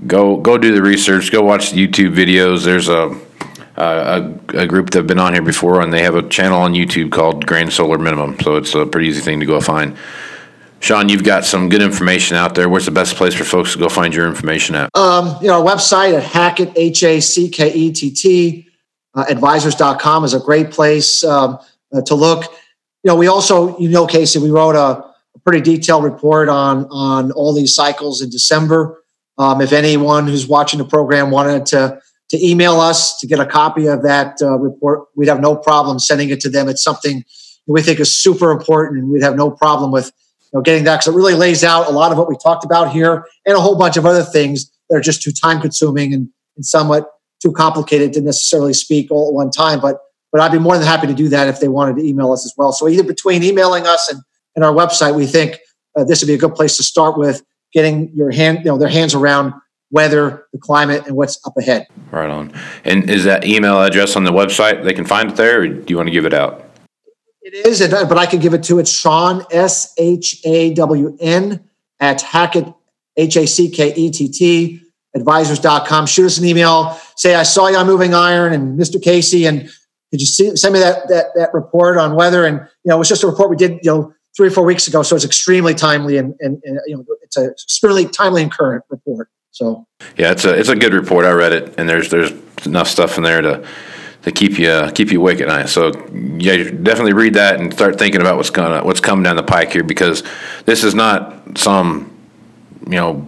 Go 0.08 0.38
go 0.38 0.58
do 0.58 0.74
the 0.74 0.82
research. 0.82 1.32
Go 1.32 1.42
watch 1.44 1.72
the 1.72 1.88
YouTube 1.88 2.16
videos. 2.16 2.66
There's 2.66 2.90
a 2.90 3.18
a, 3.76 4.34
a, 4.50 4.68
group 4.68 4.92
that 4.92 5.00
have 5.00 5.08
been 5.08 5.20
on 5.20 5.34
here 5.34 5.42
before, 5.42 5.82
and 5.82 5.92
they 5.92 6.04
have 6.04 6.16
a 6.16 6.28
channel 6.30 6.62
on 6.62 6.74
YouTube 6.74 7.12
called 7.12 7.46
Grand 7.46 7.74
Solar 7.74 7.98
Minimum. 7.98 8.40
So 8.42 8.56
it's 8.56 8.76
a 8.76 8.86
pretty 8.86 9.08
easy 9.08 9.22
thing 9.22 9.40
to 9.40 9.46
go 9.46 9.60
find. 9.60 9.98
Shawn, 10.80 11.08
you've 11.08 11.24
got 11.24 11.46
some 11.46 11.70
good 11.70 11.82
information 11.82 12.36
out 12.36 12.56
there. 12.56 12.68
Where's 12.68 12.86
the 12.86 12.92
best 12.92 13.16
place 13.16 13.34
for 13.34 13.46
folks 13.46 13.74
to 13.74 13.80
go 13.80 13.88
find 13.88 14.14
your 14.14 14.28
information 14.28 14.76
at? 14.76 14.90
Um, 14.94 15.38
you 15.42 15.48
know, 15.48 15.66
our 15.66 15.76
website 15.76 16.14
at 16.14 16.24
Hackett, 16.24 16.74
H 16.76 17.04
A 17.04 17.22
C 17.22 17.50
K 17.50 17.74
E 17.74 17.92
T 17.94 18.12
T, 18.12 18.68
uh, 19.16 19.26
advisors.com 19.30 20.26
is 20.26 20.34
a 20.34 20.40
great 20.40 20.72
place 20.72 21.24
um, 21.24 21.58
uh, 21.94 22.02
to 22.02 22.16
look. 22.16 22.54
You 23.04 23.10
know, 23.10 23.16
we 23.16 23.28
also, 23.28 23.78
you 23.80 23.90
know, 23.90 24.08
Casey, 24.08 24.40
we 24.40 24.50
wrote 24.50 24.76
a, 24.76 25.04
a 25.36 25.40
pretty 25.44 25.62
detailed 25.62 26.04
report 26.04 26.48
on, 26.50 26.86
on 26.90 27.32
all 27.32 27.54
these 27.54 27.76
cycles 27.76 28.22
in 28.22 28.30
December. 28.30 29.02
Um, 29.38 29.62
if 29.62 29.74
anyone 29.74 30.28
who's 30.28 30.48
watching 30.48 30.78
the 30.78 30.86
program 30.86 31.30
wanted 31.30 31.66
to, 31.68 32.00
to 32.30 32.46
email 32.46 32.80
us 32.80 33.20
to 33.20 33.28
get 33.28 33.40
a 33.40 33.46
copy 33.46 33.88
of 33.88 34.04
that 34.04 34.42
uh, 34.42 34.58
report, 34.58 35.08
we'd 35.16 35.28
have 35.28 35.42
no 35.42 35.56
problem 35.56 36.00
sending 36.00 36.30
it 36.30 36.40
to 36.42 36.50
them. 36.50 36.70
It's 36.70 36.84
something 36.84 37.26
we 37.68 37.82
think 37.82 38.00
is 38.00 38.16
super 38.16 38.52
important 38.52 39.00
and 39.00 39.12
we'd 39.12 39.24
have 39.24 39.36
no 39.36 39.52
problem 39.52 39.92
with 39.92 40.12
you 40.52 40.60
know, 40.60 40.62
getting 40.62 40.84
that 40.86 40.98
because 40.98 41.08
it 41.08 41.18
really 41.18 41.36
lays 41.36 41.64
out 41.64 41.88
a 41.88 41.92
lot 41.92 42.12
of 42.12 42.18
what 42.18 42.30
we 42.30 42.38
talked 42.38 42.64
about 42.64 42.92
here 42.92 43.26
and 43.46 43.56
a 43.56 43.60
whole 43.60 43.78
bunch 43.78 43.98
of 43.98 44.06
other 44.06 44.24
things 44.24 44.72
that 44.90 44.98
are 44.98 45.02
just 45.02 45.22
too 45.22 45.32
time 45.32 45.60
consuming 45.60 46.14
and, 46.14 46.30
and 46.56 46.66
somewhat 46.66 47.10
too 47.42 47.52
complicated 47.52 48.14
to 48.14 48.22
necessarily 48.22 48.74
speak 48.74 49.12
all 49.12 49.30
at 49.30 49.34
one 49.34 49.52
time. 49.52 49.80
But 49.80 49.98
but 50.34 50.42
I'd 50.42 50.52
be 50.52 50.60
more 50.60 50.78
than 50.78 50.86
happy 50.86 51.08
to 51.08 51.14
do 51.14 51.30
that 51.30 51.48
if 51.48 51.62
they 51.62 51.70
wanted 51.70 51.96
to 51.98 52.06
email 52.06 52.34
us 52.34 52.44
as 52.44 52.54
well. 52.58 52.74
So 52.74 52.90
either 52.90 53.04
between 53.04 53.44
emailing 53.44 53.86
us 53.86 54.12
and, 54.12 54.20
and 54.56 54.66
our 54.66 54.74
website, 54.74 55.16
we 55.16 55.28
think 55.28 55.60
uh, 55.96 56.04
this 56.04 56.22
would 56.22 56.28
be 56.28 56.34
a 56.34 56.38
good 56.40 56.56
place 56.56 56.76
to 56.78 56.84
start 56.84 57.18
with 57.18 57.44
getting 57.72 58.12
your 58.16 58.32
hand, 58.32 58.60
you 58.60 58.66
know, 58.66 58.78
their 58.78 58.90
hands 58.90 59.14
around 59.14 59.54
weather, 59.92 60.48
the 60.52 60.58
climate, 60.58 61.06
and 61.06 61.16
what's 61.16 61.40
up 61.46 61.56
ahead. 61.56 61.88
Right 62.12 62.30
on. 62.30 62.52
And 62.84 63.10
is 63.12 63.26
that 63.26 63.46
email 63.46 63.82
address 63.82 64.16
on 64.16 64.24
the 64.24 64.32
website? 64.32 64.84
They 64.84 64.94
can 64.94 65.06
find 65.06 65.30
it 65.30 65.36
there, 65.36 65.62
or 65.62 65.68
do 65.68 65.86
you 65.88 65.98
want 65.98 66.08
to 66.08 66.12
give 66.12 66.26
it 66.26 66.34
out? 66.34 66.68
It 67.44 67.68
is, 67.68 67.88
but 67.88 68.18
I 68.18 68.26
can 68.26 68.40
give 68.40 68.56
it 68.56 68.64
to 68.64 68.80
it. 68.80 68.88
Shawn 68.88 69.46
S 69.52 69.94
H 70.00 70.42
A 70.46 70.74
W 70.74 71.16
N 71.20 71.64
at 72.00 72.22
Hackett 72.22 72.74
H 73.18 73.38
A 73.38 73.46
C 73.46 73.70
K 73.70 73.94
E 73.94 74.10
T 74.10 74.30
T 74.30 74.80
advisors.com. 75.16 76.08
Shoot 76.08 76.26
us 76.26 76.38
an 76.40 76.46
email. 76.46 77.00
Say 77.16 77.36
I 77.36 77.44
saw 77.44 77.68
you 77.68 77.78
on 77.78 77.86
Moving 77.86 78.14
Iron 78.14 78.54
and 78.54 78.80
Mr. 78.80 79.02
Casey, 79.02 79.46
and 79.46 79.70
could 80.14 80.22
you 80.22 80.28
see, 80.28 80.56
send 80.56 80.76
me 80.76 80.80
that 80.80 81.08
that 81.10 81.26
that 81.34 81.52
report 81.56 81.98
on 81.98 82.16
weather? 82.16 82.46
And 82.46 82.60
you 82.60 82.90
know, 82.90 82.98
it 82.98 83.00
was 83.00 83.10
just 83.10 83.24
a 83.24 83.28
report 83.28 83.50
we 83.50 83.56
did 83.56 83.80
you 83.82 83.90
know 83.90 84.14
three 84.38 84.48
or 84.48 84.52
four 84.52 84.64
weeks 84.64 84.88
ago, 84.88 85.02
so 85.02 85.16
it's 85.16 85.26
extremely 85.26 85.74
timely 85.74 86.18
and 86.18 86.36
and, 86.40 86.62
and 86.64 86.80
you 86.86 86.96
know 86.96 87.04
it's 87.24 87.36
a 87.36 87.50
extremely 87.50 88.06
timely 88.06 88.44
and 88.44 88.52
current 88.52 88.84
report. 88.90 89.30
So 89.50 89.88
yeah, 90.16 90.30
it's 90.30 90.46
a 90.46 90.54
it's 90.56 90.70
a 90.70 90.76
good 90.76 90.94
report. 90.94 91.26
I 91.26 91.32
read 91.32 91.52
it, 91.52 91.74
and 91.80 91.90
there's 91.90 92.12
there's 92.12 92.32
enough 92.64 92.90
stuff 92.90 93.18
in 93.18 93.24
there 93.24 93.42
to 93.42 93.68
to 94.22 94.32
keep 94.32 94.60
you 94.60 94.88
keep 94.94 95.12
you 95.12 95.20
awake 95.20 95.42
at 95.42 95.48
night. 95.48 95.70
So 95.70 95.88
yeah, 96.14 96.58
definitely 96.58 97.14
read 97.14 97.34
that 97.34 97.60
and 97.60 97.74
start 97.74 97.98
thinking 97.98 98.22
about 98.22 98.38
what's 98.38 98.52
gonna 98.52 98.86
what's 98.86 99.00
coming 99.00 99.24
down 99.24 99.36
the 99.36 99.42
pike 99.42 99.74
here 99.74 99.84
because 99.84 100.22
this 100.66 100.84
is 100.84 100.94
not 100.94 101.58
some 101.58 102.16
you 102.86 102.98
know 102.98 103.28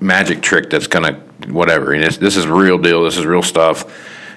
magic 0.00 0.42
trick 0.42 0.68
that's 0.68 0.88
gonna 0.88 1.12
whatever. 1.46 1.92
And 1.92 2.02
this 2.02 2.36
is 2.36 2.48
real 2.48 2.78
deal. 2.78 3.04
This 3.04 3.16
is 3.16 3.24
real 3.24 3.44
stuff. 3.44 3.84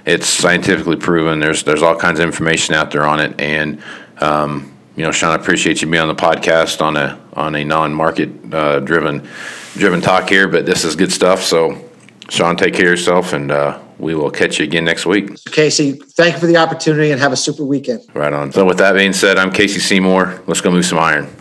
It's 0.05 0.27
scientifically 0.27 0.97
proven. 0.97 1.39
There's 1.39 1.63
there's 1.63 1.81
all 1.81 1.95
kinds 1.95 2.19
of 2.19 2.25
information 2.25 2.75
out 2.75 2.91
there 2.91 3.05
on 3.05 3.19
it, 3.19 3.39
and 3.39 3.81
um, 4.19 4.71
you 4.95 5.03
know, 5.03 5.11
Shawn, 5.11 5.31
I 5.31 5.41
appreciate 5.41 5.81
you 5.81 5.89
being 5.89 6.01
on 6.01 6.07
the 6.07 6.15
podcast 6.15 6.81
on 6.81 6.95
a 6.95 7.19
on 7.33 7.55
a 7.55 7.63
non 7.63 7.93
market 7.93 8.29
uh, 8.53 8.79
driven 8.79 9.27
driven 9.73 10.01
talk 10.01 10.29
here. 10.29 10.47
But 10.47 10.65
this 10.65 10.83
is 10.83 10.95
good 10.95 11.11
stuff. 11.11 11.41
So, 11.41 11.83
Shawn, 12.29 12.55
take 12.55 12.73
care 12.73 12.85
of 12.85 12.91
yourself 12.91 13.33
and. 13.33 13.51
Uh, 13.51 13.79
we 13.97 14.13
will 14.13 14.31
catch 14.31 14.59
you 14.59 14.65
again 14.65 14.83
next 14.83 15.05
week. 15.05 15.43
Casey, 15.45 15.93
thank 15.93 16.33
you 16.33 16.39
for 16.39 16.47
the 16.47 16.57
opportunity 16.57 17.11
and 17.11 17.21
have 17.21 17.31
a 17.31 17.37
super 17.37 17.63
weekend. 17.63 18.01
Right 18.13 18.33
on. 18.33 18.51
So, 18.51 18.65
with 18.65 18.77
that 18.79 18.93
being 18.93 19.13
said, 19.13 19.37
I'm 19.37 19.51
Casey 19.51 19.79
Seymour. 19.79 20.43
Let's 20.47 20.61
go 20.61 20.71
move 20.71 20.85
some 20.85 20.99
iron. 20.99 21.33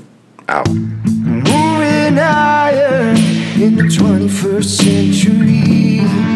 Out. 0.48 0.68
Moving 0.68 2.18
iron 2.18 3.16
in 3.60 3.76
the 3.76 3.84
21st 3.84 4.64
century. 4.64 6.33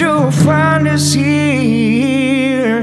you'll 0.00 0.30
find 0.30 0.88
us 0.88 1.12
here, 1.12 2.82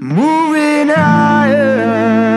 moving 0.00 0.88
higher. 0.88 2.35